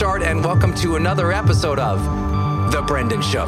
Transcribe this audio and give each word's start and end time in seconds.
Burchard, 0.00 0.22
and 0.22 0.42
welcome 0.42 0.74
to 0.76 0.96
another 0.96 1.30
episode 1.30 1.78
of 1.78 2.02
The 2.72 2.80
Brendon 2.80 3.20
Show. 3.20 3.44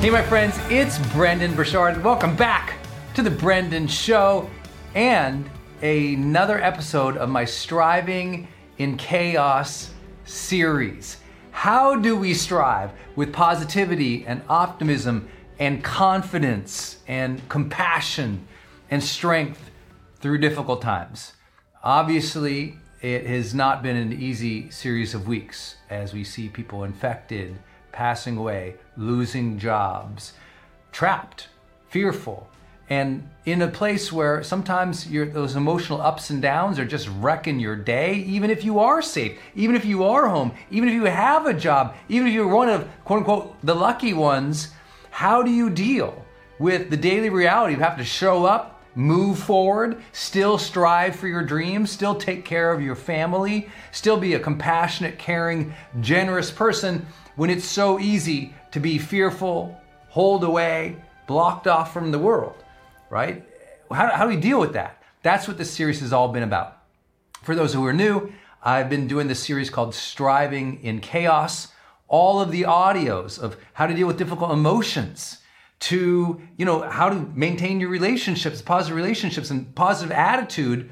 Hey, 0.00 0.10
my 0.10 0.22
friends, 0.22 0.56
it's 0.70 0.96
Brendon 1.12 1.56
Burchard. 1.56 2.04
Welcome 2.04 2.36
back 2.36 2.74
to 3.14 3.22
The 3.22 3.30
Brendon 3.30 3.88
Show 3.88 4.48
and 4.94 5.50
another 5.82 6.62
episode 6.62 7.16
of 7.16 7.28
my 7.28 7.44
Striving 7.44 8.46
in 8.78 8.96
Chaos 8.96 9.90
series. 10.24 11.16
How 11.50 11.96
do 11.96 12.16
we 12.16 12.32
strive 12.32 12.92
with 13.16 13.32
positivity 13.32 14.24
and 14.24 14.40
optimism 14.48 15.28
and 15.58 15.82
confidence 15.82 16.98
and 17.08 17.46
compassion 17.48 18.46
and 18.90 19.02
strength 19.02 19.70
through 20.20 20.38
difficult 20.38 20.82
times. 20.82 21.32
Obviously, 21.82 22.76
it 23.00 23.26
has 23.26 23.54
not 23.54 23.82
been 23.82 23.96
an 23.96 24.12
easy 24.12 24.70
series 24.70 25.14
of 25.14 25.28
weeks 25.28 25.76
as 25.88 26.12
we 26.12 26.24
see 26.24 26.48
people 26.48 26.84
infected, 26.84 27.58
passing 27.92 28.36
away, 28.36 28.74
losing 28.96 29.58
jobs, 29.58 30.32
trapped, 30.90 31.48
fearful, 31.88 32.48
and 32.90 33.28
in 33.44 33.62
a 33.62 33.68
place 33.68 34.10
where 34.10 34.42
sometimes 34.42 35.04
those 35.04 35.56
emotional 35.56 36.00
ups 36.00 36.30
and 36.30 36.40
downs 36.40 36.78
are 36.78 36.86
just 36.86 37.08
wrecking 37.18 37.60
your 37.60 37.76
day, 37.76 38.14
even 38.14 38.50
if 38.50 38.64
you 38.64 38.78
are 38.78 39.02
safe, 39.02 39.38
even 39.54 39.76
if 39.76 39.84
you 39.84 40.04
are 40.04 40.26
home, 40.26 40.52
even 40.70 40.88
if 40.88 40.94
you 40.94 41.04
have 41.04 41.46
a 41.46 41.52
job, 41.52 41.94
even 42.08 42.26
if 42.26 42.32
you're 42.32 42.48
one 42.48 42.68
of 42.68 42.88
quote 43.04 43.18
unquote 43.18 43.56
the 43.62 43.74
lucky 43.74 44.14
ones 44.14 44.68
how 45.10 45.42
do 45.42 45.50
you 45.50 45.68
deal 45.68 46.24
with 46.60 46.90
the 46.90 46.96
daily 46.96 47.28
reality 47.28 47.74
You 47.74 47.80
have 47.80 47.98
to 47.98 48.04
show 48.04 48.44
up, 48.44 48.77
move 48.98 49.38
forward, 49.38 50.02
still 50.10 50.58
strive 50.58 51.14
for 51.14 51.28
your 51.28 51.44
dreams, 51.44 51.88
still 51.88 52.16
take 52.16 52.44
care 52.44 52.72
of 52.72 52.82
your 52.82 52.96
family, 52.96 53.70
still 53.92 54.16
be 54.16 54.34
a 54.34 54.40
compassionate, 54.40 55.20
caring, 55.20 55.72
generous 56.00 56.50
person 56.50 57.06
when 57.36 57.48
it's 57.48 57.64
so 57.64 58.00
easy 58.00 58.52
to 58.72 58.80
be 58.80 58.98
fearful, 58.98 59.80
hold 60.08 60.42
away, 60.42 60.96
blocked 61.28 61.68
off 61.68 61.92
from 61.92 62.10
the 62.10 62.18
world, 62.18 62.56
right? 63.08 63.44
How, 63.88 64.10
how 64.10 64.24
do 64.24 64.34
we 64.34 64.40
deal 64.40 64.58
with 64.58 64.72
that? 64.72 65.00
That's 65.22 65.46
what 65.46 65.58
this 65.58 65.70
series 65.70 66.00
has 66.00 66.12
all 66.12 66.32
been 66.32 66.42
about. 66.42 66.82
For 67.44 67.54
those 67.54 67.72
who 67.72 67.86
are 67.86 67.92
new, 67.92 68.32
I've 68.64 68.90
been 68.90 69.06
doing 69.06 69.28
this 69.28 69.38
series 69.38 69.70
called 69.70 69.94
Striving 69.94 70.82
in 70.82 70.98
Chaos. 70.98 71.68
All 72.08 72.40
of 72.40 72.50
the 72.50 72.62
audios 72.62 73.38
of 73.38 73.56
how 73.74 73.86
to 73.86 73.94
deal 73.94 74.08
with 74.08 74.18
difficult 74.18 74.50
emotions, 74.50 75.38
to 75.80 76.40
you 76.56 76.64
know 76.64 76.82
how 76.82 77.08
to 77.08 77.16
maintain 77.34 77.80
your 77.80 77.90
relationships, 77.90 78.62
positive 78.62 78.96
relationships, 78.96 79.50
and 79.50 79.74
positive 79.74 80.12
attitude. 80.12 80.90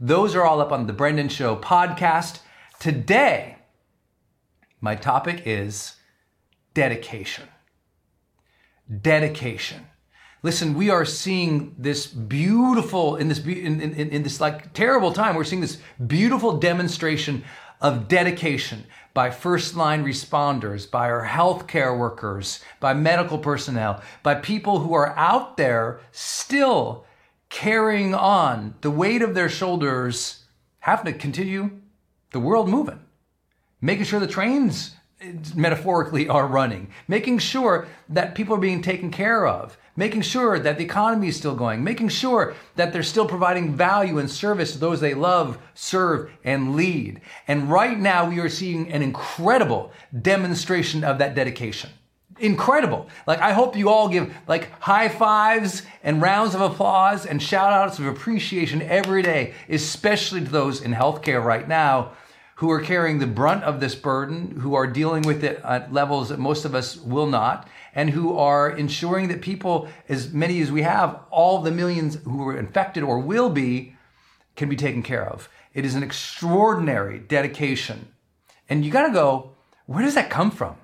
Those 0.00 0.34
are 0.34 0.44
all 0.44 0.60
up 0.60 0.72
on 0.72 0.86
the 0.86 0.92
Brendon 0.92 1.28
Show 1.28 1.56
podcast. 1.56 2.40
Today, 2.80 3.58
my 4.80 4.94
topic 4.94 5.42
is 5.46 5.96
dedication. 6.74 7.48
Dedication. 9.00 9.86
Listen, 10.42 10.74
we 10.74 10.90
are 10.90 11.04
seeing 11.04 11.74
this 11.78 12.06
beautiful 12.06 13.16
in 13.16 13.28
this 13.28 13.38
in, 13.38 13.80
in, 13.80 13.94
in 13.94 14.22
this 14.22 14.40
like 14.40 14.72
terrible 14.72 15.12
time. 15.12 15.36
We're 15.36 15.44
seeing 15.44 15.62
this 15.62 15.78
beautiful 16.04 16.58
demonstration 16.58 17.44
of 17.80 18.08
dedication 18.08 18.86
by 19.14 19.30
first 19.30 19.76
line 19.76 20.04
responders, 20.04 20.90
by 20.90 21.10
our 21.10 21.26
healthcare 21.26 21.96
workers, 21.96 22.60
by 22.80 22.94
medical 22.94 23.38
personnel, 23.38 24.02
by 24.22 24.34
people 24.34 24.80
who 24.80 24.94
are 24.94 25.16
out 25.16 25.56
there 25.56 26.00
still 26.12 27.04
carrying 27.48 28.14
on. 28.14 28.74
The 28.80 28.90
weight 28.90 29.22
of 29.22 29.34
their 29.34 29.48
shoulders, 29.48 30.44
having 30.80 31.12
to 31.12 31.18
continue 31.18 31.70
the 32.30 32.40
world 32.40 32.68
moving, 32.68 33.00
making 33.80 34.04
sure 34.04 34.20
the 34.20 34.26
trains 34.26 34.96
metaphorically 35.54 36.28
are 36.28 36.46
running, 36.46 36.88
making 37.08 37.38
sure 37.38 37.86
that 38.08 38.34
people 38.34 38.54
are 38.54 38.60
being 38.60 38.82
taken 38.82 39.10
care 39.10 39.46
of, 39.46 39.76
making 39.96 40.22
sure 40.22 40.58
that 40.58 40.78
the 40.78 40.84
economy 40.84 41.28
is 41.28 41.36
still 41.36 41.54
going, 41.54 41.84
making 41.84 42.08
sure 42.08 42.54
that 42.76 42.92
they're 42.92 43.02
still 43.02 43.26
providing 43.26 43.74
value 43.74 44.18
and 44.18 44.30
service 44.30 44.72
to 44.72 44.78
those 44.78 45.00
they 45.00 45.14
love, 45.14 45.58
serve, 45.74 46.30
and 46.44 46.74
lead. 46.74 47.20
And 47.46 47.70
right 47.70 47.98
now, 47.98 48.28
we 48.28 48.38
are 48.40 48.48
seeing 48.48 48.90
an 48.90 49.02
incredible 49.02 49.92
demonstration 50.22 51.04
of 51.04 51.18
that 51.18 51.34
dedication. 51.34 51.90
Incredible. 52.38 53.08
Like, 53.26 53.40
I 53.40 53.52
hope 53.52 53.76
you 53.76 53.88
all 53.88 54.08
give 54.08 54.34
like 54.48 54.70
high 54.80 55.08
fives 55.08 55.82
and 56.02 56.20
rounds 56.20 56.54
of 56.54 56.60
applause 56.60 57.26
and 57.26 57.40
shout 57.40 57.72
outs 57.72 57.98
of 57.98 58.06
appreciation 58.06 58.82
every 58.82 59.22
day, 59.22 59.54
especially 59.68 60.40
to 60.40 60.50
those 60.50 60.80
in 60.80 60.92
healthcare 60.92 61.44
right 61.44 61.68
now 61.68 62.12
who 62.62 62.70
are 62.70 62.80
carrying 62.80 63.18
the 63.18 63.26
brunt 63.26 63.64
of 63.64 63.80
this 63.80 63.96
burden, 63.96 64.60
who 64.60 64.72
are 64.72 64.86
dealing 64.86 65.22
with 65.22 65.42
it 65.42 65.60
at 65.64 65.92
levels 65.92 66.28
that 66.28 66.38
most 66.38 66.64
of 66.64 66.76
us 66.76 66.96
will 66.96 67.26
not, 67.26 67.68
and 67.92 68.10
who 68.10 68.38
are 68.38 68.70
ensuring 68.70 69.26
that 69.26 69.42
people, 69.42 69.88
as 70.08 70.32
many 70.32 70.62
as 70.62 70.70
we 70.70 70.82
have, 70.82 71.18
all 71.32 71.60
the 71.60 71.72
millions 71.72 72.18
who 72.22 72.46
are 72.46 72.56
infected 72.56 73.02
or 73.02 73.18
will 73.18 73.50
be, 73.50 73.96
can 74.54 74.68
be 74.68 74.76
taken 74.76 75.02
care 75.02 75.28
of. 75.28 75.48
It 75.74 75.84
is 75.84 75.96
an 75.96 76.04
extraordinary 76.04 77.18
dedication. 77.18 78.12
And 78.68 78.84
you 78.84 78.92
got 78.92 79.08
to 79.08 79.12
go, 79.12 79.50
where 79.86 80.04
does 80.04 80.14
that 80.14 80.30
come 80.30 80.52
from? 80.52 80.76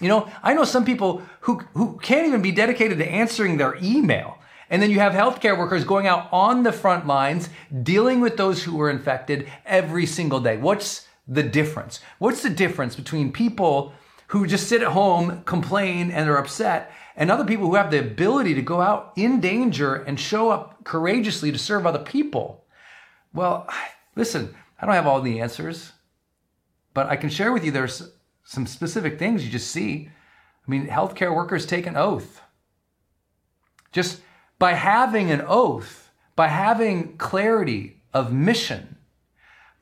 You 0.00 0.06
know, 0.06 0.30
I 0.44 0.54
know 0.54 0.62
some 0.62 0.84
people 0.84 1.22
who, 1.40 1.58
who 1.74 1.98
can't 2.02 2.28
even 2.28 2.40
be 2.40 2.52
dedicated 2.52 2.98
to 2.98 3.10
answering 3.10 3.56
their 3.56 3.76
email. 3.82 4.38
And 4.70 4.80
then 4.80 4.90
you 4.90 4.98
have 5.00 5.12
healthcare 5.12 5.58
workers 5.58 5.84
going 5.84 6.06
out 6.06 6.28
on 6.32 6.62
the 6.62 6.72
front 6.72 7.06
lines, 7.06 7.48
dealing 7.82 8.20
with 8.20 8.36
those 8.36 8.64
who 8.64 8.80
are 8.80 8.90
infected 8.90 9.48
every 9.66 10.06
single 10.06 10.40
day. 10.40 10.56
What's 10.56 11.06
the 11.28 11.42
difference? 11.42 12.00
What's 12.18 12.42
the 12.42 12.50
difference 12.50 12.96
between 12.96 13.32
people 13.32 13.92
who 14.28 14.46
just 14.46 14.68
sit 14.68 14.82
at 14.82 14.88
home, 14.88 15.42
complain, 15.44 16.10
and 16.10 16.28
are 16.28 16.38
upset, 16.38 16.92
and 17.16 17.30
other 17.30 17.44
people 17.44 17.66
who 17.66 17.76
have 17.76 17.90
the 17.90 18.00
ability 18.00 18.54
to 18.54 18.62
go 18.62 18.80
out 18.80 19.12
in 19.16 19.40
danger 19.40 19.94
and 19.94 20.18
show 20.18 20.50
up 20.50 20.82
courageously 20.84 21.52
to 21.52 21.58
serve 21.58 21.86
other 21.86 21.98
people? 21.98 22.64
Well, 23.32 23.68
listen, 24.16 24.54
I 24.80 24.86
don't 24.86 24.94
have 24.94 25.06
all 25.06 25.20
the 25.20 25.40
answers, 25.40 25.92
but 26.94 27.06
I 27.06 27.16
can 27.16 27.30
share 27.30 27.52
with 27.52 27.64
you 27.64 27.70
there's 27.70 28.10
some 28.44 28.66
specific 28.66 29.18
things 29.18 29.44
you 29.44 29.50
just 29.50 29.70
see. 29.70 30.10
I 30.66 30.70
mean, 30.70 30.86
healthcare 30.86 31.34
workers 31.34 31.66
take 31.66 31.86
an 31.86 31.96
oath. 31.96 32.40
Just 33.92 34.20
by 34.58 34.74
having 34.74 35.30
an 35.30 35.42
oath, 35.46 36.10
by 36.36 36.48
having 36.48 37.16
clarity 37.16 38.02
of 38.12 38.32
mission, 38.32 38.96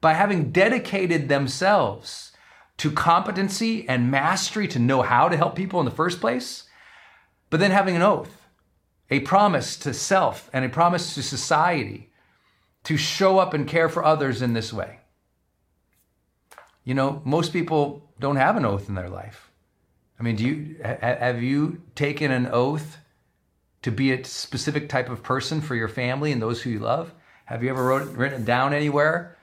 by 0.01 0.15
having 0.15 0.51
dedicated 0.51 1.29
themselves 1.29 2.33
to 2.79 2.91
competency 2.91 3.89
and 3.89 4.11
mastery 4.11 4.67
to 4.69 4.79
know 4.79 5.03
how 5.03 5.29
to 5.29 5.37
help 5.37 5.55
people 5.55 5.79
in 5.79 5.85
the 5.85 5.91
first 5.91 6.21
place, 6.21 6.65
but 7.51 7.61
then 7.61 7.71
having 7.71 7.95
an 7.95 8.03
oath, 8.03 8.49
a 9.11 9.21
promise 9.21 9.77
to 9.77 9.95
self 9.95 10.51
and 10.53 10.65
a 10.65 10.69
promise 10.69 11.15
to 11.15 11.23
society 11.23 12.11
to 12.85 12.97
show 12.97 13.39
up 13.39 13.55
and 13.55 13.69
care 13.69 13.89
for 13.89 14.05
others 14.05 14.43
in 14.43 14.55
this 14.55 14.73
way. 14.73 14.99
You 16.85 16.95
know, 16.95 17.23
most 17.25 17.53
people 17.53 18.11
don't 18.19 18.37
have 18.37 18.57
an 18.57 18.65
oath 18.65 18.89
in 18.89 18.95
their 18.95 19.09
life. 19.09 19.51
I 20.19 20.23
mean, 20.23 20.37
do 20.37 20.45
you 20.45 20.77
have 20.83 21.43
you 21.43 21.83
taken 21.95 22.31
an 22.31 22.47
oath 22.47 22.99
to 23.83 23.91
be 23.91 24.13
a 24.13 24.25
specific 24.25 24.89
type 24.89 25.09
of 25.09 25.23
person 25.23 25.61
for 25.61 25.75
your 25.75 25.89
family 25.89 26.33
and 26.33 26.41
those 26.41 26.63
who 26.63 26.71
you 26.71 26.79
love? 26.79 27.13
Have 27.47 27.63
you 27.63 27.71
ever 27.71 27.85
wrote, 27.85 28.09
written 28.17 28.43
it 28.43 28.45
down 28.45 28.73
anywhere? 28.73 29.37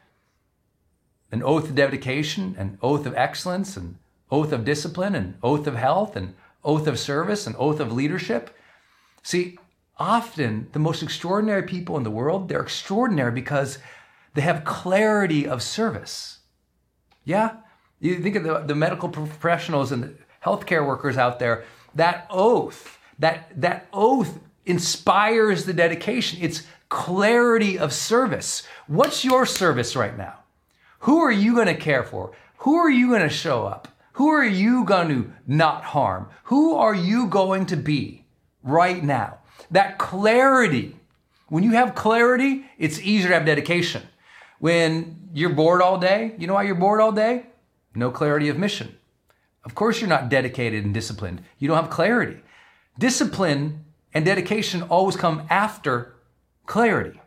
An 1.31 1.43
oath 1.43 1.65
of 1.65 1.75
dedication, 1.75 2.55
an 2.57 2.77
oath 2.81 3.05
of 3.05 3.15
excellence, 3.15 3.77
an 3.77 3.99
oath 4.31 4.51
of 4.51 4.65
discipline, 4.65 5.15
an 5.15 5.37
oath 5.43 5.67
of 5.67 5.75
health, 5.75 6.15
an 6.15 6.35
oath 6.63 6.87
of 6.87 6.97
service, 6.97 7.45
an 7.45 7.55
oath 7.57 7.79
of 7.79 7.91
leadership. 7.91 8.55
See, 9.21 9.57
often 9.97 10.69
the 10.71 10.79
most 10.79 11.03
extraordinary 11.03 11.63
people 11.63 11.97
in 11.97 12.03
the 12.03 12.11
world, 12.11 12.47
they're 12.47 12.61
extraordinary 12.61 13.31
because 13.31 13.79
they 14.33 14.41
have 14.41 14.63
clarity 14.63 15.47
of 15.47 15.61
service. 15.61 16.39
Yeah? 17.25 17.57
You 17.99 18.19
think 18.19 18.37
of 18.37 18.43
the, 18.43 18.59
the 18.59 18.75
medical 18.75 19.09
professionals 19.09 19.91
and 19.91 20.03
the 20.03 20.13
healthcare 20.43 20.85
workers 20.85 21.17
out 21.17 21.39
there, 21.39 21.65
that 21.93 22.25
oath 22.29 22.98
that, 23.19 23.49
that 23.61 23.87
oath 23.93 24.39
inspires 24.65 25.65
the 25.65 25.73
dedication. 25.73 26.39
It's 26.41 26.63
clarity 26.89 27.77
of 27.77 27.93
service. 27.93 28.63
What's 28.87 29.23
your 29.23 29.45
service 29.45 29.95
right 29.95 30.17
now? 30.17 30.39
Who 30.99 31.19
are 31.19 31.31
you 31.31 31.55
going 31.55 31.67
to 31.67 31.75
care 31.75 32.03
for? 32.03 32.31
Who 32.59 32.75
are 32.75 32.89
you 32.89 33.09
going 33.09 33.21
to 33.21 33.29
show 33.29 33.65
up? 33.65 33.87
Who 34.13 34.27
are 34.29 34.45
you 34.45 34.83
going 34.83 35.07
to 35.09 35.31
not 35.47 35.83
harm? 35.83 36.27
Who 36.45 36.75
are 36.75 36.95
you 36.95 37.27
going 37.27 37.67
to 37.67 37.77
be 37.77 38.25
right 38.63 39.01
now? 39.01 39.37
That 39.71 39.97
clarity. 39.97 40.95
When 41.47 41.63
you 41.63 41.71
have 41.71 41.95
clarity, 41.95 42.65
it's 42.77 42.99
easier 42.99 43.29
to 43.29 43.35
have 43.35 43.45
dedication. 43.45 44.03
When 44.59 45.29
you're 45.33 45.51
bored 45.51 45.81
all 45.81 45.97
day, 45.97 46.35
you 46.37 46.47
know 46.47 46.55
why 46.55 46.63
you're 46.63 46.75
bored 46.75 46.99
all 46.99 47.13
day? 47.13 47.45
No 47.95 48.11
clarity 48.11 48.49
of 48.49 48.57
mission. 48.57 48.97
Of 49.63 49.73
course, 49.73 50.01
you're 50.01 50.09
not 50.09 50.29
dedicated 50.29 50.83
and 50.83 50.93
disciplined. 50.93 51.41
You 51.57 51.67
don't 51.67 51.77
have 51.77 51.89
clarity. 51.89 52.41
Discipline 52.99 53.85
and 54.13 54.25
dedication 54.25 54.81
always 54.83 55.15
come 55.15 55.47
after 55.49 56.15
clarity. 56.65 57.19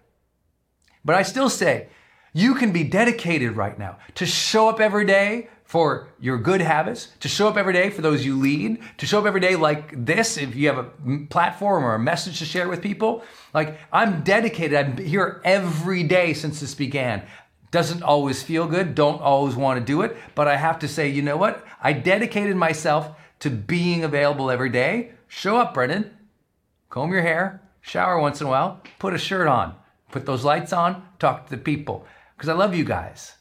But 1.05 1.17
I 1.17 1.23
still 1.23 1.49
say 1.49 1.89
you 2.35 2.55
can 2.55 2.73
be 2.73 2.85
dedicated 2.85 3.57
right 3.57 3.79
now 3.79 3.97
to 4.17 4.27
show 4.27 4.69
up 4.69 4.81
every 4.81 5.07
day 5.07 5.49
for 5.65 6.09
your 6.21 6.37
good 6.37 6.61
habits, 6.61 7.09
to 7.21 7.29
show 7.29 7.49
up 7.49 7.57
every 7.57 7.73
day 7.73 7.89
for 7.89 8.03
those 8.03 8.23
you 8.25 8.39
lead, 8.39 8.83
to 8.99 9.07
show 9.07 9.19
up 9.19 9.25
every 9.25 9.41
day 9.41 9.57
like 9.57 10.05
this 10.05 10.37
if 10.37 10.55
you 10.55 10.69
have 10.69 10.77
a 10.77 11.27
platform 11.31 11.83
or 11.85 11.95
a 11.95 11.99
message 11.99 12.39
to 12.41 12.45
share 12.45 12.69
with 12.69 12.83
people. 12.83 13.25
Like 13.55 13.79
I'm 13.91 14.23
dedicated. 14.23 14.79
I'm 14.79 14.99
here 14.99 15.41
every 15.43 16.03
day 16.03 16.35
since 16.35 16.61
this 16.61 16.75
began. 16.75 17.23
Doesn't 17.71 18.03
always 18.03 18.43
feel 18.43 18.67
good, 18.67 18.95
don't 18.95 19.23
always 19.23 19.57
want 19.57 19.81
to 19.81 19.85
do 19.85 20.03
it, 20.03 20.15
but 20.35 20.47
I 20.47 20.57
have 20.57 20.81
to 20.81 20.89
say, 20.89 21.09
you 21.09 21.23
know 21.23 21.39
what? 21.39 21.67
I 21.83 21.95
dedicated 21.95 22.55
myself 22.55 23.17
to 23.39 23.49
being 23.49 24.05
available 24.05 24.51
every 24.51 24.69
day 24.69 25.13
Show 25.35 25.57
up, 25.57 25.73
Brendon. 25.73 26.11
Comb 26.91 27.11
your 27.11 27.23
hair, 27.23 27.63
shower 27.81 28.21
once 28.21 28.43
in 28.43 28.47
a 28.47 28.51
while, 28.51 28.83
put 28.99 29.15
a 29.15 29.19
shirt 29.19 29.49
on, 29.49 29.75
put 30.11 30.27
those 30.27 30.45
lights 30.45 30.75
on, 30.75 31.09
talk 31.19 31.47
to 31.47 31.51
the 31.51 31.63
people. 31.63 32.07
Because 32.37 32.51
I 32.51 32.53
love 32.53 32.75
you 32.75 32.85
guys. 32.85 33.33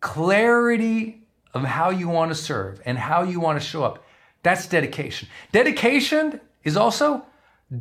Clarity 0.00 1.22
of 1.54 1.62
how 1.62 1.90
you 1.90 2.08
want 2.08 2.32
to 2.32 2.34
serve 2.34 2.82
and 2.84 2.98
how 2.98 3.22
you 3.22 3.38
want 3.38 3.60
to 3.60 3.66
show 3.66 3.84
up. 3.84 4.04
That's 4.42 4.66
dedication. 4.66 5.28
Dedication 5.52 6.40
is 6.64 6.76
also 6.76 7.26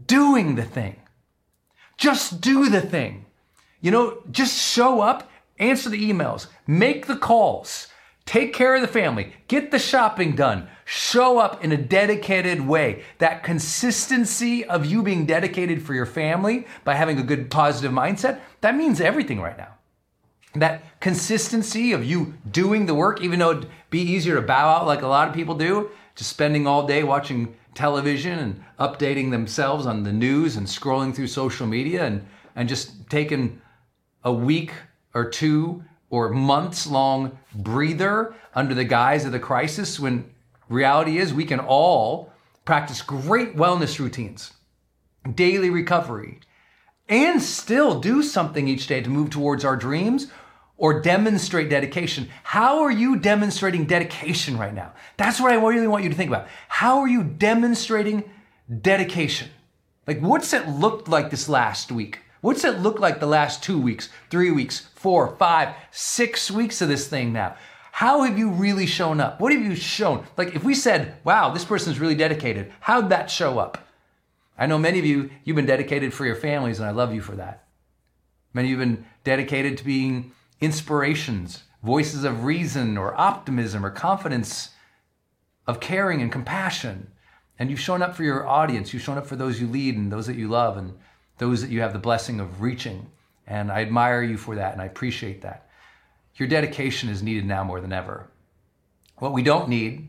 doing 0.05 0.53
the 0.53 0.63
thing. 0.63 1.01
Just 1.97 2.39
do 2.39 2.69
the 2.69 2.81
thing. 2.81 3.25
You 3.81 3.89
know, 3.89 4.21
just 4.29 4.55
show 4.55 5.01
up, 5.01 5.29
answer 5.57 5.89
the 5.89 6.07
emails, 6.07 6.47
make 6.67 7.07
the 7.07 7.17
calls, 7.17 7.87
Take 8.31 8.53
care 8.53 8.75
of 8.75 8.81
the 8.81 8.87
family. 8.87 9.33
Get 9.49 9.71
the 9.71 9.77
shopping 9.77 10.37
done. 10.37 10.69
Show 10.85 11.37
up 11.37 11.65
in 11.65 11.73
a 11.73 11.77
dedicated 11.77 12.65
way. 12.65 13.03
That 13.17 13.43
consistency 13.43 14.63
of 14.63 14.85
you 14.85 15.03
being 15.03 15.25
dedicated 15.25 15.83
for 15.83 15.93
your 15.93 16.05
family 16.05 16.65
by 16.85 16.95
having 16.95 17.19
a 17.19 17.23
good 17.23 17.51
positive 17.51 17.91
mindset, 17.91 18.39
that 18.61 18.77
means 18.77 19.01
everything 19.01 19.41
right 19.41 19.57
now. 19.57 19.73
That 20.55 21.01
consistency 21.01 21.91
of 21.91 22.05
you 22.05 22.35
doing 22.49 22.85
the 22.85 22.95
work, 22.95 23.19
even 23.19 23.39
though 23.39 23.51
it'd 23.51 23.69
be 23.89 23.99
easier 23.99 24.35
to 24.35 24.41
bow 24.41 24.77
out 24.77 24.87
like 24.87 25.01
a 25.01 25.07
lot 25.07 25.27
of 25.27 25.33
people 25.33 25.55
do, 25.55 25.89
just 26.15 26.29
spending 26.29 26.65
all 26.65 26.87
day 26.87 27.03
watching 27.03 27.53
television 27.73 28.39
and 28.39 28.63
updating 28.79 29.31
themselves 29.31 29.85
on 29.85 30.03
the 30.03 30.13
news 30.13 30.55
and 30.55 30.67
scrolling 30.67 31.13
through 31.13 31.27
social 31.27 31.67
media 31.67 32.05
and 32.05 32.25
and 32.55 32.69
just 32.69 33.09
taking 33.09 33.59
a 34.23 34.31
week 34.31 34.71
or 35.13 35.29
two 35.29 35.83
or 36.11 36.29
months 36.29 36.85
long 36.85 37.39
breather 37.55 38.35
under 38.53 38.75
the 38.75 38.83
guise 38.83 39.25
of 39.25 39.31
the 39.31 39.39
crisis 39.39 39.99
when 39.99 40.29
reality 40.69 41.17
is 41.17 41.33
we 41.33 41.45
can 41.45 41.59
all 41.59 42.31
practice 42.65 43.01
great 43.01 43.55
wellness 43.55 43.97
routines, 43.97 44.53
daily 45.33 45.71
recovery, 45.71 46.39
and 47.09 47.41
still 47.41 47.99
do 47.99 48.21
something 48.21 48.67
each 48.67 48.85
day 48.85 49.01
to 49.01 49.09
move 49.09 49.31
towards 49.31 49.65
our 49.65 49.75
dreams 49.75 50.27
or 50.77 51.01
demonstrate 51.01 51.69
dedication. 51.69 52.29
How 52.43 52.81
are 52.81 52.91
you 52.91 53.17
demonstrating 53.17 53.85
dedication 53.85 54.57
right 54.57 54.73
now? 54.73 54.93
That's 55.17 55.39
what 55.39 55.51
I 55.51 55.55
really 55.55 55.87
want 55.87 56.03
you 56.03 56.09
to 56.09 56.15
think 56.15 56.29
about. 56.29 56.47
How 56.67 56.99
are 56.99 57.07
you 57.07 57.23
demonstrating 57.23 58.29
dedication? 58.81 59.49
Like, 60.07 60.19
what's 60.19 60.53
it 60.53 60.67
looked 60.67 61.07
like 61.07 61.29
this 61.29 61.47
last 61.47 61.91
week? 61.91 62.19
What's 62.41 62.63
it 62.63 62.79
look 62.79 62.99
like 62.99 63.19
the 63.19 63.27
last 63.27 63.63
two 63.63 63.79
weeks, 63.79 64.09
three 64.29 64.51
weeks, 64.51 64.87
four, 64.95 65.35
five, 65.37 65.75
six 65.91 66.49
weeks 66.49 66.81
of 66.81 66.89
this 66.89 67.07
thing 67.07 67.31
now? 67.31 67.55
How 67.91 68.23
have 68.23 68.37
you 68.37 68.49
really 68.49 68.87
shown 68.87 69.19
up? 69.19 69.39
What 69.39 69.51
have 69.51 69.61
you 69.61 69.75
shown? 69.75 70.25
Like, 70.37 70.55
if 70.55 70.63
we 70.63 70.73
said, 70.73 71.15
wow, 71.23 71.51
this 71.51 71.65
person's 71.65 71.99
really 71.99 72.15
dedicated, 72.15 72.73
how'd 72.79 73.09
that 73.09 73.29
show 73.29 73.59
up? 73.59 73.87
I 74.57 74.65
know 74.65 74.79
many 74.79 74.97
of 74.97 75.05
you, 75.05 75.29
you've 75.43 75.55
been 75.55 75.65
dedicated 75.65 76.13
for 76.13 76.25
your 76.25 76.35
families, 76.35 76.79
and 76.79 76.87
I 76.87 76.91
love 76.91 77.13
you 77.13 77.21
for 77.21 77.35
that. 77.35 77.67
Many 78.53 78.67
of 78.67 78.71
you 78.71 78.79
have 78.79 78.87
been 78.87 79.05
dedicated 79.23 79.77
to 79.77 79.85
being 79.85 80.31
inspirations, 80.59 81.63
voices 81.83 82.23
of 82.23 82.43
reason 82.43 82.97
or 82.97 83.19
optimism 83.19 83.85
or 83.85 83.91
confidence, 83.91 84.69
of 85.67 85.79
caring 85.79 86.21
and 86.21 86.31
compassion. 86.31 87.11
And 87.59 87.69
you've 87.69 87.79
shown 87.79 88.01
up 88.01 88.15
for 88.15 88.23
your 88.23 88.47
audience, 88.47 88.93
you've 88.93 89.03
shown 89.03 89.17
up 89.17 89.27
for 89.27 89.35
those 89.35 89.61
you 89.61 89.67
lead 89.67 89.95
and 89.95 90.11
those 90.11 90.25
that 90.27 90.35
you 90.35 90.47
love 90.47 90.77
and 90.77 90.97
those 91.41 91.63
that 91.63 91.71
you 91.71 91.81
have 91.81 91.91
the 91.91 91.97
blessing 91.97 92.39
of 92.39 92.61
reaching. 92.61 93.09
And 93.47 93.71
I 93.71 93.81
admire 93.81 94.21
you 94.21 94.37
for 94.37 94.53
that 94.57 94.73
and 94.73 94.81
I 94.81 94.85
appreciate 94.85 95.41
that. 95.41 95.67
Your 96.35 96.47
dedication 96.47 97.09
is 97.09 97.23
needed 97.23 97.47
now 97.47 97.63
more 97.63 97.81
than 97.81 97.91
ever. 97.91 98.29
What 99.17 99.33
we 99.33 99.41
don't 99.41 99.67
need 99.67 100.07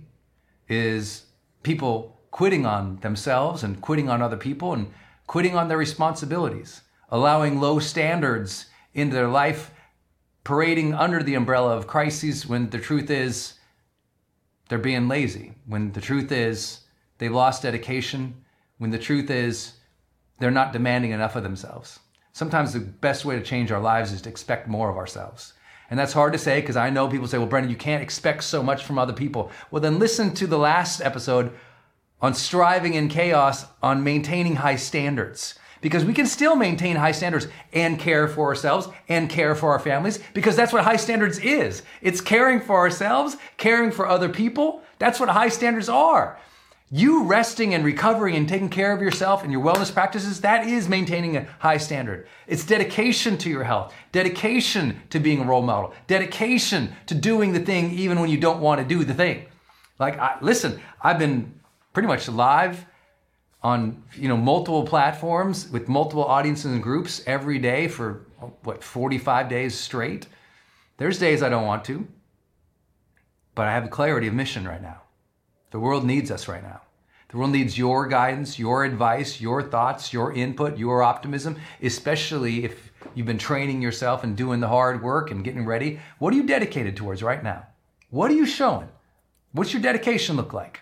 is 0.69 1.25
people 1.63 2.21
quitting 2.31 2.67
on 2.67 2.97
themselves 2.97 3.63
and 3.63 3.81
quitting 3.81 4.11
on 4.11 4.21
other 4.21 4.37
people 4.37 4.75
and 4.75 4.93
quitting 5.27 5.57
on 5.57 5.69
their 5.69 5.79
responsibilities, 5.79 6.83
allowing 7.09 7.59
low 7.59 7.79
standards 7.79 8.67
into 8.93 9.17
their 9.17 9.29
life, 9.29 9.71
parading 10.45 10.93
under 10.93 11.23
the 11.23 11.35
umbrella 11.35 11.75
of 11.75 11.87
crises 11.87 12.47
when 12.47 12.69
the 12.69 12.79
truth 12.79 13.09
is 13.09 13.55
they're 14.69 14.77
being 14.77 15.09
lazy, 15.09 15.55
when 15.65 15.93
the 15.93 16.01
truth 16.03 16.31
is 16.31 16.81
they've 17.17 17.33
lost 17.33 17.63
dedication, 17.63 18.45
when 18.77 18.91
the 18.91 18.99
truth 18.99 19.31
is 19.31 19.79
they're 20.43 20.51
not 20.51 20.73
demanding 20.73 21.13
enough 21.13 21.37
of 21.37 21.45
themselves. 21.45 22.01
Sometimes 22.33 22.73
the 22.73 22.81
best 22.81 23.25
way 23.25 23.37
to 23.37 23.43
change 23.43 23.71
our 23.71 23.81
lives 23.81 24.11
is 24.11 24.23
to 24.23 24.29
expect 24.29 24.67
more 24.67 24.91
of 24.91 24.97
ourselves. 24.97 25.53
And 25.89 25.97
that's 25.97 26.15
hard 26.15 26.33
to 26.33 26.39
say 26.39 26.61
because 26.61 26.77
I 26.77 26.91
know 26.91 27.07
people 27.07 27.29
say, 27.29 27.39
well, 27.39 27.47
Brendon, 27.47 27.71
you 27.71 27.77
can't 27.77 28.03
expect 28.03 28.43
so 28.43 28.61
much 28.61 28.83
from 28.83 28.99
other 28.99 29.13
people. 29.13 29.53
Well, 29.71 29.81
then 29.81 30.01
listen 30.01 30.35
to 30.35 30.49
the 30.49 30.59
last 30.59 31.01
episode 31.01 31.53
on 32.21 32.35
striving 32.35 32.95
in 32.95 33.09
chaos, 33.09 33.67
on 33.85 34.03
maintaining 34.03 34.57
high 34.57 34.77
standards. 34.77 35.55
Because 35.81 36.05
we 36.05 36.13
can 36.13 36.27
still 36.27 36.57
maintain 36.57 36.97
high 36.97 37.13
standards 37.13 37.47
and 37.73 37.99
care 37.99 38.27
for 38.27 38.49
ourselves 38.49 38.89
and 39.09 39.31
care 39.31 39.55
for 39.55 39.71
our 39.71 39.79
families 39.79 40.19
because 40.35 40.57
that's 40.57 40.73
what 40.73 40.83
high 40.83 40.97
standards 40.97 41.39
is. 41.39 41.83
It's 42.01 42.21
caring 42.21 42.61
for 42.61 42.79
ourselves, 42.79 43.37
caring 43.59 43.93
for 43.93 44.09
other 44.09 44.29
people. 44.29 44.83
That's 44.99 45.21
what 45.21 45.29
high 45.29 45.51
standards 45.51 45.89
are. 45.89 46.39
You 46.95 47.25
resting 47.25 47.73
and 47.73 47.87
recovering 47.87 48.37
and 48.37 48.47
taking 48.47 48.69
care 48.69 48.93
of 48.93 49.01
yourself 49.01 49.43
and 49.43 49.51
your 49.51 49.65
wellness 49.65 49.91
practices, 49.91 50.43
that 50.43 50.67
is 50.67 50.91
maintaining 50.91 51.39
a 51.39 51.47
high 51.59 51.79
standard. 51.79 52.29
It's 52.47 52.67
dedication 52.67 53.39
to 53.39 53.49
your 53.49 53.65
health, 53.65 53.95
dedication 54.13 55.01
to 55.09 55.19
being 55.19 55.41
a 55.41 55.45
role 55.45 55.63
model, 55.63 55.95
dedication 56.07 56.93
to 57.07 57.15
doing 57.15 57.55
the 57.55 57.61
thing 57.61 57.93
even 57.93 58.21
when 58.21 58.29
you 58.29 58.37
don't 58.37 58.61
want 58.61 58.79
to 58.79 58.87
do 58.87 59.05
the 59.05 59.15
thing. 59.15 59.47
Like, 59.99 60.19
I, 60.19 60.37
listen, 60.43 60.83
I've 61.01 61.19
been 61.19 61.59
pretty 61.95 62.09
much 62.09 62.29
live 62.29 62.85
on 63.63 64.03
you 64.15 64.29
know 64.29 64.37
multiple 64.37 64.85
platforms 64.85 65.71
with 65.71 65.89
multiple 65.89 66.25
audiences 66.25 66.73
and 66.73 66.83
groups 66.83 67.23
every 67.27 67.59
day 67.59 67.89
for 67.89 68.27
what 68.65 68.85
45 68.85 69.49
days 69.49 69.79
straight. 69.79 70.27
There's 70.99 71.19
days 71.19 71.43
I 71.43 71.49
don't 71.49 71.65
want 71.65 71.87
to, 71.87 72.07
but 73.55 73.67
I 73.67 73.73
have 73.73 73.85
a 73.85 73.89
clarity 73.89 74.27
of 74.27 74.35
mission 74.35 74.69
right 74.69 74.83
now. 74.83 75.02
The 75.73 75.81
world 75.81 76.05
needs 76.05 76.31
us 76.31 76.49
right 76.49 76.63
now. 76.63 76.83
The 77.31 77.39
world 77.39 77.53
needs 77.53 77.79
your 77.79 78.07
guidance, 78.07 78.59
your 78.59 78.85
advice, 78.85 79.41
your 79.41 79.63
thoughts, 79.63 80.13
your 80.13 80.35
input, 80.35 80.77
your 80.77 81.03
optimism, 81.03 81.59
especially 81.83 82.67
if 82.67 82.93
you've 83.15 83.27
been 83.27 83.39
training 83.39 83.81
yourself 83.81 84.23
and 84.23 84.37
doing 84.37 84.61
the 84.61 84.69
hard 84.69 85.03
work 85.03 85.31
and 85.31 85.43
getting 85.43 85.65
ready. 85.65 85.99
What 86.19 86.35
are 86.35 86.37
you 86.37 86.43
dedicated 86.43 86.95
towards 86.95 87.23
right 87.23 87.43
now? 87.43 87.67
What 88.11 88.31
are 88.31 88.35
you 88.35 88.45
showing? 88.45 88.89
What's 89.53 89.73
your 89.73 89.81
dedication 89.81 90.37
look 90.37 90.53
like? 90.53 90.81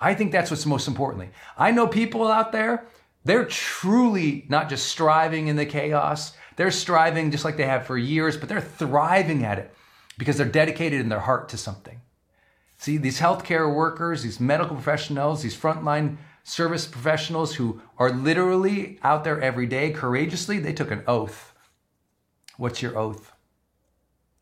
I 0.00 0.14
think 0.14 0.32
that's 0.32 0.50
what's 0.50 0.64
most 0.64 0.88
importantly. 0.88 1.28
I 1.58 1.70
know 1.70 1.86
people 1.86 2.26
out 2.26 2.52
there, 2.52 2.86
they're 3.26 3.44
truly 3.44 4.46
not 4.48 4.70
just 4.70 4.86
striving 4.86 5.48
in 5.48 5.56
the 5.56 5.66
chaos, 5.66 6.32
they're 6.56 6.70
striving 6.70 7.30
just 7.30 7.44
like 7.44 7.58
they 7.58 7.66
have 7.66 7.86
for 7.86 7.98
years, 7.98 8.38
but 8.38 8.48
they're 8.48 8.62
thriving 8.62 9.44
at 9.44 9.58
it 9.58 9.74
because 10.16 10.38
they're 10.38 10.46
dedicated 10.46 11.02
in 11.02 11.10
their 11.10 11.20
heart 11.20 11.50
to 11.50 11.58
something. 11.58 12.00
See, 12.82 12.96
these 12.96 13.20
healthcare 13.20 13.72
workers, 13.72 14.24
these 14.24 14.40
medical 14.40 14.74
professionals, 14.74 15.40
these 15.44 15.56
frontline 15.56 16.16
service 16.42 16.84
professionals 16.84 17.54
who 17.54 17.80
are 17.96 18.10
literally 18.10 18.98
out 19.04 19.22
there 19.22 19.40
every 19.40 19.66
day 19.66 19.92
courageously, 19.92 20.58
they 20.58 20.72
took 20.72 20.90
an 20.90 21.04
oath. 21.06 21.54
What's 22.56 22.82
your 22.82 22.98
oath? 22.98 23.30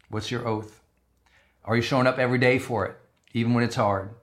What's 0.08 0.30
your 0.30 0.48
oath? 0.48 0.80
Are 1.66 1.76
you 1.76 1.82
showing 1.82 2.06
up 2.06 2.18
every 2.18 2.38
day 2.38 2.58
for 2.58 2.86
it, 2.86 2.96
even 3.34 3.52
when 3.52 3.62
it's 3.62 3.76
hard? 3.76 4.14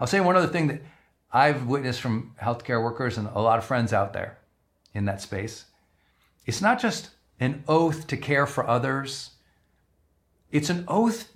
I'll 0.00 0.06
say 0.06 0.20
one 0.20 0.36
other 0.36 0.46
thing 0.46 0.68
that 0.68 0.80
I've 1.30 1.66
witnessed 1.66 2.00
from 2.00 2.34
healthcare 2.40 2.82
workers 2.82 3.18
and 3.18 3.28
a 3.28 3.42
lot 3.42 3.58
of 3.58 3.64
friends 3.66 3.92
out 3.92 4.14
there 4.14 4.38
in 4.94 5.04
that 5.04 5.20
space. 5.20 5.66
It's 6.46 6.62
not 6.62 6.80
just 6.80 7.10
an 7.40 7.62
oath 7.68 8.06
to 8.06 8.16
care 8.16 8.46
for 8.46 8.66
others, 8.66 9.32
it's 10.50 10.70
an 10.70 10.86
oath 10.88 11.30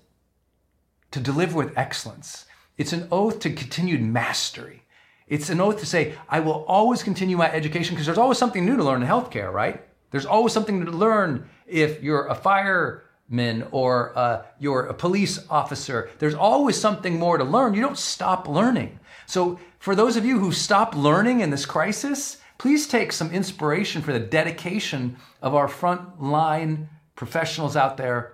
to 1.14 1.20
deliver 1.20 1.56
with 1.56 1.78
excellence. 1.78 2.44
It's 2.76 2.92
an 2.92 3.06
oath 3.12 3.38
to 3.40 3.50
continued 3.50 4.02
mastery. 4.02 4.82
It's 5.28 5.48
an 5.48 5.60
oath 5.60 5.78
to 5.78 5.86
say, 5.86 6.14
I 6.28 6.40
will 6.40 6.64
always 6.66 7.04
continue 7.04 7.36
my 7.36 7.50
education 7.52 7.94
because 7.94 8.06
there's 8.06 8.18
always 8.18 8.36
something 8.36 8.66
new 8.66 8.76
to 8.76 8.82
learn 8.82 9.00
in 9.00 9.08
healthcare, 9.08 9.52
right? 9.52 9.80
There's 10.10 10.26
always 10.26 10.52
something 10.52 10.84
to 10.84 10.90
learn 10.90 11.48
if 11.68 12.02
you're 12.02 12.26
a 12.26 12.34
fireman 12.34 13.64
or 13.70 14.12
uh, 14.18 14.42
you're 14.58 14.86
a 14.86 14.94
police 14.94 15.38
officer. 15.48 16.10
There's 16.18 16.34
always 16.34 16.80
something 16.80 17.16
more 17.16 17.38
to 17.38 17.44
learn. 17.44 17.74
You 17.74 17.80
don't 17.80 17.96
stop 17.96 18.48
learning. 18.48 18.98
So, 19.26 19.60
for 19.78 19.94
those 19.94 20.16
of 20.16 20.24
you 20.24 20.40
who 20.40 20.50
stop 20.50 20.96
learning 20.96 21.40
in 21.40 21.50
this 21.50 21.64
crisis, 21.64 22.38
please 22.58 22.88
take 22.88 23.12
some 23.12 23.30
inspiration 23.30 24.02
for 24.02 24.12
the 24.12 24.18
dedication 24.18 25.16
of 25.40 25.54
our 25.54 25.68
frontline 25.68 26.88
professionals 27.14 27.76
out 27.76 27.96
there 27.98 28.32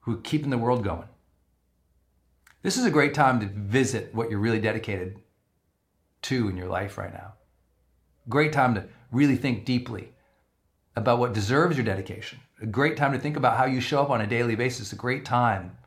who 0.00 0.14
are 0.14 0.22
keeping 0.22 0.50
the 0.50 0.58
world 0.58 0.82
going. 0.82 1.06
This 2.66 2.78
is 2.78 2.84
a 2.84 2.90
great 2.90 3.14
time 3.14 3.38
to 3.38 3.46
visit 3.46 4.12
what 4.12 4.28
you're 4.28 4.40
really 4.40 4.58
dedicated 4.58 5.20
to 6.22 6.48
in 6.48 6.56
your 6.56 6.66
life 6.66 6.98
right 6.98 7.12
now. 7.12 7.34
Great 8.28 8.52
time 8.52 8.74
to 8.74 8.88
really 9.12 9.36
think 9.36 9.64
deeply 9.64 10.12
about 10.96 11.20
what 11.20 11.32
deserves 11.32 11.76
your 11.76 11.86
dedication. 11.86 12.40
A 12.60 12.66
great 12.66 12.96
time 12.96 13.12
to 13.12 13.20
think 13.20 13.36
about 13.36 13.56
how 13.56 13.66
you 13.66 13.80
show 13.80 14.02
up 14.02 14.10
on 14.10 14.20
a 14.20 14.26
daily 14.26 14.56
basis. 14.56 14.92
A 14.92 14.96
great 14.96 15.24
time 15.24 15.78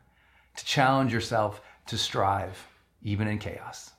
to 0.56 0.64
challenge 0.64 1.12
yourself 1.12 1.60
to 1.88 1.98
strive, 1.98 2.66
even 3.02 3.28
in 3.28 3.38
chaos. 3.38 3.90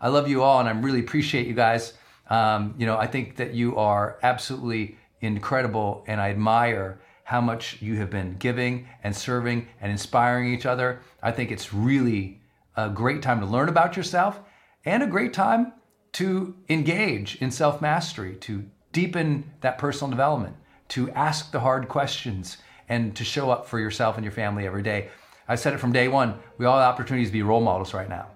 I 0.00 0.08
love 0.08 0.26
you 0.26 0.42
all, 0.42 0.58
and 0.58 0.68
I 0.68 0.72
really 0.72 0.98
appreciate 0.98 1.46
you 1.46 1.54
guys. 1.54 1.92
Um, 2.28 2.74
you 2.76 2.86
know, 2.86 2.98
I 2.98 3.06
think 3.06 3.36
that 3.36 3.54
you 3.54 3.76
are 3.76 4.18
absolutely 4.24 4.98
incredible, 5.20 6.02
and 6.08 6.20
I 6.20 6.30
admire 6.30 7.00
how 7.28 7.42
much 7.42 7.76
you 7.82 7.96
have 7.96 8.08
been 8.08 8.34
giving 8.38 8.88
and 9.04 9.14
serving 9.14 9.68
and 9.82 9.92
inspiring 9.92 10.50
each 10.50 10.64
other. 10.64 11.02
I 11.22 11.30
think 11.30 11.50
it's 11.50 11.74
really 11.74 12.40
a 12.74 12.88
great 12.88 13.20
time 13.20 13.40
to 13.40 13.46
learn 13.46 13.68
about 13.68 13.98
yourself 13.98 14.40
and 14.86 15.02
a 15.02 15.06
great 15.06 15.34
time 15.34 15.74
to 16.12 16.56
engage 16.70 17.36
in 17.42 17.50
self 17.50 17.82
mastery, 17.82 18.34
to 18.36 18.64
deepen 18.92 19.52
that 19.60 19.76
personal 19.76 20.10
development, 20.10 20.56
to 20.88 21.10
ask 21.10 21.52
the 21.52 21.60
hard 21.60 21.86
questions, 21.86 22.56
and 22.88 23.14
to 23.14 23.24
show 23.24 23.50
up 23.50 23.66
for 23.66 23.78
yourself 23.78 24.16
and 24.16 24.24
your 24.24 24.32
family 24.32 24.66
every 24.66 24.82
day. 24.82 25.10
I 25.46 25.56
said 25.56 25.74
it 25.74 25.80
from 25.80 25.92
day 25.92 26.08
one 26.08 26.38
we 26.56 26.64
all 26.64 26.78
have 26.78 26.94
opportunities 26.94 27.28
to 27.28 27.32
be 27.34 27.42
role 27.42 27.60
models 27.60 27.92
right 27.92 28.08
now. 28.08 28.28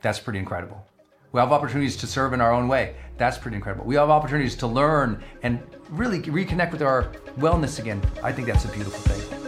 That's 0.00 0.18
pretty 0.18 0.38
incredible. 0.38 0.86
We 1.32 1.40
have 1.40 1.50
opportunities 1.50 1.96
to 1.96 2.06
serve 2.06 2.34
in 2.34 2.42
our 2.42 2.52
own 2.52 2.68
way. 2.68 2.94
That's 3.16 3.38
pretty 3.38 3.56
incredible. 3.56 3.86
We 3.86 3.94
have 3.94 4.10
opportunities 4.10 4.54
to 4.56 4.66
learn 4.66 5.24
and 5.42 5.62
really 5.88 6.20
reconnect 6.20 6.72
with 6.72 6.82
our 6.82 7.10
wellness 7.38 7.78
again. 7.78 8.02
I 8.22 8.32
think 8.32 8.48
that's 8.48 8.66
a 8.66 8.68
beautiful 8.68 9.00
thing. 9.00 9.38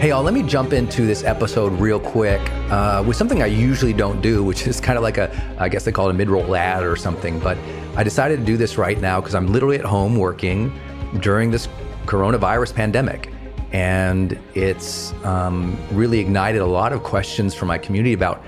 Hey, 0.00 0.08
y'all, 0.08 0.22
let 0.22 0.32
me 0.32 0.42
jump 0.42 0.72
into 0.72 1.06
this 1.06 1.22
episode 1.22 1.72
real 1.74 2.00
quick. 2.00 2.40
uh, 2.70 3.04
with 3.06 3.18
something 3.18 3.42
I 3.42 3.46
usually 3.46 3.92
don't 3.92 4.22
do, 4.22 4.42
which 4.42 4.66
is 4.66 4.80
kind 4.80 4.96
of 4.96 5.02
like 5.02 5.18
a, 5.18 5.56
I 5.58 5.68
guess 5.68 5.84
they 5.84 5.92
call 5.92 6.08
it 6.08 6.12
a 6.12 6.14
mid 6.14 6.30
roll 6.30 6.56
ad 6.56 6.82
or 6.82 6.96
something. 6.96 7.38
But 7.38 7.58
I 7.94 8.02
decided 8.02 8.38
to 8.38 8.44
do 8.44 8.56
this 8.56 8.78
right 8.78 8.98
now 8.98 9.20
because 9.20 9.34
I'm 9.34 9.52
literally 9.52 9.78
at 9.78 9.84
home 9.84 10.16
working 10.16 10.72
during 11.20 11.50
this 11.50 11.68
coronavirus 12.06 12.74
pandemic. 12.74 13.33
And 13.74 14.38
it's 14.54 15.12
um, 15.24 15.76
really 15.90 16.20
ignited 16.20 16.60
a 16.60 16.66
lot 16.66 16.92
of 16.92 17.02
questions 17.02 17.56
from 17.56 17.66
my 17.66 17.76
community 17.76 18.12
about 18.12 18.40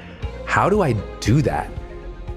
how 0.46 0.70
do 0.70 0.82
I 0.82 0.92
do 1.18 1.42
that? 1.42 1.68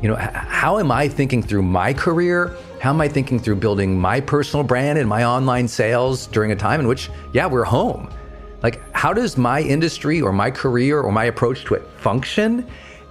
You 0.01 0.09
know, 0.09 0.15
how 0.15 0.79
am 0.79 0.91
I 0.91 1.07
thinking 1.07 1.43
through 1.43 1.61
my 1.61 1.93
career? 1.93 2.57
How 2.81 2.89
am 2.89 2.99
I 2.99 3.07
thinking 3.07 3.37
through 3.37 3.57
building 3.57 3.99
my 3.99 4.19
personal 4.19 4.63
brand 4.63 4.97
and 4.97 5.07
my 5.07 5.23
online 5.23 5.67
sales 5.67 6.25
during 6.25 6.51
a 6.51 6.55
time 6.55 6.79
in 6.79 6.87
which, 6.87 7.11
yeah, 7.31 7.45
we're 7.45 7.63
home? 7.63 8.09
Like, 8.63 8.81
how 8.91 9.13
does 9.13 9.37
my 9.37 9.61
industry 9.61 10.19
or 10.19 10.33
my 10.33 10.49
career 10.49 10.99
or 10.99 11.11
my 11.11 11.25
approach 11.25 11.65
to 11.65 11.75
it 11.75 11.87
function? 11.97 12.67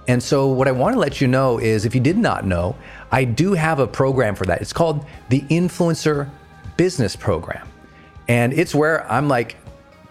And 0.09 0.21
so, 0.21 0.47
what 0.47 0.67
I 0.67 0.73
want 0.73 0.93
to 0.95 0.99
let 0.99 1.21
you 1.21 1.27
know 1.27 1.57
is 1.57 1.85
if 1.85 1.95
you 1.95 2.01
did 2.01 2.17
not 2.17 2.45
know, 2.45 2.75
I 3.13 3.23
do 3.23 3.53
have 3.53 3.79
a 3.79 3.87
program 3.87 4.35
for 4.35 4.45
that. 4.45 4.59
It's 4.59 4.73
called 4.73 5.05
the 5.29 5.39
Influencer 5.43 6.29
Business 6.75 7.15
Program. 7.15 7.65
And 8.29 8.53
it's 8.53 8.75
where 8.75 9.11
I'm 9.11 9.27
like 9.27 9.57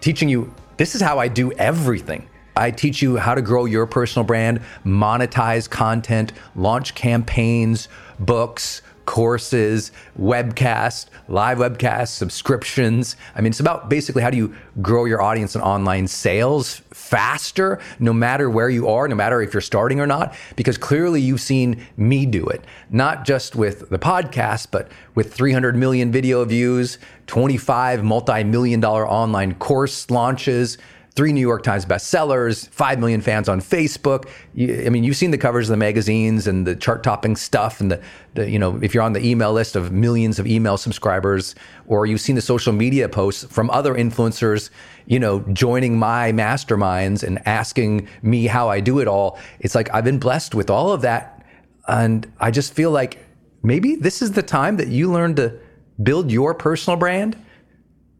teaching 0.01 0.29
you 0.29 0.53
this 0.77 0.95
is 0.95 1.01
how 1.01 1.19
I 1.19 1.27
do 1.27 1.51
everything. 1.53 2.29
I 2.55 2.71
teach 2.71 3.01
you 3.01 3.17
how 3.17 3.35
to 3.35 3.41
grow 3.41 3.65
your 3.65 3.85
personal 3.85 4.25
brand, 4.25 4.61
monetize 4.85 5.69
content, 5.69 6.33
launch 6.55 6.95
campaigns, 6.95 7.87
books, 8.19 8.81
courses, 9.09 9.91
webcasts, 10.19 11.07
live 11.27 11.57
webcasts, 11.57 12.09
subscriptions. 12.09 13.15
I 13.33 13.41
mean, 13.41 13.49
it's 13.49 13.59
about 13.59 13.89
basically 13.89 14.21
how 14.21 14.29
do 14.29 14.37
you 14.37 14.55
grow 14.83 15.05
your 15.05 15.19
audience 15.19 15.55
and 15.55 15.63
online 15.63 16.07
sales 16.07 16.83
faster, 16.91 17.79
no 17.97 18.13
matter 18.13 18.51
where 18.51 18.69
you 18.69 18.87
are, 18.87 19.07
no 19.07 19.15
matter 19.15 19.41
if 19.41 19.51
you're 19.51 19.61
starting 19.61 19.99
or 19.99 20.05
not, 20.05 20.35
because 20.55 20.77
clearly 20.77 21.19
you've 21.21 21.41
seen 21.41 21.83
me 21.97 22.27
do 22.27 22.45
it, 22.45 22.63
not 22.91 23.25
just 23.25 23.55
with 23.55 23.89
the 23.89 23.97
podcast, 23.97 24.67
but 24.69 24.91
with 25.15 25.33
300 25.33 25.75
million 25.75 26.11
video 26.11 26.45
views, 26.45 26.99
25 27.25 28.03
multi 28.03 28.43
million 28.43 28.79
dollar 28.79 29.07
online 29.07 29.55
course 29.55 30.11
launches 30.11 30.77
three 31.19 31.33
New 31.33 31.41
York 31.41 31.63
Times 31.63 31.85
bestsellers, 31.85 32.69
5 32.69 32.97
million 32.97 33.19
fans 33.19 33.49
on 33.49 33.59
Facebook. 33.59 34.29
You, 34.53 34.85
I 34.85 34.89
mean, 34.89 35.03
you've 35.03 35.17
seen 35.17 35.31
the 35.31 35.37
covers 35.37 35.69
of 35.69 35.73
the 35.73 35.77
magazines 35.77 36.47
and 36.47 36.65
the 36.65 36.77
chart 36.77 37.03
topping 37.03 37.35
stuff 37.35 37.81
and 37.81 37.91
the, 37.91 38.01
the, 38.35 38.49
you 38.49 38.57
know, 38.57 38.79
if 38.81 38.93
you're 38.93 39.03
on 39.03 39.11
the 39.11 39.19
email 39.19 39.51
list 39.51 39.75
of 39.75 39.91
millions 39.91 40.39
of 40.39 40.47
email 40.47 40.77
subscribers, 40.77 41.55
or 41.87 42.05
you've 42.05 42.21
seen 42.21 42.37
the 42.37 42.41
social 42.41 42.71
media 42.71 43.09
posts 43.09 43.43
from 43.43 43.69
other 43.71 43.95
influencers, 43.95 44.69
you 45.07 45.19
know, 45.19 45.41
joining 45.51 45.99
my 45.99 46.31
masterminds 46.31 47.21
and 47.21 47.45
asking 47.45 48.07
me 48.21 48.47
how 48.47 48.69
I 48.69 48.79
do 48.79 48.99
it 48.99 49.07
all. 49.09 49.37
It's 49.59 49.75
like 49.75 49.93
I've 49.93 50.05
been 50.05 50.19
blessed 50.19 50.55
with 50.55 50.69
all 50.69 50.93
of 50.93 51.01
that. 51.01 51.45
And 51.89 52.31
I 52.39 52.49
just 52.49 52.73
feel 52.73 52.91
like 52.91 53.25
maybe 53.61 53.97
this 53.97 54.21
is 54.21 54.31
the 54.31 54.41
time 54.41 54.77
that 54.77 54.87
you 54.87 55.11
learn 55.11 55.35
to 55.35 55.59
build 56.01 56.31
your 56.31 56.53
personal 56.53 56.95
brand 56.95 57.35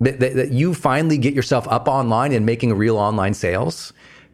that, 0.02 0.20
that, 0.20 0.36
that 0.36 0.52
you 0.52 0.74
finally 0.74 1.18
get 1.18 1.34
yourself 1.34 1.68
up 1.68 1.88
online 1.88 2.32
and 2.32 2.46
making 2.46 2.74
real 2.74 2.98
online 2.98 3.34
sales 3.34 3.94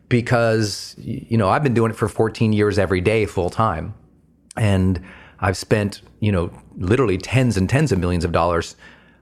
because 0.10 0.96
you 0.98 1.38
know 1.38 1.50
I've 1.50 1.64
been 1.64 1.74
doing 1.74 1.92
it 1.92 1.98
for 1.98 2.08
14 2.08 2.54
years 2.54 2.78
every 2.78 3.02
day 3.02 3.26
full 3.26 3.50
time. 3.50 3.94
And 4.58 5.02
I've 5.40 5.58
spent 5.58 6.02
you 6.20 6.32
know 6.32 6.52
literally 6.78 7.18
tens 7.18 7.58
and 7.58 7.70
tens 7.70 7.92
of 7.92 8.00
millions 8.00 8.26
of 8.26 8.32
dollars 8.32 8.76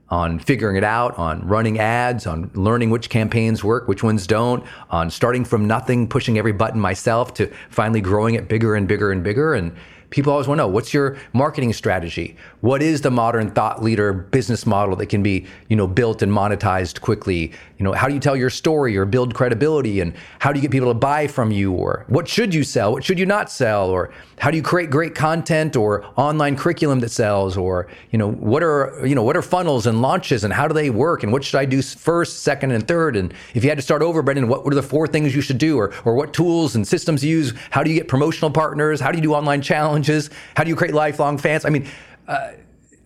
on 0.09 0.37
figuring 0.37 0.75
it 0.75 0.83
out, 0.83 1.17
on 1.17 1.41
running 1.47 1.79
ads, 1.79 2.27
on 2.27 2.51
learning 2.53 2.91
which 2.91 3.09
campaigns 3.09 3.63
work, 3.63 3.87
which 3.87 4.03
ones 4.03 4.27
don't, 4.27 4.63
on 4.91 5.09
starting 5.09 5.43
from 5.43 5.65
nothing, 5.65 6.07
pushing 6.07 6.37
every 6.37 6.51
button 6.51 6.79
myself 6.79 7.33
to 7.33 7.51
finally 7.69 8.01
growing 8.01 8.35
it 8.35 8.47
bigger 8.47 8.75
and 8.75 8.87
bigger 8.87 9.11
and 9.11 9.23
bigger. 9.23 9.55
And 9.55 9.75
People 10.13 10.31
always 10.31 10.47
want 10.47 10.59
to 10.59 10.61
know 10.65 10.67
what's 10.67 10.93
your 10.93 11.17
marketing 11.33 11.73
strategy? 11.73 12.37
What 12.61 12.83
is 12.83 13.01
the 13.01 13.09
modern 13.09 13.49
thought 13.49 13.81
leader 13.81 14.13
business 14.13 14.63
model 14.67 14.95
that 14.97 15.07
can 15.07 15.23
be, 15.23 15.47
you 15.69 15.75
know, 15.75 15.87
built 15.87 16.21
and 16.21 16.31
monetized 16.31 17.01
quickly? 17.01 17.51
You 17.83 17.89
know, 17.89 17.95
how 17.95 18.07
do 18.07 18.13
you 18.13 18.21
tell 18.21 18.37
your 18.37 18.49
story 18.49 18.95
or 18.95 19.03
build 19.03 19.35
credibility 19.35 19.99
and 19.99 20.13
how 20.39 20.53
do 20.53 20.57
you 20.57 20.61
get 20.61 20.71
people 20.71 20.87
to 20.87 20.93
buy 20.93 21.27
from 21.27 21.51
you 21.51 21.73
or 21.73 22.05
what 22.07 22.29
should 22.29 22.55
you 22.55 22.63
sell? 22.63 22.93
What 22.93 23.03
should 23.03 23.19
you 23.19 23.25
not 23.25 23.51
sell? 23.51 23.89
Or 23.89 24.13
how 24.39 24.51
do 24.51 24.55
you 24.55 24.63
create 24.63 24.89
great 24.89 25.15
content 25.15 25.75
or 25.75 26.05
online 26.15 26.55
curriculum 26.55 27.01
that 27.01 27.09
sells 27.09 27.57
or, 27.57 27.89
you 28.11 28.17
know, 28.17 28.31
what 28.31 28.63
are, 28.63 29.05
you 29.05 29.15
know, 29.15 29.23
what 29.23 29.35
are 29.35 29.41
funnels 29.41 29.85
and 29.85 30.01
launches 30.01 30.45
and 30.45 30.53
how 30.53 30.65
do 30.65 30.73
they 30.73 30.91
work 30.91 31.23
and 31.23 31.33
what 31.33 31.43
should 31.43 31.57
I 31.57 31.65
do 31.65 31.81
first, 31.81 32.43
second 32.43 32.71
and 32.71 32.87
third? 32.87 33.17
And 33.17 33.33
if 33.53 33.65
you 33.65 33.69
had 33.69 33.79
to 33.79 33.81
start 33.81 34.01
over, 34.01 34.21
Brendon, 34.21 34.47
what 34.47 34.63
were 34.63 34.73
the 34.73 34.81
four 34.81 35.05
things 35.05 35.35
you 35.35 35.41
should 35.41 35.57
do 35.57 35.77
or 35.77 35.93
or 36.05 36.15
what 36.15 36.33
tools 36.33 36.77
and 36.77 36.87
systems 36.87 37.21
you 37.21 37.37
use? 37.37 37.53
How 37.69 37.83
do 37.83 37.91
you 37.91 37.97
get 37.97 38.07
promotional 38.07 38.49
partners? 38.49 39.01
How 39.01 39.11
do 39.11 39.17
you 39.17 39.23
do 39.23 39.33
online 39.33 39.61
challenges? 39.61 40.29
How 40.55 40.63
do 40.63 40.69
you 40.69 40.77
create 40.77 40.93
lifelong 40.93 41.37
fans? 41.37 41.65
I 41.65 41.69
mean, 41.69 41.85
uh, 42.29 42.53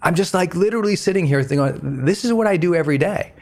I'm 0.04 0.14
just 0.14 0.36
like 0.36 0.54
literally 0.54 0.96
sitting 0.96 1.26
here 1.26 1.42
thinking, 1.42 2.06
this 2.06 2.24
is 2.24 2.32
what 2.32 2.46
I 2.46 2.58
do 2.58 2.76
every 2.76 3.00
day. 3.00 3.34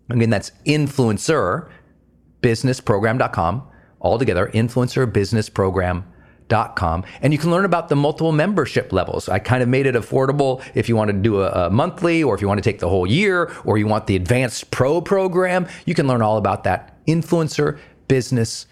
Again, 0.10 0.30
that's 0.30 0.52
influencerbusinessprogram.com. 0.68 3.68
All 4.06 4.18
together, 4.20 4.52
influencerbusinessprogram.com. 4.54 7.04
And 7.24 7.34
you 7.34 7.40
can 7.40 7.50
learn 7.50 7.66
about 7.66 7.90
the 7.90 7.96
multiple 7.96 8.32
membership 8.32 8.94
levels. 8.94 9.28
I 9.28 9.40
kind 9.40 9.64
of 9.64 9.70
made 9.70 9.88
it 9.88 9.96
affordable 9.96 10.64
if 10.76 10.88
you 10.88 10.96
want 10.96 11.10
to 11.10 11.18
do 11.18 11.42
a, 11.42 11.66
a 11.66 11.72
monthly 11.72 12.22
or 12.22 12.36
if 12.36 12.42
you 12.42 12.48
want 12.48 12.60
to 12.60 12.62
take 12.62 12.78
the 12.78 12.88
whole 12.88 13.08
year 13.08 13.52
or 13.64 13.80
you 13.80 13.88
want 13.88 14.06
the 14.06 14.16
advanced 14.16 14.70
pro 14.70 15.02
program. 15.02 15.68
You 15.88 15.96
can 15.96 16.08
learn 16.08 16.22
all 16.22 16.38
about 16.38 16.66
that. 16.66 17.04
Influencer 17.08 17.80
Business 18.08 18.68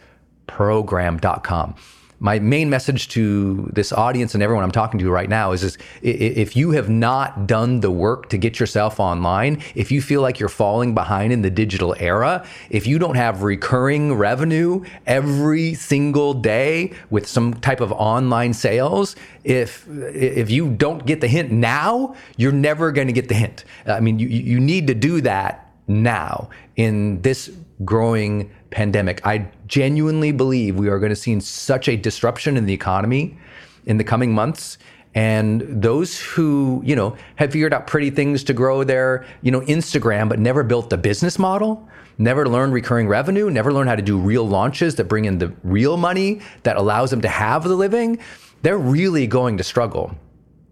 program.com. 0.46 1.74
My 2.24 2.40
main 2.40 2.70
message 2.70 3.10
to 3.10 3.70
this 3.74 3.92
audience 3.92 4.34
and 4.34 4.42
everyone 4.42 4.64
I'm 4.64 4.72
talking 4.72 4.98
to 4.98 5.12
right 5.12 5.28
now 5.28 5.52
is, 5.52 5.62
is 5.62 5.78
if 6.02 6.56
you 6.56 6.72
have 6.72 6.90
not 6.90 7.48
done 7.48 7.82
the 7.82 7.92
work 7.92 8.30
to 8.30 8.38
get 8.38 8.62
yourself 8.62 8.98
online, 8.98 9.62
if 9.76 9.92
you 9.92 10.02
feel 10.02 10.22
like 10.22 10.40
you're 10.40 10.48
falling 10.48 10.96
behind 10.96 11.34
in 11.34 11.42
the 11.42 11.50
digital 11.50 11.94
era, 12.00 12.46
if 12.70 12.88
you 12.88 12.98
don't 12.98 13.16
have 13.16 13.44
recurring 13.44 14.14
revenue 14.14 14.86
every 15.06 15.74
single 15.74 16.34
day 16.34 16.94
with 17.10 17.28
some 17.28 17.56
type 17.56 17.82
of 17.82 17.92
online 17.92 18.54
sales, 18.54 19.18
if 19.44 19.86
if 19.90 20.50
you 20.50 20.70
don't 20.70 21.06
get 21.06 21.20
the 21.20 21.28
hint 21.28 21.52
now, 21.52 22.16
you're 22.38 22.54
never 22.54 22.94
going 22.94 23.08
to 23.08 23.14
get 23.14 23.28
the 23.28 23.36
hint. 23.36 23.66
I 23.86 24.00
mean, 24.00 24.18
you 24.18 24.30
you 24.30 24.62
need 24.62 24.88
to 24.88 24.94
do 24.94 25.20
that 25.20 25.70
now 25.88 26.50
in 26.78 27.22
this 27.22 27.52
growing 27.86 28.52
pandemic. 28.72 29.26
I 29.26 29.50
genuinely 29.68 30.32
believe 30.32 30.76
we 30.78 30.90
are 30.90 31.00
going 31.00 31.12
to 31.12 31.16
see 31.16 31.40
such 31.40 31.88
a 31.88 31.96
disruption 31.96 32.58
in 32.58 32.66
the 32.66 32.74
economy 32.74 33.38
in 33.86 33.98
the 33.98 34.04
coming 34.04 34.34
months. 34.34 34.78
And 35.16 35.62
those 35.62 36.20
who, 36.20 36.82
you 36.84 36.96
know, 36.96 37.16
have 37.36 37.52
figured 37.52 37.74
out 37.74 37.86
pretty 37.86 38.10
things 38.10 38.44
to 38.46 38.54
grow 38.54 38.84
their, 38.84 39.26
you 39.42 39.52
know, 39.52 39.62
Instagram, 39.62 40.28
but 40.28 40.40
never 40.40 40.64
built 40.64 40.92
a 40.92 40.98
business 40.98 41.38
model, 41.38 41.88
never 42.18 42.48
learned 42.50 42.74
recurring 42.74 43.08
revenue, 43.08 43.50
never 43.50 43.72
learned 43.72 43.90
how 43.90 43.96
to 43.96 44.02
do 44.02 44.18
real 44.18 44.48
launches 44.48 44.96
that 44.96 45.06
bring 45.06 45.26
in 45.26 45.38
the 45.38 45.54
real 45.64 45.98
money 45.98 46.42
that 46.64 46.78
allows 46.78 47.12
them 47.12 47.22
to 47.22 47.28
have 47.28 47.64
the 47.64 47.76
living, 47.76 48.18
they're 48.64 48.78
really 48.78 49.28
going 49.28 49.58
to 49.58 49.64
struggle 49.64 50.16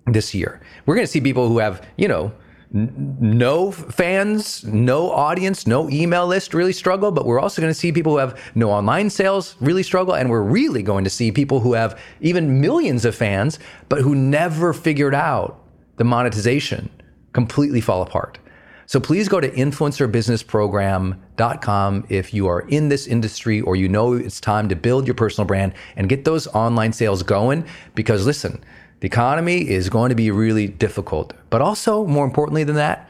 this 0.08 0.34
year. 0.34 0.60
We're 0.86 0.96
going 0.96 1.06
to 1.06 1.12
see 1.12 1.22
people 1.22 1.48
who 1.48 1.60
have, 1.60 1.86
you 1.98 2.08
know, 2.08 2.32
no 2.74 3.72
fans, 3.72 4.64
no 4.64 5.12
audience, 5.12 5.68
no 5.68 5.90
email 5.90 6.26
list 6.26 6.54
really 6.54 6.72
struggle, 6.72 7.12
but 7.12 7.26
we're 7.26 7.40
also 7.40 7.62
going 7.62 7.74
to 7.74 7.80
see 7.80 7.92
people 7.92 8.14
who 8.14 8.20
have 8.20 8.40
no 8.56 8.72
online 8.72 9.10
sales 9.10 9.58
really 9.60 9.84
struggle. 9.84 10.16
And 10.16 10.30
we're 10.30 10.42
really 10.42 10.82
going 10.82 11.04
to 11.04 11.10
see 11.10 11.32
people 11.32 11.60
who 11.60 11.74
have 11.74 12.00
even 12.22 12.62
millions 12.62 13.04
of 13.04 13.14
fans, 13.14 13.60
but 13.90 14.02
who 14.02 14.16
never 14.16 14.72
figured 14.74 15.14
out 15.14 15.62
the 15.98 16.06
monetization 16.06 16.90
completely 17.34 17.82
fall 17.82 18.02
apart. 18.02 18.38
So 18.86 19.00
please 19.00 19.30
go 19.30 19.40
to 19.40 19.50
influencerbusinessprogram.com 19.50 22.06
if 22.10 22.34
you 22.34 22.48
are 22.48 22.62
in 22.62 22.90
this 22.90 23.08
industry 23.08 23.62
or 23.62 23.78
you 23.78 23.88
know 23.88 24.14
it's 24.14 24.42
time 24.42 24.68
to 24.68 24.76
build 24.76 25.08
your 25.08 25.14
personal 25.14 25.46
brand 25.46 25.74
and 25.96 26.10
get 26.10 26.26
those 26.26 26.48
online 26.48 26.92
sales 26.92 27.24
going. 27.24 27.66
Because 27.96 28.26
listen, 28.26 28.62
the 29.02 29.08
economy 29.08 29.68
is 29.68 29.90
going 29.90 30.10
to 30.10 30.16
be 30.16 30.30
really 30.30 30.68
difficult. 30.68 31.34
But 31.50 31.62
also, 31.62 32.06
more 32.06 32.24
importantly 32.24 32.64
than 32.64 32.76
that, 32.76 33.10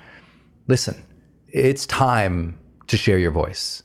listen, 0.67 0.95
it's 1.49 1.85
time 1.85 2.57
to 2.87 2.95
share 2.95 3.19
your 3.19 3.31
voice, 3.31 3.83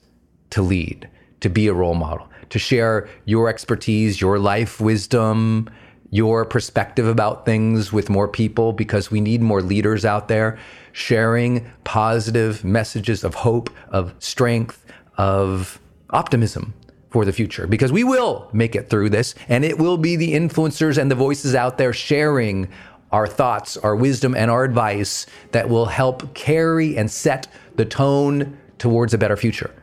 to 0.50 0.62
lead, 0.62 1.10
to 1.40 1.48
be 1.48 1.66
a 1.66 1.74
role 1.74 1.96
model, 1.96 2.28
to 2.50 2.60
share 2.60 3.08
your 3.24 3.48
expertise, 3.48 4.20
your 4.20 4.38
life 4.38 4.80
wisdom, 4.80 5.68
your 6.10 6.44
perspective 6.44 7.08
about 7.08 7.44
things 7.44 7.92
with 7.92 8.08
more 8.08 8.28
people 8.28 8.72
because 8.72 9.10
we 9.10 9.20
need 9.20 9.42
more 9.42 9.60
leaders 9.60 10.04
out 10.04 10.28
there 10.28 10.58
sharing 10.92 11.68
positive 11.82 12.64
messages 12.64 13.24
of 13.24 13.34
hope, 13.34 13.68
of 13.90 14.14
strength, 14.20 14.86
of 15.18 15.80
optimism 16.10 16.72
for 17.16 17.24
the 17.24 17.33
future 17.33 17.66
because 17.66 17.90
we 17.90 18.05
will 18.05 18.46
make 18.52 18.76
it 18.76 18.90
through 18.90 19.09
this 19.09 19.35
and 19.48 19.64
it 19.64 19.79
will 19.79 19.96
be 19.96 20.16
the 20.16 20.35
influencers 20.35 20.98
and 20.98 21.11
the 21.11 21.14
voices 21.14 21.55
out 21.55 21.79
there 21.79 21.94
sharing 21.94 22.68
our 23.11 23.26
thoughts, 23.26 23.79
our 23.79 23.96
wisdom, 23.96 24.35
and 24.35 24.50
our 24.50 24.64
advice 24.64 25.24
that 25.52 25.66
will 25.66 25.87
help 25.87 26.35
carry 26.35 26.98
and 26.98 27.11
set 27.11 27.48
the 27.76 27.87
tone 27.87 28.59
towards 28.76 29.14
a 29.14 29.18
better 29.18 29.35
future. 29.35 29.74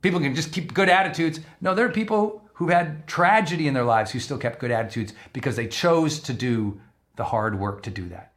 People 0.00 0.20
can 0.20 0.36
just 0.36 0.52
keep 0.52 0.72
good 0.72 0.88
attitudes. 0.88 1.40
No, 1.60 1.74
there 1.74 1.86
are 1.86 2.00
people 2.02 2.48
who've 2.52 2.70
had 2.70 3.08
tragedy 3.08 3.66
in 3.66 3.74
their 3.74 3.82
lives 3.82 4.12
who 4.12 4.20
still 4.20 4.38
kept 4.38 4.60
good 4.60 4.70
attitudes 4.70 5.12
because 5.32 5.56
they 5.56 5.66
chose 5.66 6.20
to 6.20 6.32
do 6.32 6.80
the 7.16 7.24
hard 7.24 7.58
work 7.58 7.82
to 7.82 7.90
do 7.90 8.08
that. 8.10 8.32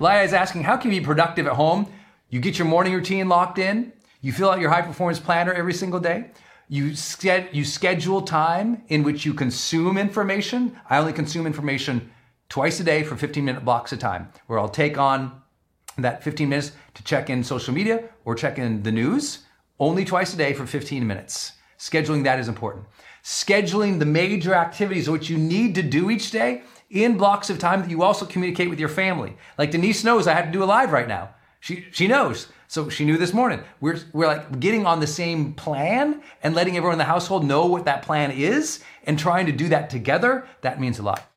Laya 0.00 0.24
is 0.24 0.32
asking, 0.32 0.64
how 0.64 0.76
can 0.76 0.90
you 0.90 1.00
be 1.00 1.06
productive 1.06 1.46
at 1.46 1.52
home? 1.52 1.86
You 2.32 2.40
get 2.40 2.58
your 2.58 2.66
morning 2.66 2.94
routine 2.94 3.28
locked 3.28 3.58
in. 3.58 3.92
You 4.22 4.32
fill 4.32 4.48
out 4.48 4.58
your 4.58 4.70
high 4.70 4.80
performance 4.80 5.20
planner 5.20 5.52
every 5.52 5.74
single 5.74 6.00
day. 6.00 6.30
You, 6.66 6.94
you 7.52 7.64
schedule 7.66 8.22
time 8.22 8.84
in 8.88 9.02
which 9.02 9.26
you 9.26 9.34
consume 9.34 9.98
information. 9.98 10.80
I 10.88 10.96
only 10.96 11.12
consume 11.12 11.46
information 11.46 12.10
twice 12.48 12.80
a 12.80 12.84
day 12.84 13.02
for 13.02 13.16
15 13.16 13.44
minute 13.44 13.66
blocks 13.66 13.92
of 13.92 13.98
time, 13.98 14.32
where 14.46 14.58
I'll 14.58 14.70
take 14.70 14.96
on 14.96 15.42
that 15.98 16.24
15 16.24 16.48
minutes 16.48 16.72
to 16.94 17.04
check 17.04 17.28
in 17.28 17.44
social 17.44 17.74
media 17.74 18.08
or 18.24 18.34
check 18.34 18.58
in 18.58 18.82
the 18.82 18.92
news 18.92 19.40
only 19.78 20.06
twice 20.06 20.32
a 20.32 20.38
day 20.38 20.54
for 20.54 20.66
15 20.66 21.06
minutes. 21.06 21.52
Scheduling 21.78 22.24
that 22.24 22.38
is 22.38 22.48
important. 22.48 22.86
Scheduling 23.22 23.98
the 23.98 24.06
major 24.06 24.54
activities 24.54 25.10
which 25.10 25.28
you 25.28 25.36
need 25.36 25.74
to 25.74 25.82
do 25.82 26.08
each 26.08 26.30
day 26.30 26.62
in 26.88 27.18
blocks 27.18 27.50
of 27.50 27.58
time 27.58 27.82
that 27.82 27.90
you 27.90 28.02
also 28.02 28.24
communicate 28.24 28.70
with 28.70 28.80
your 28.80 28.88
family. 28.88 29.36
Like 29.58 29.70
Denise 29.70 30.02
knows 30.02 30.26
I 30.26 30.32
have 30.32 30.46
to 30.46 30.50
do 30.50 30.62
a 30.62 30.64
live 30.64 30.92
right 30.92 31.08
now. 31.08 31.34
She, 31.62 31.86
she 31.92 32.08
knows. 32.08 32.48
So 32.66 32.88
she 32.88 33.04
knew 33.04 33.16
this 33.16 33.32
morning. 33.32 33.62
We're, 33.80 34.00
we're 34.12 34.26
like 34.26 34.58
getting 34.58 34.84
on 34.84 34.98
the 34.98 35.06
same 35.06 35.54
plan 35.54 36.20
and 36.42 36.56
letting 36.56 36.76
everyone 36.76 36.94
in 36.94 36.98
the 36.98 37.04
household 37.04 37.44
know 37.44 37.66
what 37.66 37.84
that 37.84 38.02
plan 38.02 38.32
is 38.32 38.82
and 39.04 39.16
trying 39.16 39.46
to 39.46 39.52
do 39.52 39.68
that 39.68 39.88
together. 39.88 40.44
That 40.62 40.80
means 40.80 40.98
a 40.98 41.04
lot. 41.04 41.30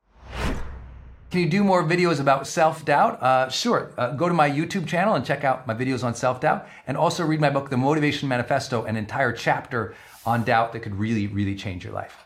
Can 1.29 1.41
you 1.41 1.47
do 1.47 1.63
more 1.63 1.83
videos 1.83 2.19
about 2.19 2.47
self 2.47 2.83
doubt? 2.83 3.21
Uh, 3.21 3.49
sure. 3.49 3.93
Uh, 3.99 4.15
go 4.15 4.27
to 4.27 4.33
my 4.33 4.49
YouTube 4.49 4.87
channel 4.87 5.13
and 5.13 5.23
check 5.23 5.43
out 5.43 5.67
my 5.67 5.75
videos 5.75 6.03
on 6.03 6.15
self 6.15 6.41
doubt. 6.41 6.67
And 6.87 6.97
also 6.97 7.23
read 7.23 7.39
my 7.39 7.51
book, 7.51 7.69
The 7.69 7.77
Motivation 7.77 8.27
Manifesto, 8.27 8.85
an 8.85 8.97
entire 8.97 9.31
chapter 9.31 9.93
on 10.25 10.43
doubt 10.43 10.73
that 10.73 10.79
could 10.79 10.95
really, 10.95 11.27
really 11.27 11.53
change 11.53 11.83
your 11.83 11.93
life. 11.93 12.25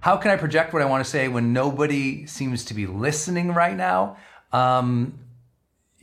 How 0.00 0.16
can 0.16 0.32
I 0.32 0.36
project 0.36 0.72
what 0.72 0.82
I 0.82 0.86
want 0.86 1.04
to 1.04 1.08
say 1.08 1.28
when 1.28 1.52
nobody 1.52 2.26
seems 2.26 2.64
to 2.64 2.74
be 2.74 2.88
listening 2.88 3.54
right 3.54 3.76
now? 3.76 4.16
Um, 4.52 5.14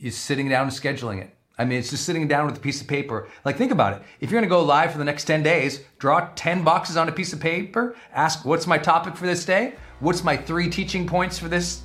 is 0.00 0.16
sitting 0.16 0.48
down 0.48 0.64
and 0.64 0.72
scheduling 0.72 1.20
it. 1.20 1.34
I 1.58 1.64
mean, 1.64 1.80
it's 1.80 1.90
just 1.90 2.04
sitting 2.04 2.28
down 2.28 2.46
with 2.46 2.56
a 2.56 2.60
piece 2.60 2.80
of 2.80 2.86
paper. 2.86 3.28
Like, 3.44 3.56
think 3.56 3.72
about 3.72 3.94
it. 3.94 4.02
If 4.20 4.30
you're 4.30 4.40
going 4.40 4.48
to 4.48 4.54
go 4.54 4.62
live 4.62 4.92
for 4.92 4.98
the 4.98 5.04
next 5.04 5.24
10 5.24 5.42
days, 5.42 5.80
draw 5.98 6.30
10 6.36 6.62
boxes 6.62 6.96
on 6.96 7.08
a 7.08 7.12
piece 7.12 7.32
of 7.32 7.40
paper, 7.40 7.96
ask, 8.12 8.44
what's 8.44 8.66
my 8.66 8.78
topic 8.78 9.16
for 9.16 9.26
this 9.26 9.44
day? 9.44 9.74
What's 9.98 10.22
my 10.22 10.36
three 10.36 10.70
teaching 10.70 11.04
points 11.04 11.36
for 11.36 11.48
this, 11.48 11.82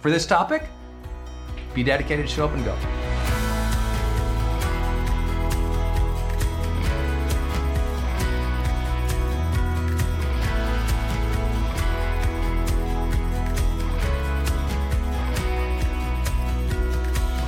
for 0.00 0.12
this 0.12 0.26
topic? 0.26 0.62
Be 1.74 1.82
dedicated, 1.82 2.28
to 2.28 2.32
show 2.32 2.44
up 2.44 2.52
and 2.52 2.64
go. 2.64 3.25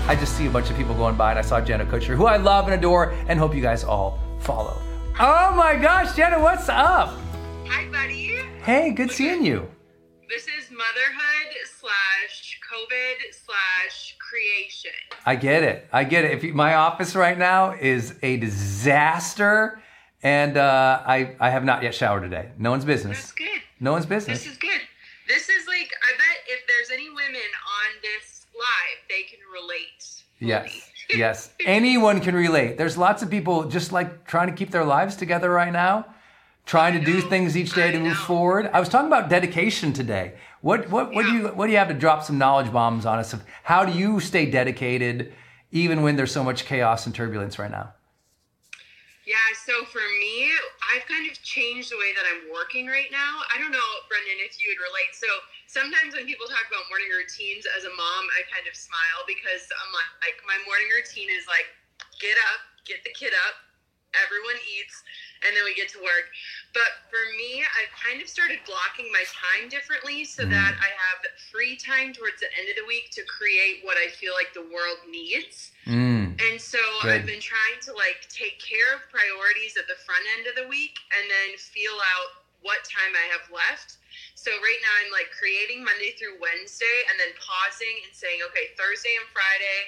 I 0.09 0.17
just 0.17 0.39
see 0.39 0.47
a 0.47 0.51
bunch 0.51 0.71
of 0.71 0.77
people 0.79 0.95
going 0.95 1.17
by, 1.17 1.33
and 1.33 1.39
I 1.39 1.43
saw 1.43 1.61
Jenna 1.61 1.85
Kutcher, 1.85 2.17
who 2.17 2.25
I 2.25 2.39
love 2.39 2.65
and 2.65 2.73
adore, 2.73 3.13
and 3.29 3.39
hope 3.39 3.55
you 3.55 3.61
guys 3.61 3.85
all 3.85 4.19
follow. 4.41 4.81
Oh 5.21 5.53
my 5.55 5.77
gosh, 5.77 6.17
Jenna, 6.17 6.41
what's 6.41 6.71
up? 6.71 7.15
Hi, 7.67 7.87
buddy. 7.93 8.37
Hey, 8.63 8.93
good 8.93 9.11
seeing 9.11 9.45
you. 9.45 9.69
This 10.31 10.45
is 10.45 10.71
motherhood 10.71 11.53
slash 11.79 12.59
COVID 12.73 13.35
slash 13.35 14.17
creation. 14.19 14.93
I 15.27 15.37
get 15.37 15.63
it. 15.63 15.87
I 15.93 16.05
get 16.05 16.25
it. 16.25 16.31
If 16.31 16.43
you, 16.43 16.55
my 16.55 16.73
office 16.73 17.15
right 17.15 17.37
now 17.37 17.73
is 17.73 18.15
a 18.23 18.39
disaster, 18.39 19.83
and 20.23 20.57
uh, 20.57 21.03
I 21.07 21.37
I 21.39 21.51
have 21.51 21.67
not 21.67 21.83
yet 21.83 21.95
showered 21.95 22.23
today. 22.23 22.53
No 22.57 22.71
one's 22.71 22.87
business. 22.87 23.19
That's 23.19 23.33
good. 23.33 23.61
No 23.79 23.93
one's 23.93 24.07
business. 24.07 24.39
This 24.39 24.53
is 24.53 24.57
good. 24.57 24.81
This 25.29 25.51
is 25.51 25.67
like 25.67 25.91
I 26.03 26.17
bet 26.17 26.39
if 26.49 26.67
there's 26.67 26.99
any 26.99 27.11
women 27.11 27.35
on 27.35 28.01
this 28.01 28.38
live, 28.59 28.99
they 29.09 29.23
can 29.23 29.41
relate. 29.53 30.23
Yes. 30.39 30.85
Yes. 31.11 31.55
Anyone 31.65 32.21
can 32.21 32.35
relate. 32.35 32.77
There's 32.77 32.99
lots 32.99 33.23
of 33.23 33.31
people 33.31 33.65
just 33.65 33.93
like 33.93 34.27
trying 34.27 34.49
to 34.49 34.53
keep 34.53 34.71
their 34.71 34.85
lives 34.85 35.17
together 35.17 35.51
right 35.51 35.73
now, 35.73 36.05
trying 36.67 36.93
to 36.99 37.03
do 37.03 37.23
things 37.23 37.57
each 37.57 37.73
day 37.73 37.91
to 37.91 37.99
move 37.99 38.19
forward. 38.19 38.69
I 38.75 38.79
was 38.79 38.91
talking 38.91 39.07
about 39.07 39.31
dedication 39.31 39.95
today. 39.95 40.35
What 40.61 40.91
what 40.91 41.15
what 41.15 41.25
do 41.25 41.33
you 41.33 41.49
what 41.49 41.65
do 41.65 41.73
you 41.73 41.79
have 41.79 41.89
to 41.89 41.95
drop 41.95 42.25
some 42.25 42.37
knowledge 42.37 42.71
bombs 42.71 43.07
on 43.07 43.19
us 43.19 43.33
of 43.33 43.43
how 43.63 43.87
do 43.87 43.99
you 43.99 44.21
stay 44.21 44.51
dedicated 44.51 45.33
even 45.73 46.03
when 46.03 46.17
there's 46.17 46.31
so 46.31 46.45
much 46.45 46.67
chaos 46.67 47.07
and 47.07 47.15
turbulence 47.15 47.59
right 47.59 47.71
now? 47.71 47.95
Yeah, 49.29 49.53
so 49.61 49.85
for 49.93 50.01
me, 50.25 50.49
I've 50.89 51.05
kind 51.05 51.29
of 51.29 51.37
changed 51.45 51.93
the 51.93 52.01
way 52.01 52.17
that 52.17 52.25
I'm 52.25 52.49
working 52.49 52.89
right 52.89 53.13
now. 53.13 53.45
I 53.53 53.61
don't 53.61 53.69
know, 53.69 53.91
Brendon, 54.09 54.41
if 54.41 54.57
you 54.57 54.73
would 54.73 54.81
relate. 54.81 55.13
So 55.13 55.29
sometimes 55.69 56.17
when 56.17 56.25
people 56.25 56.49
talk 56.49 56.65
about 56.65 56.89
morning 56.89 57.13
routines 57.13 57.69
as 57.77 57.85
a 57.85 57.93
mom, 57.93 58.25
I 58.33 58.49
kind 58.49 58.65
of 58.65 58.73
smile 58.73 59.21
because 59.29 59.69
I'm 59.85 59.93
like, 59.93 60.33
like 60.33 60.41
my 60.49 60.57
morning 60.65 60.89
routine 60.97 61.29
is 61.29 61.45
like 61.45 61.69
get 62.25 62.41
up, 62.41 62.61
get 62.89 63.05
the 63.05 63.13
kid 63.13 63.37
up, 63.37 63.68
everyone 64.17 64.57
eats, 64.65 65.05
and 65.45 65.53
then 65.53 65.65
we 65.65 65.77
get 65.77 65.93
to 65.93 66.01
work. 66.01 66.33
But 66.73 67.05
for 67.13 67.21
me, 67.37 67.61
I've 67.61 67.93
kind 67.93 68.21
of 68.21 68.29
started 68.29 68.61
blocking 68.65 69.09
my 69.13 69.25
time 69.29 69.69
differently 69.69 70.25
so 70.25 70.49
that 70.49 70.73
I 70.79 70.91
have 70.93 71.21
free 71.53 71.77
time 71.77 72.13
towards 72.13 72.41
the 72.41 72.51
end 72.57 72.69
of 72.73 72.77
the 72.77 72.87
week 72.89 73.13
to 73.17 73.23
create 73.29 73.85
what 73.85 73.97
I 74.01 74.09
feel 74.15 74.33
like 74.33 74.53
the 74.53 74.67
world 74.69 75.01
needs. 75.09 75.73
Mm. 75.87 76.37
And 76.39 76.57
so 76.61 76.81
Good. 77.03 77.13
I've 77.13 77.29
been 77.29 77.43
trying 77.43 77.79
to 77.89 77.93
like 77.95 78.29
take 78.29 78.61
care 78.61 78.97
of 78.97 79.05
priorities 79.11 79.77
at 79.77 79.89
the 79.89 79.99
front 80.05 80.25
end 80.39 80.45
of 80.49 80.55
the 80.57 80.67
week 80.69 80.97
and 81.17 81.25
then 81.27 81.57
feel 81.59 81.97
out 81.97 82.45
what 82.63 82.83
time 82.87 83.15
I 83.15 83.27
have 83.33 83.47
left. 83.51 83.99
So 84.35 84.51
right 84.51 84.81
now 84.83 84.95
I'm 85.03 85.11
like 85.15 85.31
creating 85.35 85.83
Monday 85.83 86.15
through 86.19 86.39
Wednesday 86.43 86.99
and 87.11 87.19
then 87.19 87.35
pausing 87.39 88.07
and 88.07 88.15
saying, 88.15 88.43
okay, 88.51 88.75
Thursday 88.75 89.15
and 89.19 89.27
Friday, 89.31 89.81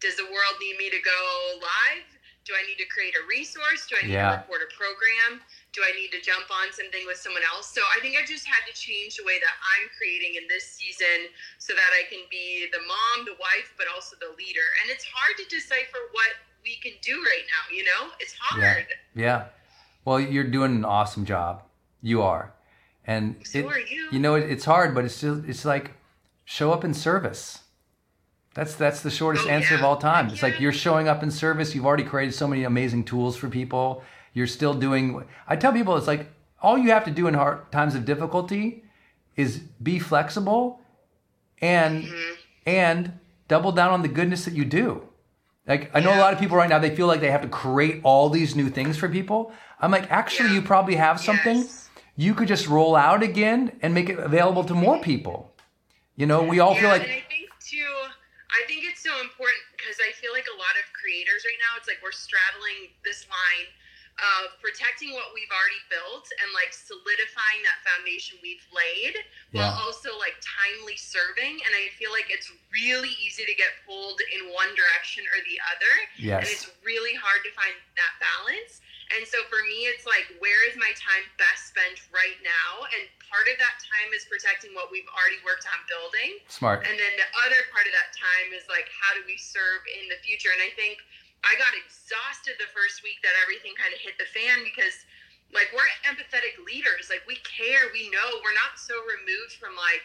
does 0.00 0.16
the 0.16 0.28
world 0.28 0.56
need 0.60 0.80
me 0.80 0.88
to 0.88 1.00
go 1.00 1.20
live? 1.60 2.08
Do 2.50 2.58
I 2.58 2.66
need 2.66 2.82
to 2.82 2.88
create 2.90 3.14
a 3.14 3.22
resource? 3.30 3.86
Do 3.86 3.94
I 3.94 4.02
need 4.02 4.18
Yeah. 4.18 4.34
to 4.34 4.42
record 4.42 4.66
a 4.66 4.70
program? 4.74 5.38
Do 5.70 5.86
I 5.86 5.94
need 5.94 6.10
to 6.10 6.20
jump 6.20 6.50
on 6.50 6.72
something 6.74 7.06
with 7.06 7.16
someone 7.16 7.44
else? 7.46 7.70
So 7.70 7.80
I 7.96 8.00
think 8.02 8.18
I 8.18 8.26
just 8.26 8.42
had 8.44 8.66
to 8.66 8.74
change 8.74 9.14
the 9.14 9.22
way 9.22 9.38
that 9.38 9.54
I'm 9.62 9.86
creating 9.96 10.34
in 10.34 10.48
this 10.48 10.66
season 10.66 11.30
so 11.62 11.74
that 11.78 11.90
I 11.94 12.10
can 12.10 12.26
be 12.28 12.66
the 12.72 12.82
mom, 12.90 13.24
the 13.24 13.38
wife, 13.38 13.70
but 13.78 13.86
also 13.94 14.16
the 14.18 14.34
leader. 14.34 14.66
And 14.82 14.90
it's 14.90 15.04
hard 15.06 15.36
to 15.38 15.44
decipher 15.46 16.02
what 16.10 16.42
we 16.64 16.74
can 16.82 16.94
do 17.02 17.22
right 17.22 17.46
now, 17.46 17.70
you 17.70 17.84
know? 17.84 18.10
It's 18.18 18.34
hard. 18.34 18.86
Yeah. 19.14 19.46
Well, 20.04 20.18
you're 20.18 20.42
doing 20.50 20.74
an 20.74 20.84
awesome 20.84 21.24
job. 21.24 21.62
You 22.02 22.20
are. 22.22 22.52
And 23.06 23.46
So 23.46 23.68
are 23.68 23.78
you. 23.78 24.18
know, 24.18 24.34
it, 24.34 24.50
it's 24.50 24.64
hard, 24.64 24.92
but 24.92 25.04
it's 25.04 25.14
still 25.14 25.48
it's 25.48 25.64
like 25.64 25.92
show 26.44 26.72
up 26.72 26.82
in 26.84 26.94
service. 26.94 27.60
That's 28.54 28.74
that's 28.74 29.00
the 29.02 29.10
shortest 29.10 29.46
Oh, 29.46 29.50
answer 29.50 29.74
of 29.76 29.82
all 29.84 29.96
time. 29.96 30.28
It's 30.28 30.42
like 30.42 30.60
you're 30.60 30.72
showing 30.72 31.06
up 31.08 31.22
in 31.22 31.30
service. 31.30 31.74
You've 31.74 31.86
already 31.86 32.04
created 32.04 32.34
so 32.34 32.48
many 32.48 32.64
amazing 32.64 33.04
tools 33.04 33.36
for 33.36 33.48
people. 33.48 34.02
You're 34.34 34.46
still 34.48 34.74
doing. 34.74 35.24
I 35.46 35.56
tell 35.56 35.72
people 35.72 35.96
it's 35.96 36.06
like 36.08 36.28
all 36.60 36.76
you 36.76 36.90
have 36.90 37.04
to 37.04 37.10
do 37.10 37.26
in 37.28 37.34
hard 37.34 37.70
times 37.72 37.94
of 37.94 38.04
difficulty 38.04 38.84
is 39.36 39.58
be 39.82 39.98
flexible 39.98 40.80
and 41.62 42.04
Mm-hmm. 42.04 42.34
and 42.66 43.12
double 43.48 43.72
down 43.72 43.90
on 43.92 44.02
the 44.02 44.08
goodness 44.08 44.44
that 44.44 44.54
you 44.54 44.64
do. 44.64 45.02
Like 45.66 45.90
I 45.94 46.00
know 46.00 46.12
a 46.14 46.18
lot 46.18 46.32
of 46.32 46.40
people 46.40 46.56
right 46.56 46.68
now 46.68 46.78
they 46.80 46.94
feel 46.94 47.06
like 47.06 47.20
they 47.20 47.30
have 47.30 47.42
to 47.42 47.48
create 47.48 48.00
all 48.02 48.28
these 48.30 48.56
new 48.56 48.68
things 48.68 48.96
for 48.96 49.08
people. 49.08 49.52
I'm 49.80 49.90
like 49.92 50.10
actually 50.10 50.48
Yeah. 50.50 50.56
you 50.56 50.62
probably 50.62 50.96
have 50.96 51.20
something 51.20 51.58
Yes. 51.58 51.88
you 52.16 52.34
could 52.34 52.48
just 52.48 52.66
roll 52.66 52.96
out 52.96 53.22
again 53.22 53.78
and 53.82 53.94
make 53.94 54.08
it 54.08 54.18
available 54.18 54.64
to 54.64 54.74
more 54.74 54.98
people. 55.00 55.52
You 56.16 56.26
know, 56.26 56.42
we 56.42 56.58
all 56.60 56.74
yeah, 56.74 56.80
feel 56.80 56.88
like 56.90 57.02
and 57.02 57.12
I 57.12 57.22
think 57.28 57.48
too, 57.60 57.86
I 58.60 58.68
think 58.68 58.84
it's 58.84 59.00
so 59.00 59.16
important 59.24 59.64
because 59.72 59.96
I 60.04 60.12
feel 60.20 60.36
like 60.36 60.44
a 60.52 60.58
lot 60.60 60.76
of 60.76 60.84
creators 60.92 61.48
right 61.48 61.56
now, 61.64 61.80
it's 61.80 61.88
like 61.88 62.04
we're 62.04 62.12
straddling 62.12 62.92
this 63.00 63.24
line 63.24 63.72
of 64.20 64.52
protecting 64.60 65.16
what 65.16 65.32
we've 65.32 65.48
already 65.48 65.80
built 65.88 66.28
and 66.44 66.52
like 66.52 66.76
solidifying 66.76 67.64
that 67.64 67.80
foundation 67.80 68.36
we've 68.44 68.60
laid 68.68 69.16
while 69.56 69.72
also 69.80 70.12
like 70.20 70.36
timely 70.44 70.92
serving. 71.00 71.56
And 71.64 71.72
I 71.72 71.88
feel 71.96 72.12
like 72.12 72.28
it's 72.28 72.52
really 72.68 73.16
easy 73.16 73.48
to 73.48 73.56
get 73.56 73.72
pulled 73.88 74.20
in 74.36 74.52
one 74.52 74.68
direction 74.76 75.24
or 75.24 75.40
the 75.48 75.56
other. 75.72 75.94
Yes. 76.20 76.44
And 76.44 76.46
it's 76.52 76.68
really 76.84 77.16
hard 77.16 77.40
to 77.48 77.50
find 77.56 77.72
that 77.96 78.12
balance. 78.20 78.84
And 79.10 79.26
so 79.26 79.42
for 79.50 79.58
me, 79.66 79.90
it's 79.90 80.06
like, 80.06 80.30
where 80.38 80.62
is 80.70 80.78
my 80.78 80.90
time 80.94 81.26
best 81.34 81.74
spent 81.74 81.98
right 82.14 82.38
now? 82.46 82.86
And 82.94 83.10
part 83.26 83.50
of 83.50 83.58
that 83.58 83.76
time 83.82 84.14
is 84.14 84.22
protecting 84.30 84.70
what 84.70 84.90
we've 84.94 85.08
already 85.10 85.42
worked 85.42 85.66
on 85.66 85.78
building. 85.90 86.38
smart. 86.46 86.86
And 86.86 86.94
then 86.94 87.12
the 87.18 87.28
other 87.42 87.58
part 87.74 87.90
of 87.90 87.94
that 87.94 88.14
time 88.14 88.54
is 88.54 88.66
like, 88.70 88.86
how 88.90 89.18
do 89.18 89.26
we 89.26 89.34
serve 89.34 89.82
in 89.98 90.06
the 90.06 90.18
future? 90.22 90.54
And 90.54 90.62
I 90.62 90.70
think 90.78 91.02
I 91.42 91.58
got 91.58 91.74
exhausted 91.74 92.54
the 92.62 92.70
first 92.70 93.02
week 93.02 93.18
that 93.26 93.34
everything 93.42 93.74
kind 93.74 93.90
of 93.90 93.98
hit 93.98 94.14
the 94.20 94.28
fan 94.30 94.62
because, 94.62 94.94
like, 95.50 95.74
we're 95.74 95.90
empathetic 96.06 96.60
leaders. 96.62 97.10
Like, 97.10 97.26
we 97.26 97.40
care, 97.42 97.90
we 97.90 98.12
know. 98.14 98.38
We're 98.44 98.54
not 98.54 98.78
so 98.78 98.94
removed 99.08 99.58
from, 99.58 99.74
like, 99.74 100.04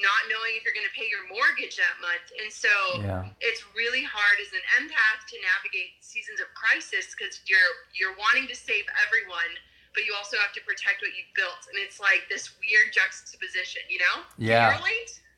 not 0.00 0.20
knowing 0.32 0.56
if 0.56 0.64
you're 0.64 0.76
going 0.76 0.88
to 0.88 0.96
pay 0.96 1.06
your 1.08 1.24
mortgage 1.28 1.76
that 1.76 1.96
month. 2.00 2.26
And 2.40 2.48
so 2.52 2.72
Yeah. 3.00 3.28
it's 3.40 3.62
really 3.76 4.02
hard 4.02 4.36
as 4.40 4.50
an 4.52 4.64
empath 4.80 5.20
to 5.30 5.36
navigate 5.40 6.00
seasons 6.00 6.40
of 6.40 6.48
crisis 6.56 7.12
because 7.14 7.40
you're 7.46 7.72
you're 7.94 8.16
wanting 8.16 8.48
to 8.48 8.56
save 8.56 8.84
everyone, 9.06 9.52
but 9.94 10.04
you 10.04 10.12
also 10.16 10.36
have 10.40 10.52
to 10.56 10.62
protect 10.64 11.04
what 11.04 11.12
you've 11.16 11.32
built. 11.36 11.60
And 11.68 11.76
it's 11.78 12.00
like 12.00 12.26
this 12.28 12.56
weird 12.58 12.92
juxtaposition, 12.92 13.82
you 13.88 13.98
know? 13.98 14.16
You 14.38 14.56
Yeah. 14.56 14.80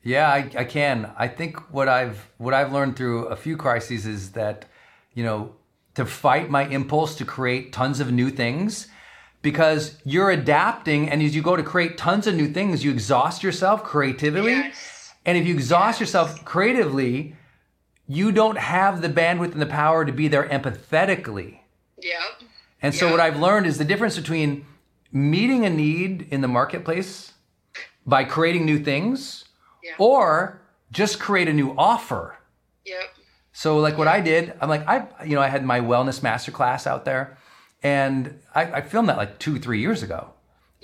Yeah, 0.03 0.27
I, 0.27 0.49
I 0.57 0.65
can. 0.65 1.11
I 1.17 1.27
think 1.27 1.57
what 1.71 1.87
I've 1.87 2.27
what 2.37 2.53
I've 2.53 2.73
learned 2.73 2.97
through 2.97 3.27
a 3.27 3.35
few 3.35 3.55
crises 3.55 4.05
is 4.05 4.31
that, 4.33 4.65
you 5.13 5.23
know, 5.23 5.55
to 5.95 6.05
fight 6.05 6.49
my 6.49 6.67
impulse 6.67 7.15
to 7.15 7.25
create 7.25 7.71
tons 7.71 7.99
of 7.99 8.11
new 8.11 8.29
things 8.29 8.87
because 9.43 9.97
you're 10.05 10.31
adapting 10.31 11.09
and 11.09 11.21
as 11.21 11.35
you 11.35 11.43
go 11.43 11.55
to 11.55 11.61
create 11.61 11.97
tons 11.97 12.25
of 12.25 12.33
new 12.33 12.51
things, 12.51 12.83
you 12.83 12.89
exhaust 12.89 13.43
yourself 13.43 13.83
creatively. 13.83 14.51
Yes. 14.53 15.13
And 15.25 15.37
if 15.37 15.45
you 15.45 15.53
exhaust 15.53 15.99
yourself 15.99 16.43
creatively, 16.43 17.35
you 18.07 18.31
don't 18.31 18.57
have 18.57 19.01
the 19.01 19.09
bandwidth 19.09 19.51
and 19.51 19.61
the 19.61 19.67
power 19.67 20.05
to 20.05 20.11
be 20.11 20.27
there 20.27 20.47
empathetically. 20.47 21.59
Yep. 22.01 22.21
And 22.81 22.95
so 22.95 23.05
Yeah. 23.05 23.11
what 23.11 23.19
I've 23.19 23.37
learned 23.37 23.67
is 23.67 23.77
the 23.77 23.85
difference 23.85 24.15
between 24.15 24.65
meeting 25.11 25.65
a 25.65 25.69
need 25.69 26.27
in 26.31 26.41
the 26.41 26.47
marketplace 26.47 27.33
by 28.05 28.23
creating 28.23 28.65
new 28.65 28.79
things 28.79 29.45
Yeah. 29.83 29.91
or 29.97 30.61
just 30.91 31.19
create 31.19 31.47
a 31.49 31.53
new 31.53 31.75
offer. 31.77 32.37
Yep. 32.85 33.13
So 33.51 33.77
like 33.77 33.97
what 33.97 34.07
I 34.07 34.21
did, 34.21 34.53
I'm 34.61 34.69
like, 34.69 34.87
I, 34.87 35.05
you 35.25 35.35
know, 35.35 35.41
I 35.41 35.47
had 35.47 35.63
my 35.65 35.79
wellness 35.81 36.21
masterclass 36.21 36.87
out 36.87 37.03
there 37.05 37.37
and 37.83 38.39
I, 38.55 38.63
I 38.71 38.81
filmed 38.81 39.09
that 39.09 39.17
like 39.17 39.39
two, 39.39 39.59
three 39.59 39.79
years 39.79 40.01
ago. 40.03 40.29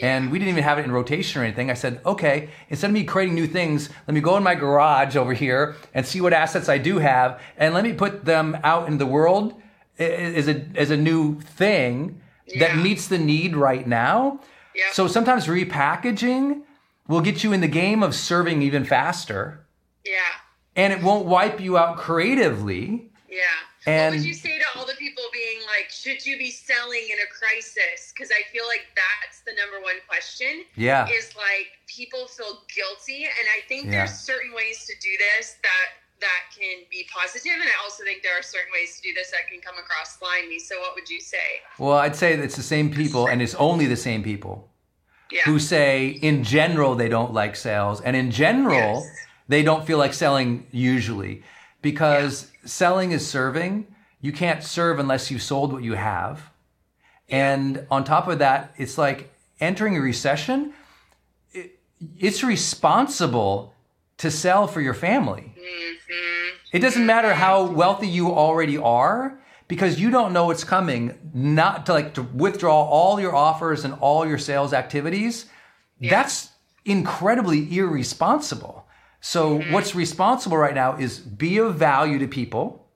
And 0.02 0.32
we 0.32 0.40
didn't 0.40 0.52
even 0.52 0.64
have 0.64 0.80
it 0.80 0.86
in 0.86 0.94
rotation 0.94 1.42
or 1.42 1.44
anything. 1.44 1.70
I 1.70 1.74
said, 1.74 2.00
okay, 2.06 2.48
instead 2.70 2.88
of 2.90 2.94
me 2.94 3.04
creating 3.04 3.36
new 3.36 3.48
things, 3.48 3.90
let 4.08 4.14
me 4.14 4.22
go 4.22 4.38
in 4.38 4.44
my 4.44 4.56
garage 4.56 5.18
over 5.18 5.34
here 5.34 5.76
and 5.94 6.06
see 6.06 6.22
what 6.22 6.32
assets 6.32 6.70
I 6.70 6.78
do 6.78 7.00
have, 7.00 7.42
and 7.58 7.74
let 7.74 7.84
me 7.84 7.92
put 7.92 8.24
them 8.24 8.58
out 8.64 8.88
in 8.88 8.98
the 8.98 9.06
world 9.06 9.62
as 9.98 10.48
a 10.48 10.66
as 10.76 10.90
a 10.90 10.96
new 10.96 11.42
thing 11.42 12.22
that 12.60 12.76
Yeah. 12.76 12.82
meets 12.82 13.08
the 13.08 13.18
need 13.18 13.58
right 13.58 13.86
now. 13.86 14.40
So 14.94 15.08
sometimes 15.10 15.48
repackaging 15.48 16.62
will 17.10 17.20
get 17.20 17.44
you 17.44 17.52
in 17.52 17.60
the 17.60 17.68
game 17.68 18.02
of 18.02 18.16
serving 18.16 18.62
even 18.62 18.86
faster, 18.86 19.66
Yeah. 20.06 20.14
and 20.78 20.94
it 20.94 21.04
won't 21.04 21.26
wipe 21.26 21.60
you 21.60 21.78
out 21.78 21.98
creatively. 21.98 23.12
Yeah. 23.30 23.42
And- 23.86 24.16
what 24.16 24.20
would 24.20 24.28
you 24.28 24.34
say 24.34 24.58
to 24.60 24.66
all 24.80 24.86
the 24.86 24.94
people 24.96 25.24
should 26.00 26.26
you 26.26 26.38
be 26.38 26.50
selling 26.52 27.04
in 27.12 27.18
a 27.20 27.30
crisis? 27.32 28.14
Because 28.14 28.32
I 28.32 28.42
feel 28.52 28.66
like 28.68 28.88
that's 28.96 29.42
the 29.46 29.52
number 29.60 29.84
one 29.84 30.00
question. 30.08 30.64
Yeah. 30.76 31.08
Is 31.10 31.36
like 31.36 31.68
people 31.88 32.28
feel 32.28 32.64
guilty, 32.74 33.26
and 33.26 33.46
I 33.58 33.68
think 33.68 33.86
Yeah. 33.86 33.92
there's 34.06 34.18
certain 34.20 34.54
ways 34.54 34.86
to 34.86 34.94
do 35.02 35.12
this 35.18 35.56
that 35.64 35.88
that 36.22 36.44
can 36.58 36.84
be 36.92 37.08
positive, 37.14 37.54
and 37.54 37.64
I 37.64 37.82
also 37.82 38.04
think 38.04 38.24
there 38.24 38.38
are 38.38 38.42
certain 38.44 38.74
ways 38.74 38.98
to 38.98 39.02
do 39.08 39.14
this 39.14 39.32
that 39.32 39.48
can 39.50 39.62
come 39.62 39.78
across 39.78 40.18
slimy. 40.20 40.60
So, 40.60 40.78
what 40.82 40.94
would 40.96 41.10
you 41.10 41.22
say? 41.22 41.62
Well, 41.78 41.94
I'd 41.98 42.16
say 42.16 42.34
it's 42.34 42.58
the 42.58 42.62
same 42.76 42.92
people, 42.94 43.28
and 43.28 43.42
it's 43.42 43.56
only 43.56 43.86
the 43.86 43.96
same 43.96 44.22
people 44.22 44.70
Yeah. 45.32 45.44
who 45.44 45.60
say, 45.60 46.08
in 46.22 46.44
general, 46.44 46.96
they 46.96 47.08
don't 47.08 47.34
like 47.34 47.56
sales, 47.56 48.02
and 48.02 48.18
in 48.18 48.32
general, 48.32 49.06
Yes. 49.06 49.28
they 49.48 49.64
don't 49.64 49.88
feel 49.88 49.98
like 49.98 50.14
selling 50.14 50.68
usually, 50.72 51.42
because 51.82 52.52
selling 52.66 53.14
is 53.14 53.26
serving. 53.26 53.88
You 54.21 54.32
can't 54.32 54.63
serve 54.63 54.99
unless 54.99 55.32
you've 55.32 55.41
sold 55.41 55.71
what 55.71 55.84
you 55.84 55.93
have, 55.93 56.51
and 57.29 57.86
on 57.89 58.03
top 58.03 58.27
of 58.27 58.39
that, 58.39 58.73
it's 58.77 58.97
like 58.97 59.32
entering 59.60 59.95
a 59.97 60.01
recession. 60.01 60.73
It, 61.53 61.79
it's 62.17 62.43
responsible 62.43 63.73
to 64.17 64.29
sell 64.29 64.67
for 64.67 64.82
your 64.82 64.93
family. 64.93 65.53
Mm-hmm. 65.58 66.55
It 66.73 66.79
doesn't 66.79 67.05
matter 67.05 67.34
how 67.34 67.63
wealthy 67.63 68.08
you 68.08 68.32
already 68.32 68.77
are 68.77 69.39
because 69.67 69.99
you 69.99 70.10
don't 70.10 70.34
know 70.34 70.45
what's 70.47 70.63
coming. 70.63 71.32
Not 71.34 71.86
to 71.86 71.93
like 71.93 72.15
to 72.15 72.23
withdraw 72.23 72.84
all 72.84 73.19
your 73.19 73.36
offers 73.36 73.86
and 73.86 73.93
all 73.95 74.27
your 74.27 74.38
sales 74.38 74.73
activities. 74.73 75.45
That's 76.01 76.49
incredibly 76.86 77.77
irresponsible. 77.77 78.86
So 79.21 79.60
what's 79.71 79.95
responsible 79.95 80.58
right 80.58 80.75
now 80.75 80.97
is 80.97 81.19
be 81.19 81.58
of 81.58 81.75
value 81.75 82.19
to 82.19 82.27
people. 82.27 82.88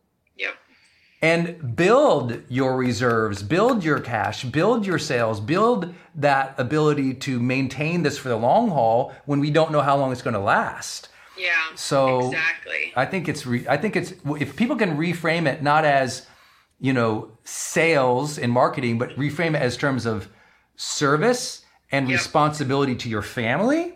And 1.24 1.76
build 1.78 2.44
your 2.50 2.76
reserves, 2.76 3.42
build 3.42 3.82
your 3.82 4.02
cash, 4.02 4.44
build 4.44 4.86
your 4.86 5.00
sales, 5.00 5.40
build 5.40 5.94
that 6.16 6.54
ability 6.58 7.14
to 7.14 7.40
maintain 7.40 8.04
this 8.04 8.18
for 8.18 8.28
the 8.28 8.36
long 8.36 8.68
haul 8.70 9.14
when 9.26 9.40
we 9.40 9.50
don't 9.50 9.72
know 9.72 9.80
how 9.80 9.96
long 9.96 10.12
it's 10.12 10.22
going 10.22 10.34
to 10.34 10.40
last. 10.40 11.08
Yeah. 11.38 11.54
So 11.76 12.28
exactly. 12.28 12.92
I 12.98 13.06
think 13.06 13.30
it's 13.30 13.46
re- 13.46 13.66
I 13.70 13.78
think 13.78 13.96
it's 13.96 14.14
if 14.40 14.56
people 14.58 14.76
can 14.76 14.98
reframe 14.98 15.48
it 15.48 15.64
not 15.64 15.86
as 15.86 16.28
you 16.80 16.92
know 16.92 17.32
sales 17.46 18.38
and 18.38 18.52
marketing, 18.52 18.98
but 19.00 19.10
reframe 19.12 19.56
it 19.56 19.62
as 19.62 19.78
terms 19.78 20.06
of 20.06 20.28
service 20.76 21.64
and 21.90 22.10
Yep. 22.10 22.20
responsibility 22.20 22.96
to 22.96 23.08
your 23.10 23.22
family, 23.22 23.96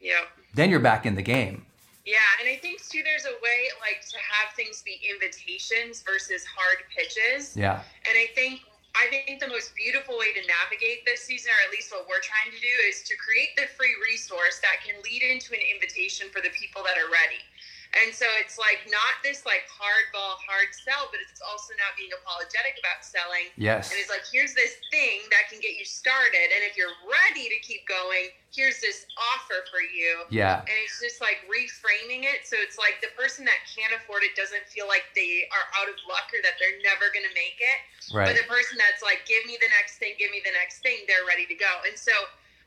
yep. 0.00 0.24
then 0.54 0.70
you're 0.70 0.80
back 0.80 1.06
in 1.06 1.14
the 1.14 1.22
game. 1.22 1.66
Yeah, 2.04 2.20
and 2.40 2.48
I 2.48 2.60
think 2.60 2.84
too, 2.84 3.00
there's 3.00 3.24
a 3.24 3.36
way 3.40 3.72
like 3.80 4.04
to 4.12 4.20
have 4.20 4.52
things 4.52 4.84
be 4.84 5.00
invitations 5.08 6.04
versus 6.04 6.44
hard 6.44 6.84
pitches. 6.92 7.56
Yeah, 7.56 7.80
And 8.04 8.14
I 8.14 8.28
think 8.36 8.60
I 8.94 9.10
think 9.10 9.40
the 9.42 9.50
most 9.50 9.74
beautiful 9.74 10.14
way 10.14 10.30
to 10.38 10.42
navigate 10.46 11.02
this 11.02 11.26
season, 11.26 11.50
or 11.50 11.60
at 11.66 11.74
least 11.74 11.90
what 11.90 12.06
we're 12.06 12.22
trying 12.22 12.54
to 12.54 12.60
do, 12.62 12.74
is 12.86 13.02
to 13.10 13.18
create 13.18 13.58
the 13.58 13.66
free 13.74 13.90
resource 13.98 14.62
that 14.62 14.86
can 14.86 15.02
lead 15.02 15.26
into 15.26 15.50
an 15.50 15.64
invitation 15.66 16.30
for 16.30 16.38
the 16.38 16.54
people 16.54 16.86
that 16.86 16.94
are 16.94 17.10
ready. 17.10 17.42
And 17.94 18.10
so 18.10 18.26
it's 18.42 18.58
like 18.58 18.82
not 18.90 19.22
this 19.22 19.46
like 19.46 19.70
hardball 19.70 20.42
hard 20.42 20.74
sell, 20.74 21.06
but 21.14 21.22
it's 21.22 21.38
also 21.38 21.78
not 21.78 21.94
being 21.94 22.10
apologetic 22.10 22.74
about 22.82 23.06
selling. 23.06 23.54
Yes. 23.54 23.94
And 23.94 24.02
it's 24.02 24.10
like 24.10 24.26
here's 24.26 24.50
this 24.54 24.82
thing 24.90 25.22
that 25.30 25.46
can 25.46 25.62
get 25.62 25.78
you 25.78 25.86
started, 25.86 26.50
and 26.50 26.66
if 26.66 26.74
you're 26.74 26.94
ready 27.06 27.46
to 27.46 27.58
keep 27.62 27.86
going, 27.86 28.34
here's 28.50 28.82
this 28.82 29.06
offer 29.34 29.62
for 29.70 29.78
you. 29.78 30.26
Yeah. 30.26 30.66
And 30.66 30.78
it's 30.82 30.98
just 30.98 31.22
like 31.22 31.46
reframing 31.46 32.26
it, 32.26 32.46
so 32.50 32.58
it's 32.58 32.78
like 32.78 32.98
the 32.98 33.14
person 33.14 33.46
that 33.46 33.62
can't 33.70 33.94
afford 33.94 34.26
it 34.26 34.34
doesn't 34.34 34.66
feel 34.66 34.90
like 34.90 35.06
they 35.14 35.46
are 35.54 35.66
out 35.78 35.86
of 35.86 35.94
luck 36.10 36.34
or 36.34 36.42
that 36.42 36.58
they're 36.58 36.82
never 36.82 37.14
gonna 37.14 37.30
make 37.34 37.58
it. 37.62 37.78
Right. 38.10 38.26
But 38.26 38.38
the 38.38 38.46
person 38.50 38.74
that's 38.74 39.06
like, 39.06 39.22
give 39.26 39.46
me 39.46 39.54
the 39.62 39.70
next 39.70 40.02
thing, 40.02 40.18
give 40.18 40.34
me 40.34 40.42
the 40.42 40.54
next 40.54 40.82
thing, 40.82 41.06
they're 41.06 41.26
ready 41.26 41.46
to 41.46 41.54
go. 41.54 41.70
And 41.86 41.94
so 41.94 42.14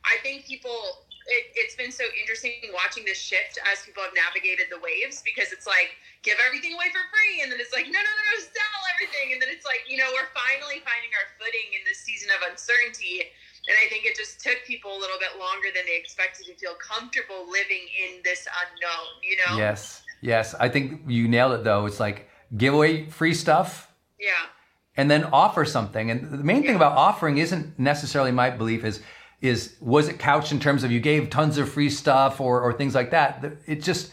I 0.04 0.16
think 0.24 0.48
people 0.48 1.04
it, 1.28 1.52
it's 1.52 1.76
been 1.76 1.92
so 1.92 2.04
interesting 2.16 2.56
watching 2.72 3.04
this 3.04 3.20
shift 3.20 3.60
as 3.68 3.84
people 3.84 4.00
have 4.00 4.16
navigated 4.16 4.72
the 4.72 4.80
waves 4.80 5.20
because 5.20 5.52
it's 5.52 5.68
like 5.68 5.94
give 6.24 6.40
everything 6.40 6.72
away 6.72 6.88
for 6.88 7.04
free 7.12 7.44
and 7.44 7.52
then 7.52 7.60
it's 7.60 7.72
like 7.76 7.84
no 7.86 8.00
no 8.00 8.12
no 8.12 8.24
no 8.32 8.36
sell 8.40 8.80
everything 8.96 9.36
and 9.36 9.38
then 9.38 9.52
it's 9.52 9.68
like 9.68 9.84
you 9.86 10.00
know 10.00 10.08
we're 10.16 10.32
finally 10.32 10.80
finding 10.82 11.12
our 11.20 11.28
footing 11.36 11.68
in 11.76 11.84
this 11.84 12.00
season 12.00 12.32
of 12.32 12.40
uncertainty 12.48 13.28
and 13.68 13.76
i 13.76 13.86
think 13.92 14.08
it 14.08 14.16
just 14.16 14.40
took 14.40 14.56
people 14.64 14.96
a 14.96 14.98
little 14.98 15.20
bit 15.20 15.36
longer 15.36 15.68
than 15.76 15.84
they 15.84 16.00
expected 16.00 16.48
to 16.48 16.56
feel 16.56 16.74
comfortable 16.80 17.44
living 17.44 17.84
in 17.92 18.24
this 18.24 18.48
unknown 18.64 19.08
you 19.20 19.36
know 19.44 19.60
Yes. 19.60 20.02
Yes. 20.20 20.54
I 20.58 20.68
think 20.68 21.02
you 21.06 21.28
nailed 21.28 21.52
it 21.52 21.64
though. 21.64 21.86
It's 21.86 22.00
like 22.00 22.28
give 22.56 22.74
away 22.74 23.06
free 23.06 23.34
stuff 23.34 23.92
yeah 24.18 24.50
and 24.98 25.08
then 25.08 25.24
offer 25.32 25.64
something. 25.64 26.10
And 26.10 26.28
the 26.28 26.38
main 26.38 26.62
thing 26.64 26.74
about 26.74 26.96
offering 26.96 27.38
isn't 27.38 27.78
necessarily 27.78 28.32
my 28.32 28.50
belief 28.50 28.84
is 28.84 29.00
is 29.40 29.76
was 29.80 30.08
it 30.08 30.18
couched 30.18 30.52
in 30.52 30.60
terms 30.60 30.82
of 30.84 30.90
you 30.90 31.00
gave 31.00 31.30
tons 31.30 31.58
of 31.58 31.68
free 31.70 31.90
stuff 31.90 32.40
or 32.40 32.60
or 32.60 32.72
things 32.72 32.94
like 32.94 33.10
that. 33.12 33.44
It's 33.66 33.86
just 33.86 34.12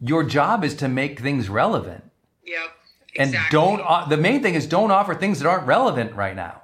your 0.00 0.24
job 0.24 0.64
is 0.64 0.74
to 0.76 0.88
make 0.88 1.20
things 1.20 1.48
relevant. 1.48 2.02
yep 2.44 2.70
And 3.16 3.36
don't 3.50 3.80
uh, 3.80 4.06
the 4.06 4.16
main 4.16 4.42
thing 4.42 4.54
is 4.54 4.66
don't 4.66 4.90
offer 4.90 5.14
things 5.14 5.38
that 5.40 5.48
aren't 5.48 5.66
relevant 5.66 6.14
right 6.14 6.34
now. 6.34 6.62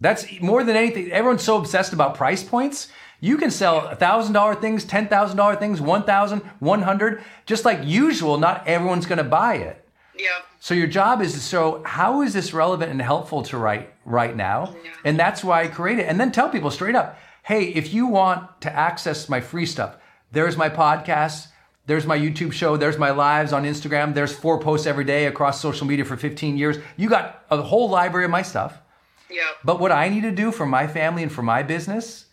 That's 0.00 0.26
more 0.40 0.64
than 0.64 0.74
anything. 0.76 1.12
Everyone's 1.12 1.44
so 1.44 1.56
obsessed 1.58 1.92
about 1.92 2.16
price 2.16 2.42
points. 2.42 2.88
You 3.20 3.38
can 3.38 3.52
sell 3.52 3.94
thousand 3.94 4.32
dollar 4.32 4.56
things, 4.56 4.84
ten 4.84 5.06
thousand 5.06 5.36
dollar 5.36 5.54
things, 5.54 5.80
one 5.80 6.02
thousand, 6.02 6.40
one 6.58 6.82
hundred. 6.82 7.22
Just 7.46 7.64
like 7.64 7.78
usual, 7.84 8.36
not 8.38 8.66
everyone's 8.66 9.06
going 9.06 9.18
to 9.18 9.30
buy 9.42 9.54
it. 9.54 9.86
yep 10.18 10.42
So 10.58 10.74
your 10.74 10.88
job 10.88 11.22
is 11.22 11.32
to 11.34 11.38
show 11.38 11.84
how 11.84 12.22
is 12.22 12.32
this 12.32 12.52
relevant 12.52 12.90
and 12.90 13.00
helpful 13.00 13.42
to 13.44 13.56
right 13.56 13.92
right 14.04 14.34
now, 14.34 14.74
Yeah. 14.84 14.90
and 15.04 15.16
that's 15.16 15.44
why 15.44 15.62
I 15.62 15.68
create 15.68 16.00
it. 16.00 16.06
And 16.08 16.18
then 16.18 16.32
tell 16.32 16.48
people 16.48 16.72
straight 16.72 16.96
up, 16.96 17.16
hey, 17.42 17.64
if 17.64 17.92
you 17.92 18.06
want 18.06 18.60
to 18.60 18.72
access 18.72 19.28
my 19.28 19.40
free 19.40 19.66
stuff, 19.66 19.96
there's 20.30 20.56
my 20.56 20.68
podcast, 20.68 21.48
there's 21.86 22.06
my 22.06 22.16
YouTube 22.16 22.52
show, 22.52 22.76
there's 22.76 22.98
my 22.98 23.10
lives 23.10 23.52
on 23.52 23.64
Instagram, 23.64 24.14
there's 24.14 24.34
four 24.34 24.60
posts 24.60 24.86
every 24.86 25.04
day 25.04 25.26
across 25.26 25.60
social 25.60 25.86
media 25.86 26.04
for 26.04 26.16
15 26.16 26.56
years. 26.56 26.78
You 26.96 27.08
got 27.08 27.44
a 27.50 27.60
whole 27.60 27.90
library 27.90 28.24
of 28.24 28.30
my 28.30 28.42
stuff. 28.42 28.80
Yeah. 29.28 29.48
But 29.64 29.80
what 29.80 29.90
I 29.90 30.08
need 30.08 30.22
to 30.22 30.30
do 30.30 30.52
for 30.52 30.66
my 30.66 30.86
family 30.86 31.22
and 31.22 31.32
for 31.32 31.42
my 31.42 31.62
business 31.62 32.26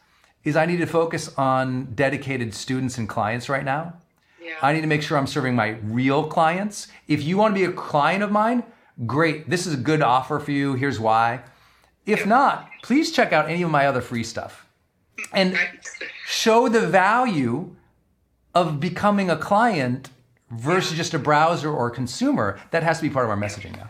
is 0.43 0.55
I 0.55 0.65
need 0.65 0.77
to 0.77 0.85
focus 0.85 1.33
on 1.37 1.93
dedicated 1.95 2.53
students 2.53 2.97
and 2.97 3.09
clients 3.09 3.49
right 3.49 3.65
now. 3.65 3.93
yeah 4.41 4.55
I 4.61 4.73
need 4.73 4.81
to 4.81 4.87
make 4.87 5.01
sure 5.01 5.17
I'm 5.17 5.27
serving 5.27 5.55
my 5.55 5.77
real 5.83 6.25
clients. 6.25 6.87
If 7.07 7.23
you 7.23 7.37
want 7.37 7.55
to 7.55 7.59
be 7.59 7.65
a 7.65 7.71
client 7.71 8.23
of 8.23 8.31
mine, 8.31 8.63
great. 9.05 9.49
This 9.49 9.65
is 9.65 9.73
a 9.73 9.77
good 9.77 10.01
offer 10.01 10.39
for 10.39 10.51
you. 10.51 10.75
Here's 10.75 10.99
why. 10.99 11.41
If 12.05 12.25
not, 12.25 12.69
please 12.83 13.11
check 13.11 13.33
out 13.33 13.49
any 13.49 13.63
of 13.63 13.71
my 13.71 13.87
other 13.87 14.01
free 14.01 14.23
stuff 14.23 14.68
and 15.33 15.53
Right. 15.53 15.87
show 16.25 16.69
the 16.69 16.87
value 16.87 17.75
of 18.55 18.79
becoming 18.79 19.29
a 19.29 19.37
client 19.37 20.09
versus 20.49 20.97
just 20.97 21.13
a 21.13 21.19
browser 21.19 21.71
or 21.71 21.87
a 21.87 21.91
consumer. 21.91 22.59
That 22.71 22.83
has 22.83 22.97
to 22.97 23.03
be 23.03 23.09
part 23.09 23.25
of 23.25 23.29
our 23.29 23.37
messaging 23.37 23.75
now. 23.77 23.89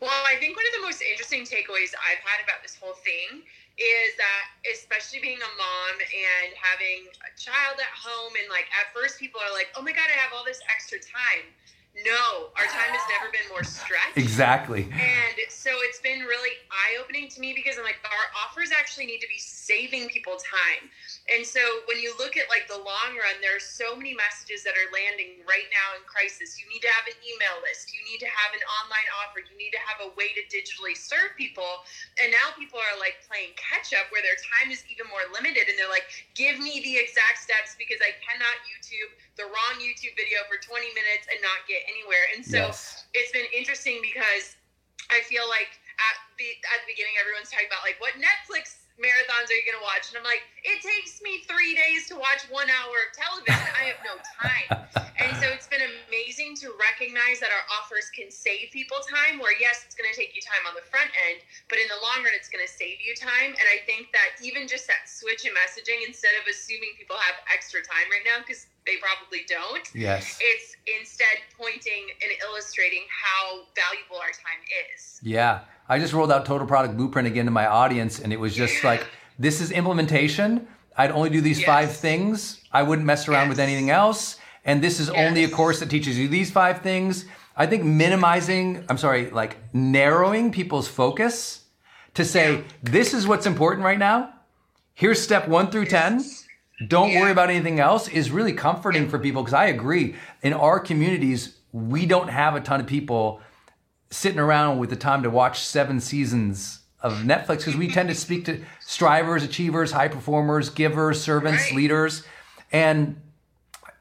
Well, 0.00 0.24
I 0.26 0.36
think 0.36 0.56
one 0.56 0.64
of 0.66 0.72
the 0.78 0.86
most 0.86 1.02
interesting 1.02 1.42
takeaways 1.42 1.90
I've 1.98 2.22
had 2.22 2.38
about 2.44 2.62
this 2.62 2.76
whole 2.76 2.94
thing 3.02 3.42
is 3.78 4.16
that, 4.16 4.44
especially 4.74 5.18
being 5.20 5.38
a 5.38 5.52
mom 5.58 5.94
and 5.98 6.54
having 6.54 7.06
a 7.26 7.30
child 7.38 7.78
at 7.78 7.94
home, 7.94 8.32
and 8.38 8.48
like 8.50 8.66
at 8.74 8.94
first 8.94 9.18
people 9.18 9.40
are 9.40 9.52
like, 9.54 9.68
oh 9.74 9.82
my 9.82 9.92
God, 9.92 10.06
I 10.06 10.18
have 10.18 10.32
all 10.32 10.44
this 10.44 10.60
extra 10.70 10.98
time. 10.98 11.50
No, 12.04 12.50
our 12.56 12.64
time 12.66 12.92
has 12.94 13.02
never 13.18 13.32
been 13.32 13.48
more 13.50 13.64
stretched. 13.64 14.16
Exactly. 14.16 14.82
And 14.92 15.36
so 15.48 15.70
it's 15.82 16.00
been 16.00 16.20
really 16.20 16.54
eye 16.70 17.00
opening 17.00 17.28
to 17.28 17.40
me 17.40 17.52
because 17.54 17.76
I'm 17.78 17.84
like, 17.84 17.98
our 18.04 18.46
offers 18.46 18.70
actually 18.76 19.06
need 19.06 19.20
to 19.20 19.28
be 19.28 19.38
saving 19.38 20.08
people 20.08 20.34
time. 20.36 20.90
And 21.28 21.44
so 21.44 21.60
when 21.84 22.00
you 22.00 22.16
look 22.16 22.40
at 22.40 22.48
like 22.48 22.64
the 22.72 22.80
long 22.80 23.12
run, 23.20 23.36
there 23.44 23.52
are 23.52 23.60
so 23.62 23.92
many 23.92 24.16
messages 24.16 24.64
that 24.64 24.72
are 24.80 24.88
landing 24.96 25.44
right 25.44 25.68
now 25.68 25.92
in 25.92 26.00
crisis. 26.08 26.56
You 26.56 26.64
need 26.72 26.80
to 26.84 26.92
have 26.96 27.04
an 27.04 27.16
email 27.20 27.60
list, 27.60 27.92
you 27.92 28.00
need 28.08 28.16
to 28.24 28.30
have 28.32 28.56
an 28.56 28.64
online 28.80 29.08
offer, 29.20 29.44
you 29.44 29.52
need 29.60 29.72
to 29.76 29.82
have 29.84 30.00
a 30.08 30.10
way 30.16 30.32
to 30.32 30.42
digitally 30.48 30.96
serve 30.96 31.36
people. 31.36 31.84
And 32.16 32.32
now 32.32 32.56
people 32.56 32.80
are 32.80 32.96
like 32.96 33.20
playing 33.28 33.52
catch 33.60 33.92
up 33.92 34.08
where 34.08 34.24
their 34.24 34.40
time 34.40 34.72
is 34.72 34.80
even 34.88 35.04
more 35.12 35.24
limited. 35.36 35.68
And 35.68 35.76
they're 35.76 35.92
like, 35.92 36.08
give 36.32 36.56
me 36.56 36.80
the 36.80 36.96
exact 36.96 37.44
steps 37.44 37.76
because 37.76 38.00
I 38.00 38.16
cannot 38.24 38.64
YouTube 38.64 39.12
the 39.36 39.46
wrong 39.52 39.76
YouTube 39.84 40.16
video 40.16 40.42
for 40.48 40.56
20 40.56 40.88
minutes 40.96 41.28
and 41.28 41.38
not 41.44 41.68
get 41.68 41.84
anywhere. 41.86 42.24
And 42.34 42.40
so 42.40 42.72
Yes. 42.72 43.04
it's 43.12 43.30
been 43.32 43.46
interesting 43.52 44.00
because 44.00 44.56
I 45.12 45.20
feel 45.28 45.44
like 45.48 45.76
at 46.00 46.16
the 46.40 46.48
at 46.72 46.84
the 46.84 46.88
beginning 46.88 47.16
everyone's 47.20 47.48
talking 47.52 47.68
about 47.68 47.84
like 47.84 48.00
what 48.00 48.16
Netflix 48.16 48.87
marathons 48.98 49.48
are 49.50 49.56
you 49.58 49.64
gonna 49.66 49.82
watch? 49.82 50.10
And 50.10 50.18
I'm 50.18 50.26
like, 50.26 50.42
it 50.66 50.82
takes 50.82 51.22
me 51.22 51.42
three 51.46 51.74
days 51.74 52.10
to 52.10 52.18
watch 52.18 52.44
one 52.50 52.66
hour 52.68 52.94
of 53.06 53.10
television. 53.14 53.66
I 53.78 53.94
have 53.94 54.00
no 54.04 54.18
time. 54.26 54.68
And 55.18 55.34
so 55.42 55.50
it's 55.50 55.66
been 55.66 55.82
amazing 55.82 56.54
to 56.62 56.70
recognize 56.78 57.42
that 57.42 57.50
our 57.50 57.66
offers 57.74 58.06
can 58.14 58.30
save 58.30 58.70
people 58.70 59.02
time 59.02 59.42
where 59.42 59.50
yes, 59.58 59.82
it's 59.82 59.98
gonna 59.98 60.14
take 60.14 60.30
you 60.30 60.38
time 60.38 60.62
on 60.62 60.78
the 60.78 60.86
front 60.86 61.10
end, 61.26 61.42
but 61.66 61.74
in 61.82 61.90
the 61.90 61.98
long 61.98 62.22
run 62.22 62.30
it's 62.38 62.46
gonna 62.46 62.70
save 62.70 63.02
you 63.02 63.18
time. 63.18 63.50
And 63.50 63.66
I 63.66 63.82
think 63.82 64.14
that 64.14 64.38
even 64.38 64.70
just 64.70 64.86
that 64.86 65.10
switch 65.10 65.42
in 65.42 65.50
messaging, 65.58 66.06
instead 66.06 66.38
of 66.38 66.46
assuming 66.46 66.94
people 66.94 67.18
have 67.18 67.34
extra 67.50 67.82
time 67.82 68.06
right 68.14 68.22
now, 68.22 68.46
because 68.46 68.70
they 68.86 69.02
probably 69.02 69.42
don't, 69.50 69.82
Yes. 69.90 70.38
it's 70.38 70.78
instead 70.86 71.42
pointing 71.58 72.14
and 72.22 72.30
illustrating 72.46 73.02
how 73.10 73.66
valuable 73.74 74.22
our 74.22 74.30
time 74.30 74.62
is. 74.94 75.18
Yeah. 75.26 75.66
I 75.88 75.98
just 75.98 76.12
rolled 76.12 76.30
out 76.30 76.44
Total 76.44 76.66
Product 76.66 76.96
Blueprint 76.96 77.26
again 77.28 77.46
to 77.46 77.50
my 77.50 77.66
audience, 77.66 78.20
and 78.20 78.32
it 78.32 78.38
was 78.40 78.54
just 78.54 78.84
like, 78.84 79.06
this 79.38 79.60
is 79.60 79.70
implementation. 79.70 80.66
I'd 80.96 81.10
only 81.12 81.30
do 81.30 81.40
these 81.40 81.60
Yes. 81.60 81.66
five 81.66 81.92
things. 81.96 82.60
I 82.72 82.82
wouldn't 82.82 83.06
mess 83.06 83.28
around 83.28 83.48
with 83.48 83.58
anything 83.58 83.88
else. 83.90 84.36
And 84.64 84.82
this 84.82 85.00
is 85.00 85.08
only 85.08 85.44
a 85.44 85.48
course 85.48 85.80
that 85.80 85.88
teaches 85.88 86.18
you 86.18 86.28
these 86.28 86.50
five 86.50 86.82
things. 86.82 87.24
I 87.56 87.66
think 87.66 87.84
minimizing, 87.84 88.84
I'm 88.88 88.98
sorry, 88.98 89.30
like 89.30 89.56
narrowing 89.72 90.52
people's 90.52 90.88
focus 90.88 91.62
to 92.14 92.24
say, 92.24 92.64
this 92.82 93.14
is 93.14 93.26
what's 93.26 93.46
important 93.46 93.84
right 93.84 93.98
now. 93.98 94.30
Here's 94.94 95.20
step 95.22 95.48
one 95.48 95.70
through 95.70 95.86
10. 95.86 96.22
Don't 96.86 97.10
Yeah. 97.10 97.20
worry 97.20 97.30
about 97.30 97.48
anything 97.50 97.80
else 97.80 98.08
is 98.08 98.30
really 98.30 98.52
comforting 98.52 99.08
for 99.08 99.18
people 99.18 99.42
because 99.42 99.54
I 99.54 99.66
agree. 99.66 100.16
In 100.42 100.52
our 100.52 100.78
communities, 100.78 101.56
we 101.72 102.04
don't 102.06 102.28
have 102.28 102.54
a 102.54 102.60
ton 102.60 102.80
of 102.80 102.86
people 102.86 103.40
sitting 104.10 104.38
around 104.40 104.78
with 104.78 104.90
the 104.90 104.96
time 104.96 105.22
to 105.22 105.30
watch 105.30 105.60
seven 105.60 106.00
seasons 106.00 106.80
of 107.00 107.18
Netflix 107.18 107.58
because 107.58 107.76
we 107.76 107.88
tend 107.88 108.08
to 108.08 108.14
speak 108.14 108.44
to 108.46 108.60
strivers, 108.80 109.42
achievers, 109.44 109.92
high 109.92 110.08
performers, 110.08 110.70
givers, 110.70 111.20
servants, 111.20 111.64
Right. 111.66 111.74
leaders. 111.76 112.24
And 112.72 113.20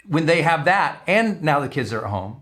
when 0.08 0.26
they 0.26 0.42
have 0.42 0.66
that, 0.66 1.02
and 1.08 1.44
now 1.44 1.60
the 1.60 1.70
kids 1.70 1.94
are 1.94 2.04
at 2.06 2.10
home, 2.10 2.42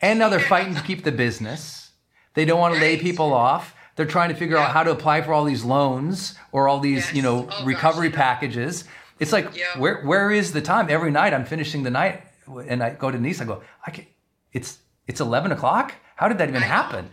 and 0.00 0.18
now 0.18 0.28
they're 0.28 0.40
fighting 0.40 0.74
to 0.74 0.82
keep 0.82 1.04
the 1.04 1.12
business, 1.12 1.90
they 2.34 2.44
don't 2.44 2.58
want 2.60 2.74
to 2.74 2.80
lay 2.80 2.96
people 2.98 3.32
off. 3.32 3.74
They're 3.96 4.06
trying 4.06 4.28
to 4.30 4.34
figure 4.34 4.56
out 4.56 4.70
how 4.70 4.82
to 4.82 4.90
apply 4.90 5.22
for 5.22 5.32
all 5.32 5.44
these 5.44 5.64
loans 5.64 6.34
or 6.52 6.68
all 6.68 6.80
these, 6.80 7.06
Yes. 7.06 7.14
you 7.14 7.22
know, 7.22 7.38
Oh, 7.40 7.42
gosh, 7.44 7.64
recovery 7.64 8.08
yeah. 8.08 8.16
packages. 8.16 8.84
It's 9.18 9.32
like, 9.32 9.54
Yeah. 9.56 9.78
where 9.78 10.02
where 10.02 10.30
is 10.30 10.52
the 10.52 10.62
time? 10.62 10.88
Every 10.90 11.10
night 11.10 11.34
I'm 11.34 11.44
finishing 11.44 11.82
the 11.82 11.90
night, 11.90 12.22
and 12.68 12.82
I 12.82 12.90
go 12.90 13.10
to 13.10 13.16
Denise. 13.18 13.40
I 13.40 13.44
go, 13.44 13.62
I 13.86 13.90
can, 13.90 14.06
it's 14.52 14.78
it's 15.06 15.20
eleven 15.20 15.52
o'clock. 15.52 15.94
How 16.20 16.28
did 16.28 16.36
that 16.36 16.52
even 16.52 16.60
happen? 16.60 17.08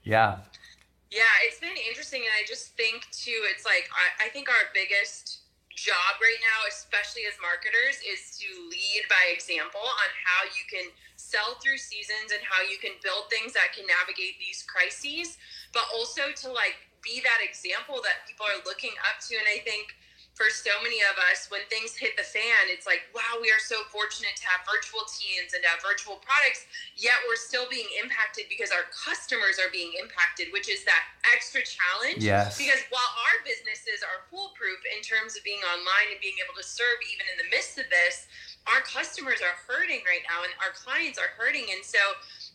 Yeah, 0.00 0.40
Yeah, 1.12 1.28
it's 1.44 1.60
been 1.60 1.76
interesting, 1.76 2.24
and 2.24 2.32
I 2.32 2.48
just 2.48 2.72
think 2.72 3.04
too, 3.12 3.36
it's 3.52 3.68
like 3.68 3.84
I, 3.92 4.24
I 4.24 4.28
think 4.32 4.48
our 4.48 4.72
biggest 4.72 5.44
job 5.76 6.16
right 6.24 6.40
now, 6.40 6.64
especially 6.64 7.28
as 7.28 7.36
marketers, 7.36 8.00
is 8.00 8.40
to 8.40 8.48
lead 8.72 9.04
by 9.12 9.28
example 9.28 9.84
on 9.84 10.08
how 10.24 10.48
you 10.56 10.64
can 10.72 10.88
sell 11.20 11.60
through 11.60 11.76
seasons 11.76 12.32
and 12.32 12.40
how 12.48 12.64
you 12.64 12.80
can 12.80 12.96
build 13.04 13.28
things 13.28 13.52
that 13.52 13.76
can 13.76 13.84
navigate 13.84 14.40
these 14.40 14.64
crises, 14.64 15.36
but 15.76 15.84
also 15.92 16.32
to 16.32 16.48
like 16.48 16.80
be 17.04 17.20
that 17.20 17.44
example 17.44 18.00
that 18.00 18.24
people 18.24 18.48
are 18.48 18.64
looking 18.64 18.96
up 19.04 19.20
to. 19.28 19.36
And 19.36 19.44
I 19.52 19.60
think 19.68 19.92
for 20.36 20.52
so 20.52 20.68
many 20.84 21.00
of 21.08 21.16
us, 21.32 21.48
when 21.48 21.64
things 21.72 21.96
hit 21.96 22.12
the 22.20 22.28
fan, 22.28 22.68
it's 22.68 22.84
like, 22.84 23.08
wow, 23.16 23.40
we 23.40 23.48
are 23.48 23.58
so 23.58 23.88
fortunate 23.88 24.36
to 24.36 24.44
have 24.44 24.68
virtual 24.68 25.08
teams 25.08 25.56
and 25.56 25.64
to 25.64 25.68
have 25.72 25.80
virtual 25.80 26.20
products, 26.20 26.68
yet 26.92 27.16
we're 27.24 27.40
still 27.40 27.64
being 27.72 27.88
impacted 27.96 28.44
because 28.52 28.68
our 28.68 28.84
customers 28.92 29.56
are 29.56 29.72
being 29.72 29.96
impacted, 29.96 30.52
which 30.52 30.68
is 30.68 30.84
that 30.84 31.08
extra 31.32 31.64
challenge. 31.64 32.20
Yes. 32.20 32.60
Because 32.60 32.84
while 32.92 33.08
our 33.32 33.40
businesses 33.48 34.04
are 34.04 34.28
foolproof 34.28 34.76
in 34.92 35.00
terms 35.00 35.40
of 35.40 35.42
being 35.42 35.64
online 35.72 36.12
and 36.12 36.20
being 36.20 36.36
able 36.44 36.52
to 36.52 36.66
serve 36.66 37.00
even 37.08 37.24
in 37.32 37.40
the 37.40 37.48
midst 37.48 37.80
of 37.80 37.88
this, 37.88 38.28
our 38.68 38.84
customers 38.84 39.40
are 39.40 39.56
hurting 39.64 40.04
right 40.04 40.20
now 40.28 40.44
and 40.44 40.52
our 40.60 40.76
clients 40.76 41.16
are 41.16 41.32
hurting. 41.32 41.64
And 41.72 41.80
so 41.80 42.02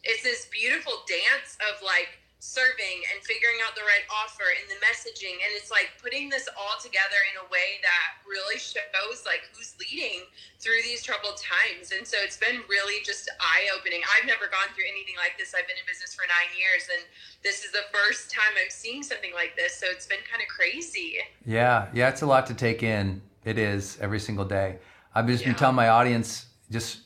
it's 0.06 0.22
this 0.22 0.46
beautiful 0.54 1.02
dance 1.10 1.58
of 1.66 1.82
like, 1.82 2.21
serving 2.42 3.06
and 3.14 3.22
figuring 3.22 3.62
out 3.62 3.78
the 3.78 3.86
right 3.86 4.02
offer 4.10 4.50
and 4.50 4.66
the 4.66 4.82
messaging. 4.82 5.38
And 5.46 5.54
it's 5.54 5.70
like 5.70 5.94
putting 6.02 6.26
this 6.26 6.50
all 6.58 6.74
together 6.82 7.22
in 7.30 7.38
a 7.38 7.46
way 7.54 7.78
that 7.86 8.18
really 8.26 8.58
shows 8.58 9.22
like 9.30 9.46
who's 9.54 9.78
leading 9.78 10.26
through 10.58 10.82
these 10.82 11.06
troubled 11.06 11.38
times. 11.38 11.94
And 11.94 12.02
so 12.02 12.18
it's 12.26 12.42
been 12.42 12.66
really 12.66 13.06
just 13.06 13.30
eye-opening. 13.38 14.02
I've 14.18 14.26
never 14.26 14.50
gone 14.50 14.74
through 14.74 14.90
anything 14.90 15.14
like 15.22 15.38
this. 15.38 15.54
I've 15.54 15.70
been 15.70 15.78
in 15.78 15.86
business 15.86 16.18
for 16.18 16.26
nine 16.26 16.50
years 16.58 16.90
and 16.90 17.06
this 17.46 17.62
is 17.62 17.72
the 17.72 17.86
first 17.94 18.34
time 18.34 18.58
i'm 18.58 18.74
seeing 18.74 19.06
something 19.06 19.38
like 19.38 19.54
this. 19.54 19.78
So 19.78 19.86
it's 19.94 20.10
been 20.10 20.26
kind 20.26 20.42
of 20.42 20.50
crazy. 20.50 21.22
Yeah. 21.46 21.94
Yeah 21.94 22.10
it's 22.10 22.26
a 22.26 22.30
lot 22.30 22.50
to 22.50 22.58
take 22.58 22.82
in. 22.82 23.22
It 23.46 23.62
is 23.62 24.02
every 24.02 24.20
single 24.20 24.46
day. 24.46 24.82
I've 25.14 25.30
just 25.30 25.46
Yeah. 25.46 25.54
been 25.54 25.62
telling 25.62 25.78
my 25.78 25.90
audience 25.94 26.50
just 26.74 27.06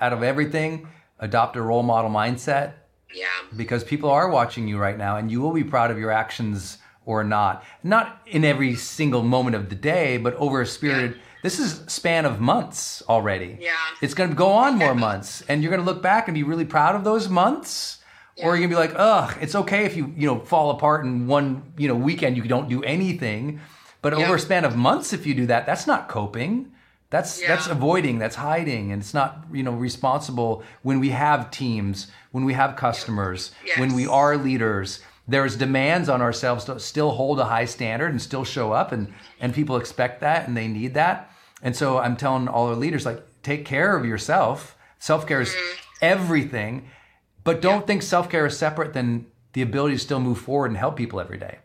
out 0.00 0.12
of 0.14 0.22
everything 0.22 0.86
adopt 1.18 1.56
a 1.56 1.62
role 1.62 1.82
model 1.82 2.10
mindset 2.10 2.79
yeah. 3.14 3.26
Because 3.56 3.84
people 3.84 4.10
are 4.10 4.28
watching 4.30 4.68
you 4.68 4.78
right 4.78 4.96
now 4.96 5.16
and 5.16 5.30
you 5.30 5.40
will 5.40 5.52
be 5.52 5.64
proud 5.64 5.90
of 5.90 5.98
your 5.98 6.10
actions 6.10 6.78
or 7.06 7.24
not. 7.24 7.64
Not 7.82 8.22
in 8.26 8.44
every 8.44 8.74
single 8.76 9.22
moment 9.22 9.56
of 9.56 9.68
the 9.68 9.74
day 9.74 10.16
but 10.18 10.34
over 10.34 10.60
a 10.60 10.66
spirited 10.66 11.18
this 11.42 11.58
is 11.58 11.82
span 11.86 12.26
of 12.26 12.38
months 12.40 13.02
already. 13.08 13.56
Yeah. 13.60 13.72
it's 14.02 14.14
going 14.14 14.30
to 14.30 14.36
go 14.36 14.50
on 14.50 14.76
more 14.76 14.94
months 14.94 15.42
and 15.48 15.62
you're 15.62 15.70
going 15.70 15.84
to 15.84 15.90
look 15.90 16.02
back 16.02 16.28
and 16.28 16.34
be 16.34 16.42
really 16.42 16.66
proud 16.66 16.94
of 16.94 17.04
those 17.04 17.28
months 17.28 17.98
or 18.36 18.56
you're 18.56 18.68
going 18.68 18.70
to 18.70 18.76
be 18.76 18.80
like 18.80 18.92
ugh 18.96 19.36
it's 19.40 19.54
okay 19.54 19.84
if 19.84 19.96
you 19.96 20.12
you 20.16 20.26
know 20.26 20.38
fall 20.40 20.70
apart 20.70 21.04
in 21.04 21.26
one 21.26 21.72
you 21.76 21.88
know 21.88 21.94
weekend 21.94 22.36
you 22.36 22.42
don't 22.44 22.68
do 22.68 22.82
anything. 22.84 23.60
But 24.02 24.14
over 24.14 24.36
a 24.36 24.38
span 24.38 24.64
of 24.64 24.76
months 24.76 25.12
if 25.12 25.26
you 25.26 25.34
do 25.34 25.46
that 25.46 25.66
that's 25.66 25.86
not 25.86 26.08
coping 26.08 26.72
that's 27.10 27.40
Yeah. 27.40 27.48
that's 27.48 27.66
avoiding, 27.66 28.18
that's 28.18 28.36
hiding, 28.36 28.92
and 28.92 29.02
it's 29.02 29.12
not 29.14 29.44
you 29.52 29.62
know 29.62 29.72
responsible 29.72 30.62
when 30.82 31.00
we 31.00 31.10
have 31.10 31.50
teams, 31.50 32.06
when 32.30 32.44
we 32.44 32.54
have 32.54 32.76
customers, 32.76 33.52
when 33.76 33.94
we 33.94 34.06
are 34.06 34.36
leaders. 34.36 35.00
There's 35.28 35.54
demands 35.56 36.08
on 36.08 36.22
ourselves 36.22 36.64
to 36.64 36.80
still 36.80 37.10
hold 37.10 37.38
a 37.38 37.44
high 37.44 37.66
standard 37.66 38.10
and 38.10 38.20
still 38.20 38.44
show 38.44 38.72
up, 38.72 38.92
and 38.92 39.12
and 39.40 39.52
people 39.52 39.76
expect 39.76 40.20
that 40.20 40.48
and 40.48 40.56
they 40.56 40.68
need 40.68 40.94
that. 40.94 41.30
And 41.62 41.76
so 41.76 41.98
I'm 41.98 42.16
telling 42.16 42.48
all 42.48 42.68
our 42.68 42.74
leaders 42.74 43.04
like 43.04 43.22
take 43.42 43.64
care 43.64 43.96
of 43.96 44.04
yourself. 44.04 44.76
Self 44.98 45.26
care 45.26 45.40
is 45.40 45.50
mm-hmm. 45.50 45.78
everything, 46.02 46.88
but 47.44 47.60
don't 47.60 47.86
think 47.86 48.02
self 48.02 48.28
care 48.30 48.46
is 48.46 48.56
separate 48.56 48.92
than 48.92 49.26
the 49.52 49.62
ability 49.62 49.96
to 49.96 50.00
still 50.00 50.20
move 50.20 50.38
forward 50.38 50.70
and 50.70 50.76
help 50.76 50.96
people 50.96 51.20
every 51.20 51.38
day. 51.38 51.58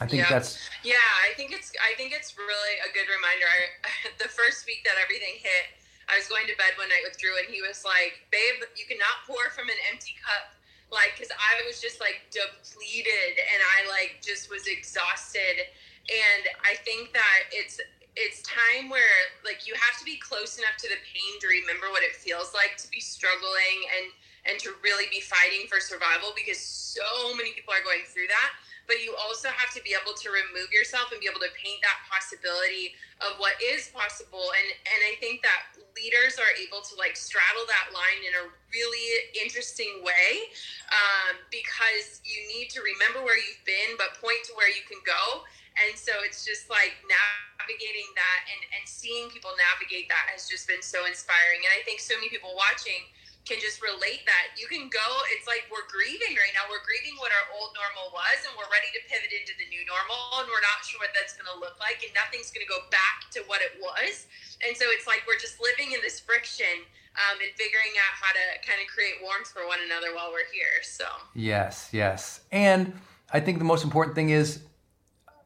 I 0.00 0.08
think 0.08 0.24
yeah. 0.24 0.32
that's 0.32 0.56
yeah 0.80 1.08
i 1.28 1.36
think 1.36 1.52
it's 1.52 1.76
i 1.84 1.92
think 2.00 2.16
it's 2.16 2.32
really 2.40 2.74
a 2.80 2.90
good 2.96 3.04
reminder. 3.04 3.44
I, 3.44 3.60
the 4.24 4.32
first 4.32 4.64
week 4.64 4.80
that 4.88 4.96
everything 4.96 5.36
hit 5.36 5.76
i 6.08 6.16
was 6.16 6.24
going 6.26 6.48
to 6.48 6.56
bed 6.56 6.72
one 6.80 6.88
night 6.88 7.04
with 7.04 7.20
drew 7.20 7.36
and 7.36 7.46
he 7.52 7.60
was 7.60 7.84
like 7.84 8.24
babe 8.32 8.64
you 8.80 8.88
cannot 8.88 9.28
pour 9.28 9.52
from 9.52 9.68
an 9.68 9.80
empty 9.92 10.16
cup. 10.24 10.56
Like 10.88 11.14
because 11.14 11.30
i 11.36 11.62
was 11.68 11.78
just 11.84 12.00
like 12.00 12.26
depleted 12.32 13.34
and 13.36 13.60
i 13.76 13.86
like 13.92 14.24
just 14.24 14.48
was 14.48 14.66
exhausted. 14.66 15.68
And 16.08 16.42
i 16.64 16.80
think 16.80 17.12
that 17.12 17.52
it's 17.52 17.76
it's 18.18 18.42
time 18.42 18.90
where 18.90 19.30
like 19.44 19.68
you 19.68 19.76
have 19.76 19.94
to 20.00 20.04
be 20.08 20.18
close 20.18 20.58
enough 20.58 20.74
to 20.80 20.88
the 20.90 20.98
pain 21.06 21.32
to 21.44 21.46
remember 21.46 21.92
what 21.94 22.02
it 22.02 22.16
feels 22.16 22.50
like 22.56 22.74
to 22.80 22.90
be 22.90 22.98
struggling 22.98 23.86
and 24.00 24.10
and 24.48 24.56
to 24.56 24.72
really 24.80 25.06
be 25.12 25.20
fighting 25.20 25.68
for 25.68 25.78
survival 25.78 26.32
because 26.32 26.58
so 26.58 27.36
many 27.36 27.52
people 27.52 27.70
are 27.70 27.84
going 27.84 28.02
through 28.08 28.26
that 28.26 28.50
but 28.90 28.98
you 29.06 29.14
also 29.22 29.46
have 29.54 29.70
to 29.70 29.78
be 29.86 29.94
able 29.94 30.18
to 30.18 30.34
remove 30.34 30.74
yourself 30.74 31.14
and 31.14 31.22
be 31.22 31.30
able 31.30 31.38
to 31.38 31.54
paint 31.54 31.78
that 31.86 32.02
possibility 32.10 32.98
of 33.22 33.38
what 33.38 33.54
is 33.62 33.86
possible. 33.94 34.50
And 34.58 34.68
and 34.74 35.00
i 35.06 35.14
think 35.22 35.46
that 35.46 35.78
leaders 35.94 36.42
are 36.42 36.50
able 36.58 36.82
to 36.82 36.98
like 36.98 37.14
straddle 37.14 37.62
that 37.70 37.94
line 37.94 38.20
in 38.26 38.34
a 38.34 38.44
really 38.74 39.06
interesting 39.38 40.02
way 40.02 40.50
um, 40.90 41.38
because 41.54 42.18
you 42.26 42.38
need 42.50 42.70
to 42.74 42.82
remember 42.82 43.22
where 43.22 43.38
you've 43.38 43.62
been 43.62 43.94
but 43.94 44.18
point 44.18 44.42
to 44.50 44.52
where 44.58 44.70
you 44.70 44.82
can 44.90 44.98
go. 45.06 45.46
And 45.86 45.94
so 45.94 46.10
it's 46.26 46.42
just 46.42 46.66
like 46.66 46.98
navigating 47.06 48.10
that 48.18 48.40
and 48.50 48.62
and 48.74 48.82
seeing 48.90 49.30
people 49.30 49.54
navigate 49.70 50.10
that 50.10 50.34
has 50.34 50.50
just 50.50 50.66
been 50.66 50.82
so 50.82 51.06
inspiring. 51.06 51.62
And 51.62 51.70
i 51.78 51.86
think 51.86 52.02
so 52.02 52.18
many 52.18 52.26
people 52.26 52.58
watching 52.58 53.06
can 53.48 53.58
just 53.58 53.80
relate 53.80 54.22
that. 54.28 54.54
You 54.54 54.68
can 54.68 54.86
go 54.92 55.06
it's 55.32 55.48
like 55.48 55.66
we're 55.72 55.88
grieving 55.88 56.36
right 56.36 56.54
now. 56.54 56.68
We're 56.68 56.84
grieving 56.84 57.16
what 57.18 57.32
our 57.32 57.46
old 57.56 57.72
normal 57.74 58.12
was 58.12 58.38
and 58.44 58.52
we're 58.54 58.68
ready 58.68 58.92
to 58.94 59.00
pivot 59.08 59.32
into 59.32 59.56
the 59.56 59.66
new 59.72 59.82
normal 59.88 60.44
and 60.44 60.46
we're 60.48 60.62
not 60.62 60.84
sure 60.84 61.00
what 61.00 61.10
that's 61.16 61.34
going 61.34 61.48
to 61.48 61.56
look 61.58 61.80
like 61.80 62.04
and 62.04 62.12
nothing's 62.12 62.52
going 62.52 62.62
to 62.62 62.70
go 62.70 62.84
back 62.92 63.32
to 63.34 63.40
what 63.48 63.64
it 63.64 63.80
was. 63.80 64.28
And 64.62 64.76
so 64.76 64.86
it's 64.92 65.08
like 65.08 65.24
we're 65.24 65.40
just 65.40 65.58
living 65.58 65.96
in 65.96 66.00
this 66.04 66.20
friction 66.20 66.84
um, 67.16 67.36
and 67.42 67.50
figuring 67.56 67.96
out 67.98 68.12
how 68.14 68.30
to 68.30 68.44
kind 68.62 68.78
of 68.78 68.86
create 68.92 69.18
warmth 69.24 69.50
for 69.50 69.66
one 69.66 69.80
another 69.82 70.14
while 70.14 70.30
we're 70.30 70.48
here 70.52 70.84
so. 70.84 71.08
Yes, 71.34 71.90
yes. 71.90 72.44
And 72.52 72.94
I 73.32 73.40
think 73.40 73.58
the 73.58 73.68
most 73.68 73.84
important 73.84 74.14
thing 74.14 74.30
is 74.30 74.62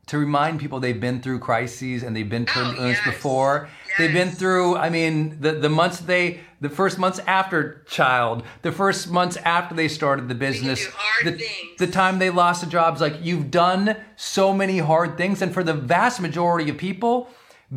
to 0.07 0.19
remind 0.19 0.61
people 0.61 0.81
they've 0.81 1.01
been 1.01 1.21
through 1.21 1.39
crises 1.39 2.03
and 2.03 2.15
they've 2.15 2.29
been 2.29 2.45
turbulence 2.45 2.99
yes. 2.99 3.07
before. 3.07 3.69
They've 3.97 4.13
been 4.13 4.31
through, 4.31 4.77
I 4.77 4.91
mean, 4.91 5.41
the, 5.41 5.53
the 5.53 5.69
months 5.69 6.01
they, 6.01 6.41
the 6.61 6.69
first 6.69 6.99
months 6.99 7.21
after 7.21 7.83
child, 7.87 8.43
the 8.63 8.73
first 8.73 9.11
months 9.11 9.37
after 9.39 9.75
they 9.75 9.89
started 9.89 10.29
the 10.29 10.35
business, 10.35 10.87
the, 11.23 11.41
the 11.79 11.87
time 11.87 12.19
they 12.19 12.31
lost 12.31 12.63
the 12.63 12.71
jobs. 12.71 13.01
Like 13.01 13.17
you've 13.23 13.51
done 13.51 13.97
so 14.17 14.53
many 14.53 14.79
hard 14.79 15.17
things. 15.17 15.41
And 15.41 15.55
for 15.55 15.63
the 15.63 15.75
vast 15.75 16.21
majority 16.21 16.71
of 16.71 16.77
people, 16.77 17.29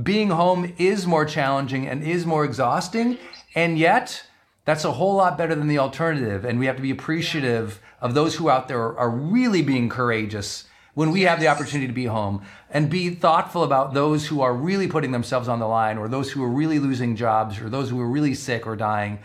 being 0.03 0.30
home 0.30 0.73
is 0.78 1.07
more 1.07 1.25
challenging 1.25 1.88
and 1.88 2.03
is 2.03 2.25
more 2.25 2.43
exhausting. 2.43 3.17
And 3.55 3.78
yet, 3.78 4.23
that's 4.65 4.84
a 4.84 4.91
whole 4.91 5.15
lot 5.15 5.38
better 5.38 5.55
than 5.55 5.67
the 5.67 5.80
alternative. 5.80 6.43
And 6.43 6.59
we 6.59 6.65
have 6.65 6.75
to 6.75 6.82
be 6.82 6.91
appreciative 6.91 7.80
of 8.01 8.13
those 8.13 8.36
who 8.36 8.49
out 8.49 8.67
there 8.67 8.80
are, 8.80 8.97
are 8.97 9.09
really 9.09 9.61
being 9.61 9.88
courageous 9.88 10.65
when 10.97 11.11
we 11.11 11.21
have 11.21 11.39
the 11.39 11.47
opportunity 11.47 11.85
to 11.85 11.93
be 11.93 12.05
home 12.05 12.41
and 12.71 12.89
be 12.89 13.11
thoughtful 13.11 13.61
about 13.61 13.93
those 13.93 14.25
who 14.25 14.41
are 14.41 14.51
really 14.51 14.87
putting 14.87 15.11
themselves 15.11 15.47
on 15.47 15.59
the 15.59 15.67
line 15.67 15.95
or 15.99 16.07
those 16.07 16.31
who 16.31 16.43
are 16.43 16.49
really 16.49 16.79
losing 16.79 17.15
jobs 17.15 17.59
or 17.61 17.69
those 17.69 17.87
who 17.91 18.01
are 18.01 18.07
really 18.07 18.33
sick 18.33 18.65
or 18.65 18.75
dying. 18.75 19.19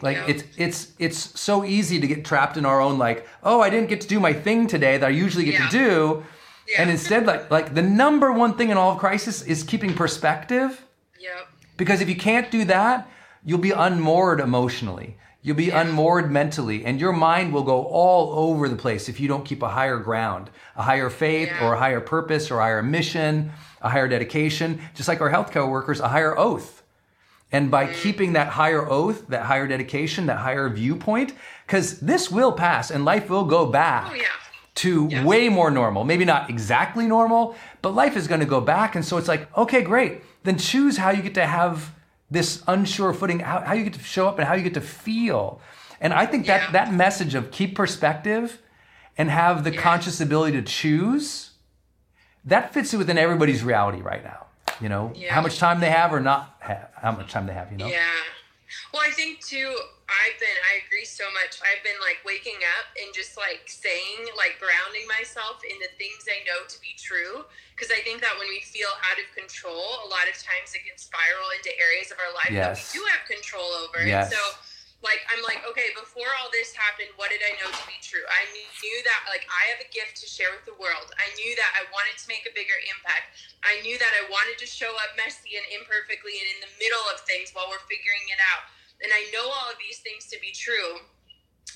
Like 0.00 0.16
Yeah. 0.16 0.24
it's 0.32 0.44
it's 0.56 0.80
it's 0.98 1.18
so 1.38 1.66
easy 1.66 2.00
to 2.00 2.06
get 2.06 2.24
trapped 2.24 2.56
in 2.56 2.64
our 2.64 2.80
own 2.80 2.96
like, 2.96 3.28
oh, 3.42 3.60
I 3.60 3.68
didn't 3.68 3.90
get 3.90 4.00
to 4.00 4.08
do 4.08 4.18
my 4.18 4.32
thing 4.32 4.66
today 4.68 4.96
that 4.96 5.06
I 5.06 5.10
usually 5.10 5.44
get 5.44 5.54
Yeah. 5.60 5.68
to 5.68 5.78
do. 5.84 6.22
Yeah. 6.66 6.80
And 6.80 6.90
instead 6.90 7.26
like 7.26 7.50
like 7.50 7.74
the 7.74 7.82
number 7.82 8.32
one 8.32 8.54
thing 8.54 8.70
in 8.70 8.78
all 8.78 8.92
of 8.92 8.98
crisis 8.98 9.42
is 9.42 9.62
keeping 9.62 9.92
perspective. 9.92 10.70
yep 11.20 11.46
Because 11.76 12.00
if 12.00 12.08
you 12.08 12.16
can't 12.16 12.50
do 12.50 12.64
that, 12.64 13.06
you'll 13.44 13.66
be 13.70 13.74
unmoored 13.86 14.40
emotionally. 14.40 15.18
You'll 15.48 15.56
be 15.56 15.70
unmoored 15.70 16.30
mentally, 16.30 16.84
and 16.84 17.00
your 17.00 17.14
mind 17.14 17.54
will 17.54 17.62
go 17.62 17.84
all 17.84 18.50
over 18.50 18.68
the 18.68 18.76
place 18.76 19.08
if 19.08 19.18
you 19.18 19.28
don't 19.28 19.46
keep 19.46 19.62
a 19.62 19.68
higher 19.68 19.96
ground, 19.96 20.50
a 20.76 20.82
higher 20.82 21.08
faith, 21.08 21.48
Yeah. 21.48 21.66
or 21.66 21.72
a 21.72 21.78
higher 21.78 22.00
purpose, 22.00 22.50
or 22.50 22.58
a 22.58 22.62
higher 22.64 22.82
mission, 22.82 23.50
a 23.80 23.88
higher 23.88 24.08
dedication. 24.08 24.78
Just 24.94 25.08
like 25.08 25.22
our 25.22 25.30
healthcare 25.32 25.66
workers, 25.66 26.00
a 26.00 26.08
higher 26.08 26.38
oath. 26.38 26.82
And 27.50 27.70
by 27.70 27.86
keeping 27.86 28.34
that 28.34 28.48
higher 28.48 28.86
oath, 28.86 29.26
that 29.28 29.44
higher 29.46 29.66
dedication, 29.66 30.26
that 30.26 30.36
higher 30.36 30.68
viewpoint, 30.68 31.32
because 31.66 31.98
this 32.00 32.30
will 32.30 32.52
pass 32.52 32.90
and 32.90 33.06
life 33.06 33.30
will 33.30 33.44
go 33.44 33.64
back 33.64 34.08
Oh, 34.10 34.14
yeah. 34.16 34.24
to 34.74 35.24
way 35.24 35.48
more 35.48 35.70
normal. 35.70 36.04
Maybe 36.04 36.26
not 36.26 36.50
exactly 36.50 37.06
normal, 37.06 37.56
but 37.80 37.94
life 37.94 38.18
is 38.18 38.28
going 38.28 38.40
to 38.40 38.46
go 38.46 38.60
back. 38.60 38.96
And 38.96 39.02
so 39.02 39.16
it's 39.16 39.28
like, 39.28 39.48
okay, 39.56 39.80
great. 39.80 40.20
Then 40.44 40.58
choose 40.58 40.98
how 40.98 41.08
you 41.08 41.22
get 41.22 41.32
to 41.36 41.46
have 41.46 41.94
this 42.30 42.62
unsure 42.66 43.12
footing, 43.14 43.40
how, 43.40 43.60
how 43.60 43.72
you 43.74 43.84
get 43.84 43.94
to 43.94 44.00
show 44.00 44.28
up 44.28 44.38
and 44.38 44.46
how 44.46 44.54
you 44.54 44.62
get 44.62 44.74
to 44.74 44.80
feel. 44.80 45.60
And 46.00 46.12
I 46.12 46.26
think 46.26 46.46
that 46.46 46.62
Yeah. 46.66 46.70
that 46.72 46.92
message 46.92 47.34
of 47.34 47.50
keep 47.50 47.74
perspective 47.74 48.58
and 49.16 49.30
have 49.30 49.64
the 49.64 49.72
Yeah. 49.74 49.80
conscious 49.80 50.20
ability 50.20 50.56
to 50.58 50.62
choose, 50.62 51.50
that 52.44 52.72
fits 52.72 52.92
within 52.92 53.18
everybody's 53.18 53.64
reality 53.64 54.00
right 54.02 54.22
now. 54.22 54.46
You 54.80 54.88
know, 54.88 55.12
Yeah. 55.14 55.34
how 55.34 55.40
much 55.40 55.58
time 55.58 55.80
they 55.80 55.90
have 55.90 56.12
or 56.12 56.20
not 56.20 56.56
have, 56.60 56.88
how 57.02 57.12
much 57.12 57.32
time 57.32 57.46
they 57.46 57.54
have, 57.54 57.72
you 57.72 57.78
know? 57.78 57.86
Yeah. 57.86 57.98
Well, 58.92 59.02
I 59.04 59.10
think 59.12 59.40
too, 59.44 59.72
I've 60.08 60.36
been, 60.40 60.58
I 60.68 60.84
agree 60.84 61.04
so 61.04 61.24
much. 61.32 61.60
I've 61.60 61.80
been 61.84 61.96
like 62.00 62.20
waking 62.24 62.60
up 62.80 62.92
and 62.96 63.12
just 63.12 63.36
like 63.36 63.64
saying, 63.68 64.28
like 64.36 64.56
grounding 64.60 65.04
myself 65.08 65.60
in 65.64 65.76
the 65.80 65.92
things 65.96 66.24
I 66.28 66.44
know 66.48 66.64
to 66.68 66.76
be 66.80 66.96
true. 66.96 67.44
Because 67.76 67.94
I 67.94 68.02
think 68.02 68.20
that 68.26 68.34
when 68.36 68.50
we 68.50 68.58
feel 68.66 68.90
out 69.06 69.16
of 69.22 69.28
control, 69.36 70.02
a 70.02 70.08
lot 70.10 70.26
of 70.26 70.34
times 70.34 70.74
it 70.74 70.82
can 70.82 70.98
spiral 70.98 71.48
into 71.54 71.70
areas 71.78 72.10
of 72.10 72.18
our 72.18 72.32
life 72.34 72.50
Yes. 72.50 72.74
that 72.74 72.82
we 72.82 72.84
do 72.98 73.00
have 73.08 73.22
control 73.28 73.70
over. 73.86 74.02
Yes. 74.02 74.28
And 74.28 74.34
so 74.34 74.42
like 74.98 75.22
I'm 75.30 75.38
like, 75.46 75.62
okay, 75.62 75.94
before 75.94 76.26
all 76.42 76.50
this 76.50 76.74
happened, 76.74 77.14
what 77.14 77.30
did 77.30 77.38
I 77.46 77.54
know 77.62 77.70
to 77.70 77.84
be 77.86 77.94
true? 78.02 78.26
I 78.26 78.42
knew 78.50 78.98
that 79.06 79.30
like 79.30 79.46
I 79.46 79.70
have 79.70 79.78
a 79.78 79.88
gift 79.94 80.18
to 80.22 80.26
share 80.26 80.50
with 80.50 80.66
the 80.66 80.74
world. 80.74 81.14
I 81.22 81.30
knew 81.38 81.54
that 81.54 81.70
I 81.78 81.86
wanted 81.94 82.18
to 82.18 82.26
make 82.26 82.42
a 82.50 82.54
bigger 82.54 82.74
impact. 82.90 83.38
I 83.62 83.78
knew 83.86 83.94
that 84.02 84.10
I 84.18 84.26
wanted 84.26 84.58
to 84.58 84.66
show 84.66 84.90
up 84.98 85.14
messy 85.14 85.54
and 85.54 85.66
imperfectly 85.70 86.42
and 86.42 86.48
in 86.50 86.60
the 86.66 86.72
middle 86.82 87.06
of 87.14 87.22
things 87.22 87.54
while 87.54 87.70
we're 87.70 87.86
figuring 87.86 88.26
it 88.26 88.42
out. 88.42 88.66
And 88.98 89.14
I 89.14 89.30
know 89.30 89.46
all 89.46 89.70
of 89.70 89.78
these 89.78 90.02
things 90.02 90.26
to 90.34 90.36
be 90.42 90.50
true. 90.50 90.98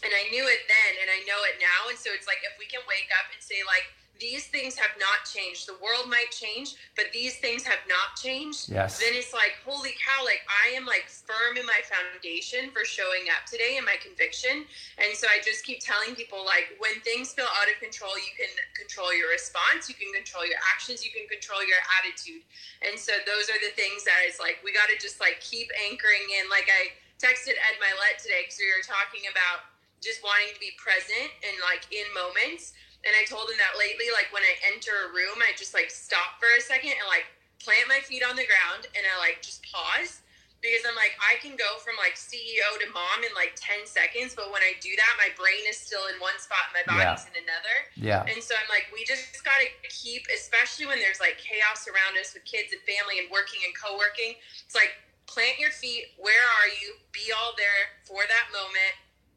And 0.03 0.11
I 0.11 0.27
knew 0.35 0.43
it 0.43 0.67
then 0.67 0.93
and 0.99 1.07
I 1.07 1.23
know 1.23 1.39
it 1.47 1.63
now. 1.63 1.87
And 1.87 1.95
so 1.95 2.11
it's 2.11 2.27
like 2.27 2.43
if 2.43 2.59
we 2.59 2.67
can 2.67 2.83
wake 2.91 3.07
up 3.15 3.31
and 3.31 3.39
say 3.39 3.63
like 3.63 3.87
these 4.23 4.47
things 4.47 4.79
have 4.79 4.95
not 5.03 5.27
changed. 5.27 5.67
The 5.67 5.75
world 5.83 6.07
might 6.07 6.31
change, 6.31 6.79
but 6.95 7.11
these 7.11 7.43
things 7.43 7.67
have 7.67 7.83
not 7.91 8.15
changed. 8.15 8.71
Yes. 8.71 9.03
Then 9.03 9.19
it's 9.19 9.35
like, 9.35 9.59
holy 9.67 9.99
cow, 9.99 10.23
like 10.23 10.47
I 10.47 10.79
am 10.79 10.87
like 10.87 11.11
firm 11.11 11.59
in 11.59 11.67
my 11.67 11.83
foundation 11.83 12.71
for 12.71 12.87
showing 12.87 13.27
up 13.35 13.51
today 13.51 13.83
and 13.83 13.85
my 13.85 13.99
conviction. 13.99 14.63
And 15.03 15.11
so 15.19 15.27
I 15.27 15.43
just 15.43 15.67
keep 15.67 15.83
telling 15.83 16.15
people 16.15 16.47
like 16.47 16.79
when 16.79 17.03
things 17.03 17.35
feel 17.35 17.51
out 17.51 17.67
of 17.67 17.83
control, 17.83 18.15
you 18.15 18.31
can 18.39 18.49
control 18.79 19.11
your 19.11 19.35
response, 19.35 19.91
you 19.91 19.99
can 19.99 20.15
control 20.15 20.47
your 20.47 20.63
actions, 20.71 21.03
you 21.03 21.11
can 21.11 21.27
control 21.27 21.61
your 21.67 21.83
attitude. 21.99 22.47
And 22.87 22.95
so 22.95 23.19
those 23.27 23.51
are 23.51 23.59
the 23.59 23.75
things 23.75 24.07
that 24.07 24.23
it's 24.23 24.39
like 24.39 24.63
we 24.63 24.71
got 24.71 24.87
to 24.95 24.97
just 25.03 25.19
like 25.19 25.43
keep 25.43 25.67
anchoring 25.91 26.31
in. 26.39 26.47
Like 26.47 26.71
I 26.71 26.95
texted 27.19 27.59
Ed 27.59 27.77
Mylett 27.83 28.23
today 28.23 28.47
because 28.47 28.63
we 28.63 28.71
were 28.71 28.87
talking 28.87 29.27
about 29.27 29.67
just 29.99 30.23
wanting 30.23 30.55
to 30.55 30.59
be 30.63 30.71
present 30.79 31.31
and 31.43 31.55
like 31.67 31.87
in 31.91 32.07
moments 32.15 32.75
and 33.05 33.13
I 33.19 33.27
told 33.27 33.51
him 33.51 33.59
that 33.59 33.75
lately, 33.79 34.07
like 34.15 34.31
when 34.31 34.43
I 34.47 34.55
enter 34.73 34.95
a 35.07 35.13
room, 35.13 35.43
I 35.43 35.51
just 35.59 35.75
like 35.75 35.91
stop 35.91 36.39
for 36.39 36.47
a 36.59 36.63
second 36.63 36.95
and 36.95 37.09
like 37.11 37.27
plant 37.59 37.87
my 37.91 37.99
feet 38.03 38.23
on 38.23 38.35
the 38.39 38.47
ground 38.47 38.87
and 38.95 39.03
I 39.07 39.15
like 39.23 39.43
just 39.43 39.63
pause 39.67 40.23
because 40.63 40.87
I'm 40.87 40.95
like, 40.95 41.19
I 41.19 41.43
can 41.43 41.59
go 41.59 41.83
from 41.83 41.99
like 41.99 42.15
CEO 42.15 42.67
to 42.79 42.87
mom 42.95 43.27
in 43.27 43.35
like 43.35 43.59
10 43.59 43.83
seconds. 43.83 44.39
But 44.39 44.55
when 44.55 44.63
I 44.63 44.79
do 44.79 44.95
that, 44.95 45.13
my 45.19 45.35
brain 45.35 45.67
is 45.67 45.75
still 45.75 46.07
in 46.07 46.23
one 46.23 46.39
spot 46.39 46.71
and 46.71 46.79
my 46.79 46.87
body's 46.87 47.27
Yeah. 47.27 47.31
in 47.35 47.35
another. 47.43 47.77
Yeah. 47.99 48.23
And 48.31 48.39
so 48.39 48.55
I'm 48.55 48.71
like, 48.71 48.87
we 48.95 49.03
just 49.03 49.43
got 49.43 49.59
to 49.59 49.67
keep, 49.91 50.23
especially 50.31 50.87
when 50.87 51.03
there's 51.03 51.19
like 51.19 51.43
chaos 51.43 51.91
around 51.91 52.15
us 52.15 52.31
with 52.31 52.47
kids 52.47 52.71
and 52.71 52.79
family 52.87 53.19
and 53.19 53.27
working 53.27 53.59
and 53.67 53.75
co 53.75 53.99
working. 53.99 54.39
It's 54.63 54.79
like, 54.79 54.95
plant 55.27 55.59
your 55.59 55.75
feet. 55.75 56.15
Where 56.15 56.47
are 56.63 56.71
you? 56.79 56.95
Be 57.11 57.35
all 57.35 57.59
there 57.59 57.99
for 58.07 58.23
that 58.23 58.47
moment. 58.55 58.95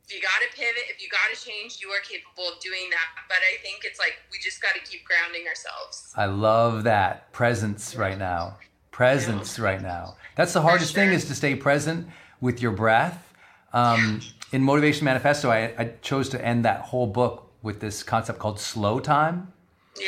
If 0.08 0.14
you 0.16 0.22
got 0.22 0.39
to 0.47 0.56
pivot, 0.56 0.84
if 0.89 1.01
you 1.01 1.10
got 1.10 1.36
to 1.36 1.45
change, 1.45 1.80
you 1.82 1.89
are 1.89 1.99
capable 2.01 2.47
of 2.53 2.60
doing 2.60 2.89
that. 2.91 3.24
But 3.28 3.38
I 3.38 3.62
think 3.64 3.84
it's 3.84 3.97
like 3.99 4.14
we 4.32 4.38
just 4.39 4.62
got 4.62 4.76
to 4.76 4.82
keep 4.89 5.03
grounding 5.06 5.47
ourselves. 5.47 6.14
I 6.16 6.26
love 6.26 6.84
that 6.84 7.32
presence 7.34 7.95
right 7.95 8.18
now. 8.18 8.58
Presence 8.91 9.58
right 9.58 9.82
now. 9.82 10.16
That's 10.36 10.53
the 10.53 10.62
hardest 10.62 10.93
thing 10.93 11.10
is 11.10 11.26
to 11.26 11.36
stay 11.36 11.56
present 11.56 12.08
with 12.39 12.62
your 12.62 12.72
breath. 12.72 13.34
Um, 13.74 14.22
in 14.51 14.62
Motivation 14.62 15.06
Manifesto, 15.06 15.49
I, 15.49 15.74
I 15.78 15.91
chose 16.01 16.30
to 16.30 16.45
end 16.45 16.64
that 16.66 16.82
whole 16.82 17.08
book 17.08 17.51
with 17.62 17.80
this 17.82 18.03
concept 18.03 18.38
called 18.39 18.60
slow 18.60 18.99
time 18.99 19.51
Yeah. 19.99 20.06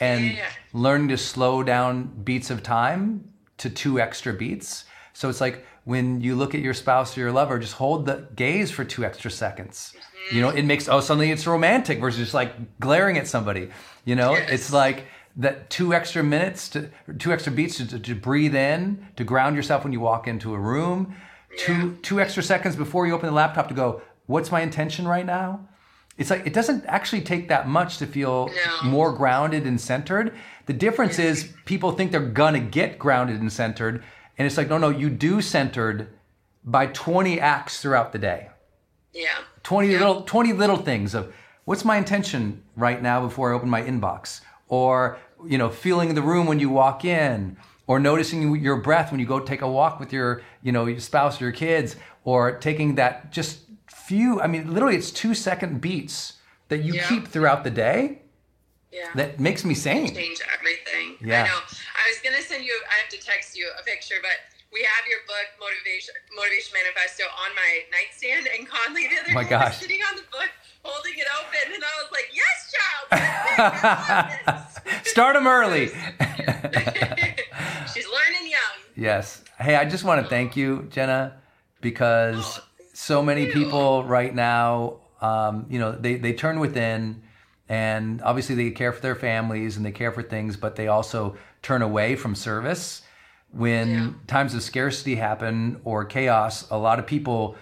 and 0.00 0.24
yeah, 0.26 0.32
yeah. 0.32 0.46
learning 0.72 1.08
to 1.08 1.18
slow 1.18 1.62
down 1.64 2.04
beats 2.24 2.50
of 2.50 2.62
time 2.62 3.30
to 3.58 3.68
two 3.68 4.00
extra 4.00 4.32
beats. 4.32 4.84
So 5.12 5.28
it's 5.28 5.40
like 5.40 5.66
when 5.84 6.20
you 6.20 6.34
look 6.36 6.54
at 6.54 6.60
your 6.60 6.74
spouse 6.74 7.16
or 7.16 7.20
your 7.20 7.32
lover, 7.32 7.58
just 7.58 7.74
hold 7.74 8.06
the 8.06 8.26
gaze 8.36 8.70
for 8.70 8.84
two 8.84 9.04
extra 9.04 9.30
seconds. 9.30 9.94
You 10.32 10.40
know, 10.42 10.50
it 10.50 10.62
makes 10.64 10.88
oh 10.88 11.00
suddenly 11.00 11.30
it's 11.30 11.46
romantic 11.46 12.00
versus 12.00 12.20
just 12.20 12.34
like 12.34 12.78
glaring 12.78 13.18
at 13.18 13.26
somebody. 13.26 13.70
You 14.04 14.14
know, 14.16 14.32
Yes. 14.34 14.50
it's 14.50 14.72
like 14.72 15.06
that 15.36 15.70
two 15.70 15.92
extra 15.94 16.22
minutes 16.22 16.68
to 16.70 16.90
two 17.18 17.32
extra 17.32 17.50
beats 17.52 17.78
to, 17.78 17.98
to 17.98 18.14
breathe 18.14 18.54
in, 18.54 19.06
to 19.16 19.24
ground 19.24 19.56
yourself 19.56 19.82
when 19.84 19.92
you 19.92 20.00
walk 20.00 20.28
into 20.28 20.54
a 20.54 20.58
room. 20.58 21.14
Two 21.58 21.96
two 22.02 22.20
extra 22.20 22.42
seconds 22.42 22.76
before 22.76 23.06
you 23.06 23.14
open 23.14 23.26
the 23.26 23.34
laptop 23.34 23.66
to 23.68 23.74
go, 23.74 24.02
what's 24.26 24.52
my 24.52 24.60
intention 24.60 25.08
right 25.08 25.26
now? 25.26 25.66
It's 26.16 26.30
like 26.30 26.46
it 26.46 26.52
doesn't 26.52 26.84
actually 26.86 27.22
take 27.22 27.48
that 27.48 27.66
much 27.66 27.98
to 27.98 28.06
feel 28.06 28.50
No. 28.82 28.88
more 28.90 29.12
grounded 29.12 29.64
and 29.66 29.80
centered. 29.80 30.34
The 30.66 30.74
difference 30.74 31.18
is 31.18 31.52
people 31.64 31.90
think 31.92 32.12
they're 32.12 32.20
gonna 32.20 32.60
get 32.60 32.98
grounded 32.98 33.40
and 33.40 33.52
centered, 33.52 34.04
and 34.40 34.46
it's 34.46 34.56
like 34.56 34.70
no, 34.70 34.78
no, 34.78 34.88
you 34.88 35.10
do 35.10 35.42
centered 35.42 36.08
by 36.64 36.86
20 36.86 37.38
acts 37.38 37.82
throughout 37.82 38.10
the 38.12 38.18
day. 38.18 38.48
Yeah. 39.12 39.26
20 39.64 39.88
little 39.98 40.22
20 40.22 40.54
little 40.54 40.78
things 40.78 41.14
of 41.14 41.34
what's 41.66 41.84
my 41.84 41.98
intention 41.98 42.62
right 42.74 43.02
now 43.02 43.20
before 43.20 43.52
I 43.52 43.54
open 43.54 43.68
my 43.68 43.82
inbox 43.82 44.40
or 44.68 45.18
you 45.46 45.58
know 45.58 45.68
feeling 45.68 46.14
the 46.14 46.22
room 46.22 46.46
when 46.46 46.58
you 46.58 46.70
walk 46.70 47.04
in 47.04 47.58
or 47.86 48.00
noticing 48.00 48.56
your 48.56 48.76
breath 48.76 49.10
when 49.10 49.20
you 49.20 49.26
go 49.26 49.38
take 49.40 49.60
a 49.60 49.68
walk 49.68 50.00
with 50.00 50.10
your 50.10 50.40
you 50.62 50.72
know 50.72 50.86
your 50.86 51.00
spouse 51.00 51.38
or 51.38 51.44
your 51.44 51.52
kids 51.52 51.96
or 52.24 52.52
taking 52.52 52.94
that 52.94 53.30
just 53.30 53.60
few 53.88 54.40
I 54.40 54.46
mean 54.46 54.72
literally 54.72 54.96
it's 54.96 55.10
2 55.10 55.34
second 55.34 55.82
beats 55.82 56.34
that 56.68 56.78
you 56.82 56.94
Yeah. 56.94 57.06
keep 57.08 57.28
throughout 57.28 57.62
the 57.64 57.70
day 57.70 58.19
Yeah. 58.92 59.08
that 59.14 59.38
makes 59.38 59.64
me 59.64 59.74
sane. 59.74 60.12
change 60.14 60.40
everything. 60.52 61.14
Yeah. 61.20 61.44
I 61.44 61.46
know. 61.46 61.60
I 61.62 62.04
was 62.10 62.18
gonna 62.24 62.42
send 62.42 62.64
you. 62.64 62.74
I 62.90 62.94
have 63.02 63.08
to 63.10 63.18
text 63.24 63.56
you 63.56 63.70
a 63.78 63.82
picture, 63.84 64.16
but 64.20 64.32
we 64.72 64.82
have 64.82 65.06
your 65.08 65.20
book, 65.26 65.46
Motivation 65.60 66.12
Motivation 66.34 66.74
Manifesto, 66.74 67.22
on 67.24 67.54
my 67.54 67.84
nightstand. 67.94 68.48
And 68.56 68.66
Conley 68.68 69.06
the 69.08 69.18
other 69.22 69.30
Oh 69.30 69.34
my 69.34 69.44
day 69.44 69.50
gosh. 69.50 69.68
was 69.68 69.76
sitting 69.78 70.00
on 70.10 70.16
the 70.16 70.22
book, 70.30 70.50
holding 70.82 71.14
it 71.16 71.26
open, 71.38 71.72
and 71.74 71.82
I 71.82 72.02
was 72.02 72.10
like, 72.10 72.30
"Yes, 72.34 72.72
child." 72.74 73.06
Start 75.06 75.34
them 75.34 75.46
early. 75.46 75.88
She's 77.94 78.06
learning 78.06 78.50
young. 78.50 78.76
Yes. 78.96 79.42
Hey, 79.58 79.76
I 79.76 79.84
just 79.84 80.04
want 80.04 80.22
to 80.22 80.28
thank 80.28 80.56
you, 80.56 80.86
Jenna, 80.90 81.36
because 81.80 82.60
so 82.92 83.22
many 83.22 83.46
you. 83.46 83.52
people 83.52 84.04
right 84.04 84.34
now, 84.34 84.96
um, 85.20 85.66
you 85.68 85.78
know, 85.78 85.92
they, 85.92 86.14
they 86.16 86.32
turn 86.32 86.60
within 86.60 87.22
and 87.70 88.20
obviously 88.22 88.56
they 88.56 88.70
care 88.72 88.92
for 88.92 89.00
their 89.00 89.14
families 89.14 89.76
and 89.76 89.86
they 89.86 89.92
care 89.92 90.10
for 90.10 90.22
things, 90.24 90.56
but 90.56 90.74
they 90.74 90.88
also 90.88 91.36
turn 91.62 91.82
away 91.82 92.16
from 92.16 92.34
service. 92.34 93.02
When 93.52 93.88
Yeah. 93.88 94.08
times 94.26 94.54
of 94.54 94.62
scarcity 94.62 95.14
happen 95.14 95.80
or 95.84 96.04
chaos, 96.04 96.68
a 96.70 96.76
lot 96.76 96.98
of 96.98 97.06
people 97.06 97.56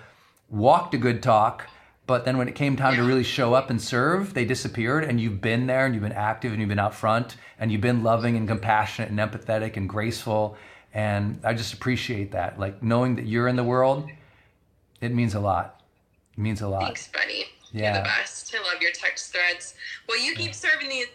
walked 0.49 0.95
a 0.95 0.99
good 0.99 1.23
talk, 1.23 1.67
but 2.07 2.25
then 2.25 2.39
when 2.39 2.49
it 2.49 2.55
came 2.55 2.75
time 2.75 2.97
to 2.97 3.03
really 3.03 3.23
show 3.23 3.53
up 3.53 3.69
and 3.69 3.81
serve, 3.83 4.33
they 4.33 4.47
disappeared. 4.47 5.05
And 5.05 5.21
you've 5.21 5.43
been 5.43 5.67
there 5.67 5.85
and 5.85 5.95
you've 5.95 6.03
been 6.03 6.13
active 6.13 6.53
and 6.53 6.61
you've 6.61 6.71
been 6.71 6.79
out 6.79 6.95
front 6.95 7.37
and 7.61 7.71
you've 7.71 7.83
been 7.83 8.03
loving 8.03 8.35
and 8.35 8.49
compassionate 8.49 9.11
and 9.11 9.19
empathetic 9.19 9.77
and 9.77 9.87
graceful. 9.87 10.57
And 10.95 11.39
I 11.45 11.53
just 11.53 11.75
appreciate 11.75 12.31
that. 12.33 12.59
Like 12.59 12.83
knowing 12.83 13.17
that 13.17 13.27
you're 13.27 13.47
in 13.47 13.57
the 13.57 13.65
world, 13.65 14.09
it 15.03 15.13
means 15.13 15.35
a 15.35 15.41
lot. 15.41 15.83
It 16.33 16.41
means 16.41 16.63
a 16.63 16.69
lot. 16.69 16.85
Thanks, 16.85 17.09
buddy. 17.09 17.45
Yeah. 17.73 17.95
You're 17.95 18.03
the 18.03 18.09
best. 18.09 18.55
I 18.55 18.62
love 18.64 18.81
your 18.81 18.93
text 18.93 19.33
threads. 19.33 19.75
Well, 20.09 20.19
you 20.19 20.35
keep 20.35 20.55
serving 20.55 20.89
these 20.89 21.07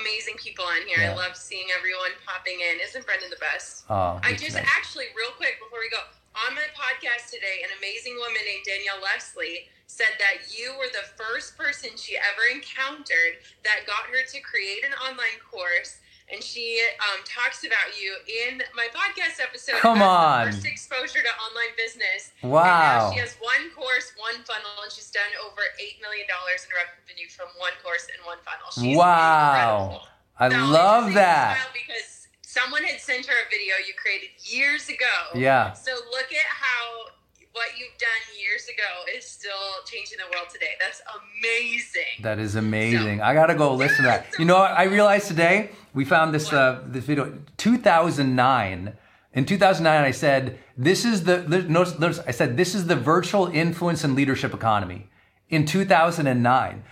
amazing 0.00 0.36
people 0.36 0.64
on 0.64 0.86
here. 0.86 1.00
Yeah. 1.00 1.12
I 1.12 1.16
love 1.16 1.36
seeing 1.36 1.66
everyone 1.76 2.12
popping 2.26 2.60
in. 2.60 2.80
Isn't 2.84 3.04
Brendon 3.06 3.30
the 3.30 3.40
best? 3.40 3.84
Oh, 3.88 4.20
I 4.22 4.32
just 4.34 4.56
nice. 4.56 4.68
actually, 4.76 5.08
real 5.16 5.32
quick 5.36 5.56
before 5.62 5.80
we 5.80 5.88
go, 5.88 6.04
on 6.32 6.54
my 6.56 6.64
podcast 6.72 7.28
today, 7.28 7.60
an 7.64 7.72
amazing 7.76 8.16
woman 8.16 8.40
named 8.44 8.64
Danielle 8.64 9.00
Leslie 9.04 9.68
said 9.84 10.16
that 10.16 10.48
you 10.48 10.72
were 10.80 10.88
the 10.88 11.04
first 11.20 11.56
person 11.60 11.92
she 12.00 12.16
ever 12.16 12.48
encountered 12.48 13.44
that 13.64 13.84
got 13.84 14.08
her 14.08 14.24
to 14.24 14.38
create 14.40 14.80
an 14.84 14.96
online 15.04 15.36
course. 15.44 16.00
And 16.32 16.42
she 16.42 16.80
um, 17.12 17.20
talks 17.28 17.62
about 17.64 17.92
you 18.00 18.16
in 18.48 18.62
my 18.74 18.88
podcast 18.88 19.36
episode. 19.42 19.76
Come 19.84 20.00
on. 20.00 20.46
First 20.46 20.64
exposure 20.66 21.20
to 21.20 21.28
online 21.44 21.76
business. 21.76 22.32
Wow. 22.42 23.10
she 23.12 23.20
has 23.20 23.36
one 23.40 23.68
course, 23.76 24.12
one 24.16 24.40
funnel, 24.44 24.80
and 24.82 24.90
she's 24.90 25.10
done 25.10 25.28
over 25.44 25.60
$8 25.76 26.00
million 26.00 26.24
in 26.24 26.70
revenue 26.72 27.28
from 27.28 27.48
one 27.60 27.72
course 27.84 28.08
and 28.08 28.24
one 28.24 28.38
funnel. 28.40 28.72
She's 28.72 28.96
Wow. 28.96 30.00
incredible. 30.00 30.08
I 30.40 30.48
So 30.48 30.72
love 30.72 31.12
that. 31.14 31.68
Because 31.76 32.26
someone 32.40 32.82
had 32.82 33.00
sent 33.00 33.26
her 33.26 33.34
a 33.36 33.48
video 33.50 33.74
you 33.86 33.92
created 34.00 34.30
years 34.40 34.88
ago. 34.88 35.36
Yeah. 35.36 35.72
So 35.74 35.92
look 36.10 36.32
at 36.32 36.48
how 36.48 37.12
what 37.52 37.68
you've 37.78 37.96
done 37.98 38.22
years 38.40 38.64
ago 38.64 39.16
is 39.16 39.24
still 39.26 39.52
changing 39.84 40.18
the 40.18 40.36
world 40.36 40.48
today. 40.52 40.72
That's 40.80 41.02
amazing. 41.20 42.22
That 42.22 42.38
is 42.38 42.56
amazing. 42.56 43.20
I 43.20 43.34
gotta 43.34 43.54
go 43.54 43.74
listen 43.74 43.98
to 43.98 44.02
that. 44.02 44.26
You 44.38 44.44
know 44.44 44.58
what? 44.58 44.72
I 44.72 44.84
realized 44.84 45.28
today 45.28 45.70
we 45.94 46.04
found 46.04 46.34
this 46.34 46.52
uh, 46.52 46.82
this 46.86 47.04
video 47.04 47.32
2009. 47.58 48.94
In 49.34 49.46
2009, 49.46 50.04
I 50.04 50.10
said 50.10 50.58
this 50.76 51.04
is 51.04 51.24
the 51.24 51.42
notice, 51.68 51.98
notice 51.98 52.20
I 52.26 52.32
said 52.32 52.56
this 52.56 52.74
is 52.74 52.86
the 52.86 52.96
virtual 52.96 53.46
influence 53.46 54.04
and 54.04 54.14
leadership 54.14 54.52
economy. 54.54 55.08
In 55.48 55.66
2009, 55.66 56.84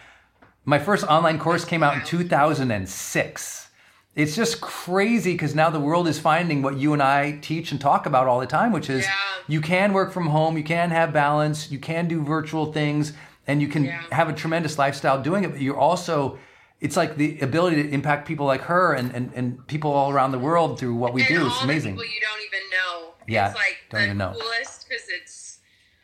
my 0.64 0.78
first 0.78 1.04
online 1.04 1.38
course 1.38 1.64
came 1.64 1.82
out 1.82 1.94
in 1.96 2.04
2006. 2.04 3.59
It's 4.16 4.34
just 4.34 4.60
crazy 4.60 5.32
because 5.32 5.54
now 5.54 5.70
the 5.70 5.78
world 5.80 6.08
is 6.08 6.18
finding 6.18 6.62
what 6.62 6.76
you 6.76 6.92
and 6.92 7.02
I 7.02 7.38
teach 7.42 7.70
and 7.70 7.80
talk 7.80 8.06
about 8.06 8.26
all 8.26 8.40
the 8.40 8.46
time, 8.46 8.72
which 8.72 8.90
is 8.90 9.04
Yeah. 9.04 9.12
you 9.46 9.60
can 9.60 9.92
work 9.92 10.12
from 10.12 10.26
home, 10.26 10.56
you 10.56 10.64
can 10.64 10.90
have 10.90 11.12
balance, 11.12 11.70
you 11.70 11.78
can 11.78 12.08
do 12.08 12.22
virtual 12.24 12.72
things, 12.72 13.12
and 13.46 13.62
you 13.62 13.68
can 13.68 13.84
Yeah. 13.84 14.02
have 14.10 14.28
a 14.28 14.32
tremendous 14.32 14.78
lifestyle 14.78 15.22
doing 15.22 15.44
it. 15.44 15.52
But 15.52 15.60
you're 15.60 15.78
also, 15.78 16.38
it's 16.80 16.96
like 16.96 17.16
the 17.16 17.38
ability 17.40 17.82
to 17.84 17.88
impact 17.90 18.26
people 18.26 18.46
like 18.46 18.62
her 18.62 18.94
and, 18.94 19.14
and, 19.14 19.32
and 19.34 19.64
people 19.68 19.92
all 19.92 20.10
around 20.10 20.32
the 20.32 20.38
world 20.40 20.78
through 20.80 20.96
what 20.96 21.14
we 21.14 21.22
and 21.22 21.28
do. 21.28 21.46
It's 21.46 21.62
amazing. 21.62 21.92
people 21.94 22.12
you 22.12 22.20
don't 22.20 22.42
even 22.44 22.70
know. 22.70 23.14
Yeah, 23.28 23.46
it's 23.50 23.56
like 23.56 23.76
don't 23.90 24.00
the 24.00 24.04
even 24.06 24.18
know. 24.18 24.32
coolest 24.32 24.88
because 24.88 25.04
it's 25.08 25.58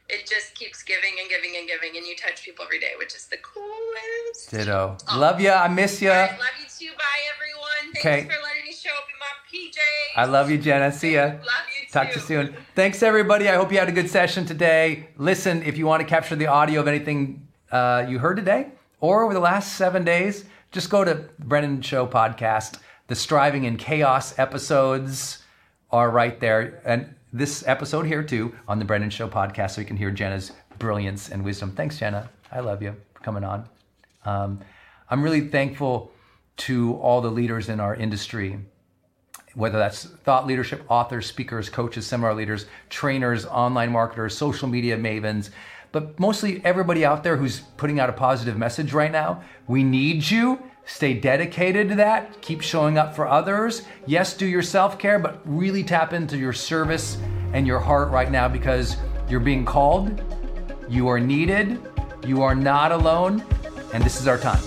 it 0.09 0.25
just 0.25 0.55
keeps 0.55 0.85
giving 0.85 1.11
and 1.21 1.29
giving 1.29 1.57
and 1.59 1.67
giving, 1.67 1.97
and 1.97 2.07
you 2.07 2.15
touch 2.15 2.45
people 2.45 2.65
every 2.65 2.79
day, 2.79 2.93
which 2.97 3.13
is 3.17 3.27
the 3.27 3.39
coolest. 3.39 4.51
Ditto. 4.53 4.97
Oh. 5.11 5.19
Love 5.19 5.41
you. 5.41 5.51
I 5.51 5.67
miss 5.67 6.01
you. 6.01 6.13
I 6.13 6.27
love 6.31 6.39
you 6.61 6.67
too. 6.69 6.95
Bye, 6.97 7.03
everyone. 7.35 7.66
Thanks 8.03 8.29
okay. 8.29 8.35
for 8.35 8.43
letting 8.43 8.65
me 8.67 8.73
show 8.73 8.91
up 8.91 9.05
in 9.13 9.19
my 9.19 9.71
PJ. 9.71 9.79
I 10.17 10.25
love 10.27 10.51
you, 10.51 10.59
Jenna. 10.59 10.93
See 10.93 11.15
ya. 11.15 11.23
Love 11.25 11.39
you 11.39 11.87
too. 11.87 11.93
Talk 11.93 12.11
to 12.11 12.15
you 12.17 12.21
soon. 12.21 12.57
Thanks, 12.75 13.03
everybody. 13.03 13.49
I 13.49 13.57
hope 13.57 13.73
you 13.73 13.79
had 13.79 13.89
a 13.89 13.93
good 13.93 14.11
session 14.11 14.45
today. 14.45 15.09
Listen, 15.17 15.63
if 15.63 15.79
you 15.79 15.87
want 15.87 16.01
to 16.03 16.07
capture 16.07 16.37
the 16.37 16.47
audio 16.47 16.81
of 16.81 16.89
anything 16.89 17.47
uh, 17.73 18.05
you 18.09 18.19
heard 18.19 18.37
today 18.37 18.69
or 19.01 19.25
over 19.25 19.35
the 19.35 19.41
last 19.41 19.75
seven 19.77 20.05
days, 20.05 20.45
just 20.73 20.91
go 20.91 21.05
to 21.05 21.29
Brendon 21.39 21.81
Show 21.81 22.07
podcast. 22.07 22.81
The 23.07 23.15
Striving 23.15 23.65
in 23.65 23.77
Chaos 23.77 24.39
episodes 24.39 25.43
are 25.91 26.11
right 26.11 26.39
there. 26.41 26.83
And 26.85 27.15
this 27.33 27.67
episode 27.67 28.07
here 28.07 28.23
too 28.23 28.55
on 28.69 28.79
the 28.79 28.85
Brendon 28.85 29.11
Show 29.11 29.29
podcast, 29.29 29.73
so 29.73 29.81
you 29.81 29.87
can 29.87 29.97
hear 29.97 30.11
Jenna's 30.11 30.53
brilliance 30.79 31.31
and 31.31 31.45
wisdom. 31.45 31.73
Thanks, 31.73 31.99
Jenna. 31.99 32.29
I 32.53 32.61
love 32.61 32.83
you 32.83 32.95
for 33.15 33.23
coming 33.23 33.45
on. 33.45 33.69
Um, 34.25 34.61
I'm 35.09 35.23
really 35.23 35.49
thankful 35.49 36.11
to 36.59 36.95
all 36.97 37.21
the 37.21 37.31
leaders 37.31 37.69
in 37.69 37.81
our 37.81 37.95
industry, 37.95 38.59
whether 39.55 39.79
that's 39.79 40.05
thought 40.05 40.47
leadership, 40.47 40.85
authors, 40.89 41.27
speakers, 41.27 41.69
coaches, 41.69 42.07
seminar 42.07 42.35
leaders, 42.35 42.67
trainers, 42.91 43.47
online 43.47 43.93
marketers, 43.93 44.37
social 44.37 44.69
media 44.69 44.97
mavens, 44.97 45.51
but 45.93 46.19
mostly 46.21 46.61
everybody 46.65 47.05
out 47.05 47.23
there 47.23 47.37
who's 47.37 47.61
putting 47.77 48.01
out 48.01 48.11
a 48.11 48.13
positive 48.13 48.59
message 48.59 48.93
right 48.93 49.13
now. 49.13 49.43
We 49.67 49.83
need 49.83 50.29
you. 50.31 50.63
Stay 50.85 51.15
dedicated 51.15 51.89
to 51.89 51.95
that. 51.97 52.41
Keep 52.43 52.61
showing 52.61 52.97
up 52.97 53.15
for 53.15 53.27
others. 53.27 53.83
Yes, 54.07 54.37
do 54.37 54.47
your 54.47 54.63
self 54.63 54.99
care, 54.99 55.19
but 55.19 55.41
really 55.45 55.83
tap 55.83 56.13
into 56.13 56.37
your 56.37 56.53
service 56.53 57.19
and 57.53 57.67
your 57.67 57.81
heart 57.81 58.11
right 58.11 58.31
now 58.31 58.47
because 58.47 58.97
you're 59.29 59.41
being 59.41 59.65
called, 59.65 60.23
you 60.89 61.09
are 61.09 61.19
needed, 61.19 61.81
you 62.27 62.43
are 62.43 62.55
not 62.55 62.93
alone, 62.93 63.45
and 63.93 64.05
this 64.05 64.21
is 64.21 64.29
our 64.29 64.39
time. 64.39 64.63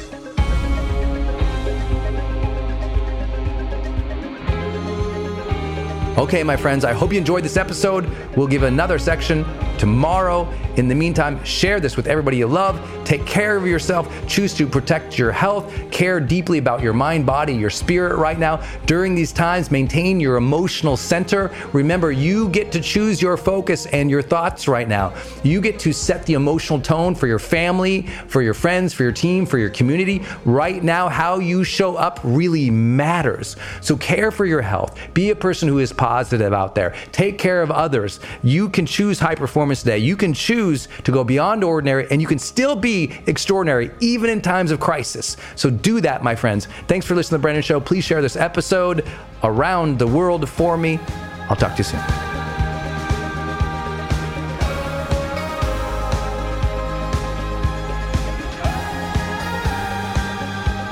Okay, 6.19 6.43
my 6.43 6.57
friends, 6.57 6.83
I 6.83 6.91
hope 6.91 7.13
you 7.13 7.17
enjoyed 7.17 7.45
this 7.45 7.55
episode. 7.55 8.05
We'll 8.35 8.45
give 8.45 8.63
another 8.63 8.99
section 8.99 9.45
tomorrow. 9.77 10.51
In 10.75 10.89
the 10.89 10.95
meantime, 10.95 11.41
share 11.45 11.79
this 11.79 11.95
with 11.95 12.07
everybody 12.07 12.35
you 12.35 12.47
love. 12.47 12.77
Take 13.05 13.25
care 13.25 13.55
of 13.55 13.65
yourself. 13.65 14.13
Choose 14.27 14.53
to 14.55 14.67
protect 14.67 15.17
your 15.17 15.31
health. 15.31 15.73
Care 15.91 16.19
deeply 16.19 16.57
about 16.57 16.81
your 16.81 16.91
mind, 16.91 17.25
body, 17.25 17.53
your 17.53 17.69
spirit 17.69 18.17
right 18.17 18.37
now. 18.37 18.61
During 18.85 19.15
these 19.15 19.31
times, 19.31 19.71
maintain 19.71 20.19
your 20.19 20.35
emotional 20.35 20.97
center. 20.97 21.51
Remember, 21.71 22.11
you 22.11 22.49
get 22.49 22.69
to 22.73 22.81
choose 22.81 23.21
your 23.21 23.37
focus 23.37 23.85
and 23.87 24.09
your 24.09 24.21
thoughts 24.21 24.67
right 24.67 24.89
now. 24.89 25.13
You 25.41 25.61
get 25.61 25.79
to 25.79 25.93
set 25.93 26.25
the 26.25 26.33
emotional 26.33 26.81
tone 26.81 27.15
for 27.15 27.27
your 27.27 27.39
family, 27.39 28.07
for 28.27 28.41
your 28.41 28.53
friends, 28.53 28.93
for 28.93 29.03
your 29.03 29.13
team, 29.13 29.45
for 29.45 29.57
your 29.57 29.69
community. 29.69 30.21
Right 30.43 30.83
now, 30.83 31.07
how 31.07 31.39
you 31.39 31.63
show 31.63 31.95
up 31.95 32.19
really 32.23 32.69
matters. 32.69 33.55
So 33.79 33.95
care 33.95 34.31
for 34.31 34.45
your 34.45 34.61
health. 34.61 34.99
Be 35.13 35.29
a 35.29 35.35
person 35.35 35.69
who 35.69 35.79
is 35.79 35.93
positive 35.93 36.08
out 36.09 36.75
there. 36.75 36.93
Take 37.11 37.37
care 37.37 37.61
of 37.61 37.71
others. 37.71 38.19
You 38.43 38.69
can 38.69 38.85
choose 38.85 39.19
high 39.19 39.35
performance 39.35 39.81
today. 39.81 39.99
You 39.99 40.17
can 40.17 40.33
choose 40.33 40.87
to 41.03 41.11
go 41.11 41.23
beyond 41.23 41.63
ordinary 41.63 42.07
and 42.09 42.21
you 42.21 42.27
can 42.27 42.39
still 42.39 42.75
be 42.75 43.11
extraordinary 43.27 43.91
even 43.99 44.29
in 44.29 44.41
times 44.41 44.71
of 44.71 44.79
crisis. 44.79 45.37
So 45.55 45.69
do 45.69 46.01
that, 46.01 46.23
my 46.23 46.35
friends. 46.35 46.67
Thanks 46.87 47.05
for 47.05 47.15
listening 47.15 47.37
to 47.37 47.37
the 47.37 47.41
Brendon 47.41 47.63
Show. 47.63 47.79
Please 47.79 48.03
share 48.03 48.21
this 48.21 48.35
episode 48.35 49.05
around 49.43 49.99
the 49.99 50.07
world 50.07 50.49
for 50.49 50.77
me. 50.77 50.99
I'll 51.49 51.55
talk 51.55 51.73
to 51.73 51.77
you 51.79 51.83
soon. 51.83 52.48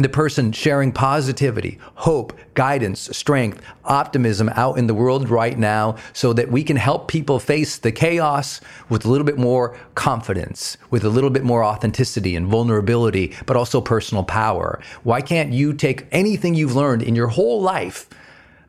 the 0.00 0.08
person 0.08 0.52
sharing 0.52 0.90
positivity, 0.90 1.78
hope, 1.94 2.32
guidance, 2.54 3.14
strength, 3.14 3.60
optimism 3.84 4.48
out 4.54 4.78
in 4.78 4.86
the 4.86 4.94
world 4.94 5.28
right 5.28 5.58
now 5.58 5.96
so 6.14 6.32
that 6.32 6.50
we 6.50 6.64
can 6.64 6.76
help 6.76 7.08
people 7.08 7.38
face 7.38 7.76
the 7.76 7.92
chaos 7.92 8.62
with 8.88 9.04
a 9.04 9.08
little 9.10 9.26
bit 9.26 9.36
more 9.36 9.76
confidence, 9.94 10.78
with 10.90 11.04
a 11.04 11.10
little 11.10 11.28
bit 11.28 11.44
more 11.44 11.62
authenticity 11.62 12.34
and 12.34 12.46
vulnerability, 12.46 13.34
but 13.44 13.54
also 13.54 13.82
personal 13.82 14.24
power. 14.24 14.80
Why 15.02 15.20
can't 15.20 15.52
you 15.52 15.74
take 15.74 16.06
anything 16.10 16.54
you've 16.54 16.74
learned 16.74 17.02
in 17.02 17.14
your 17.14 17.28
whole 17.28 17.60
life? 17.60 18.08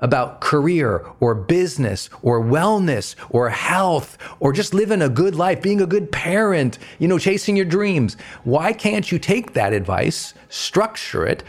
About 0.04 0.42
career 0.42 1.04
or 1.22 1.34
business 1.34 2.10
or 2.22 2.44
wellness 2.44 3.16
or 3.30 3.50
health 3.50 4.18
or 4.40 4.54
just 4.54 4.74
living 4.74 5.02
a 5.02 5.10
good 5.10 5.34
life, 5.34 5.62
being 5.62 5.82
a 5.82 5.88
good 5.88 6.12
parent, 6.12 6.78
you 7.00 7.08
know, 7.08 7.18
chasing 7.18 7.56
your 7.56 7.66
dreams. 7.66 8.18
Why 8.44 8.74
can't 8.74 9.12
you 9.12 9.18
take 9.18 9.54
that 9.54 9.74
advice, 9.74 10.34
structure 10.50 11.26
it, 11.26 11.44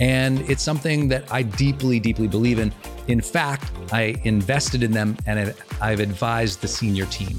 And 0.00 0.40
it's 0.50 0.62
something 0.62 1.08
that 1.08 1.30
I 1.32 1.42
deeply, 1.42 2.00
deeply 2.00 2.28
believe 2.28 2.58
in. 2.58 2.72
In 3.08 3.20
fact, 3.20 3.70
I 3.92 4.20
invested 4.24 4.82
in 4.82 4.90
them 4.90 5.16
and 5.26 5.54
I've 5.80 6.00
advised 6.00 6.60
the 6.60 6.68
senior 6.68 7.06
team. 7.06 7.38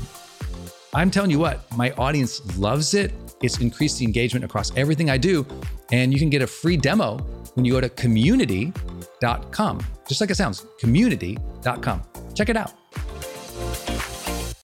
I'm 0.93 1.11
telling 1.11 1.29
you 1.29 1.39
what, 1.39 1.71
my 1.75 1.91
audience 1.91 2.57
loves 2.57 2.93
it. 2.93 3.13
It's 3.41 3.59
increased 3.59 3.99
the 3.99 4.05
engagement 4.05 4.43
across 4.43 4.75
everything 4.75 5.09
I 5.09 5.17
do. 5.17 5.45
And 5.91 6.11
you 6.13 6.19
can 6.19 6.29
get 6.29 6.41
a 6.41 6.47
free 6.47 6.77
demo 6.77 7.17
when 7.53 7.65
you 7.65 7.73
go 7.73 7.81
to 7.81 7.89
community.com, 7.89 9.79
just 10.07 10.21
like 10.21 10.31
it 10.31 10.35
sounds, 10.35 10.65
community.com. 10.79 12.03
Check 12.33 12.49
it 12.49 12.57
out. 12.57 12.76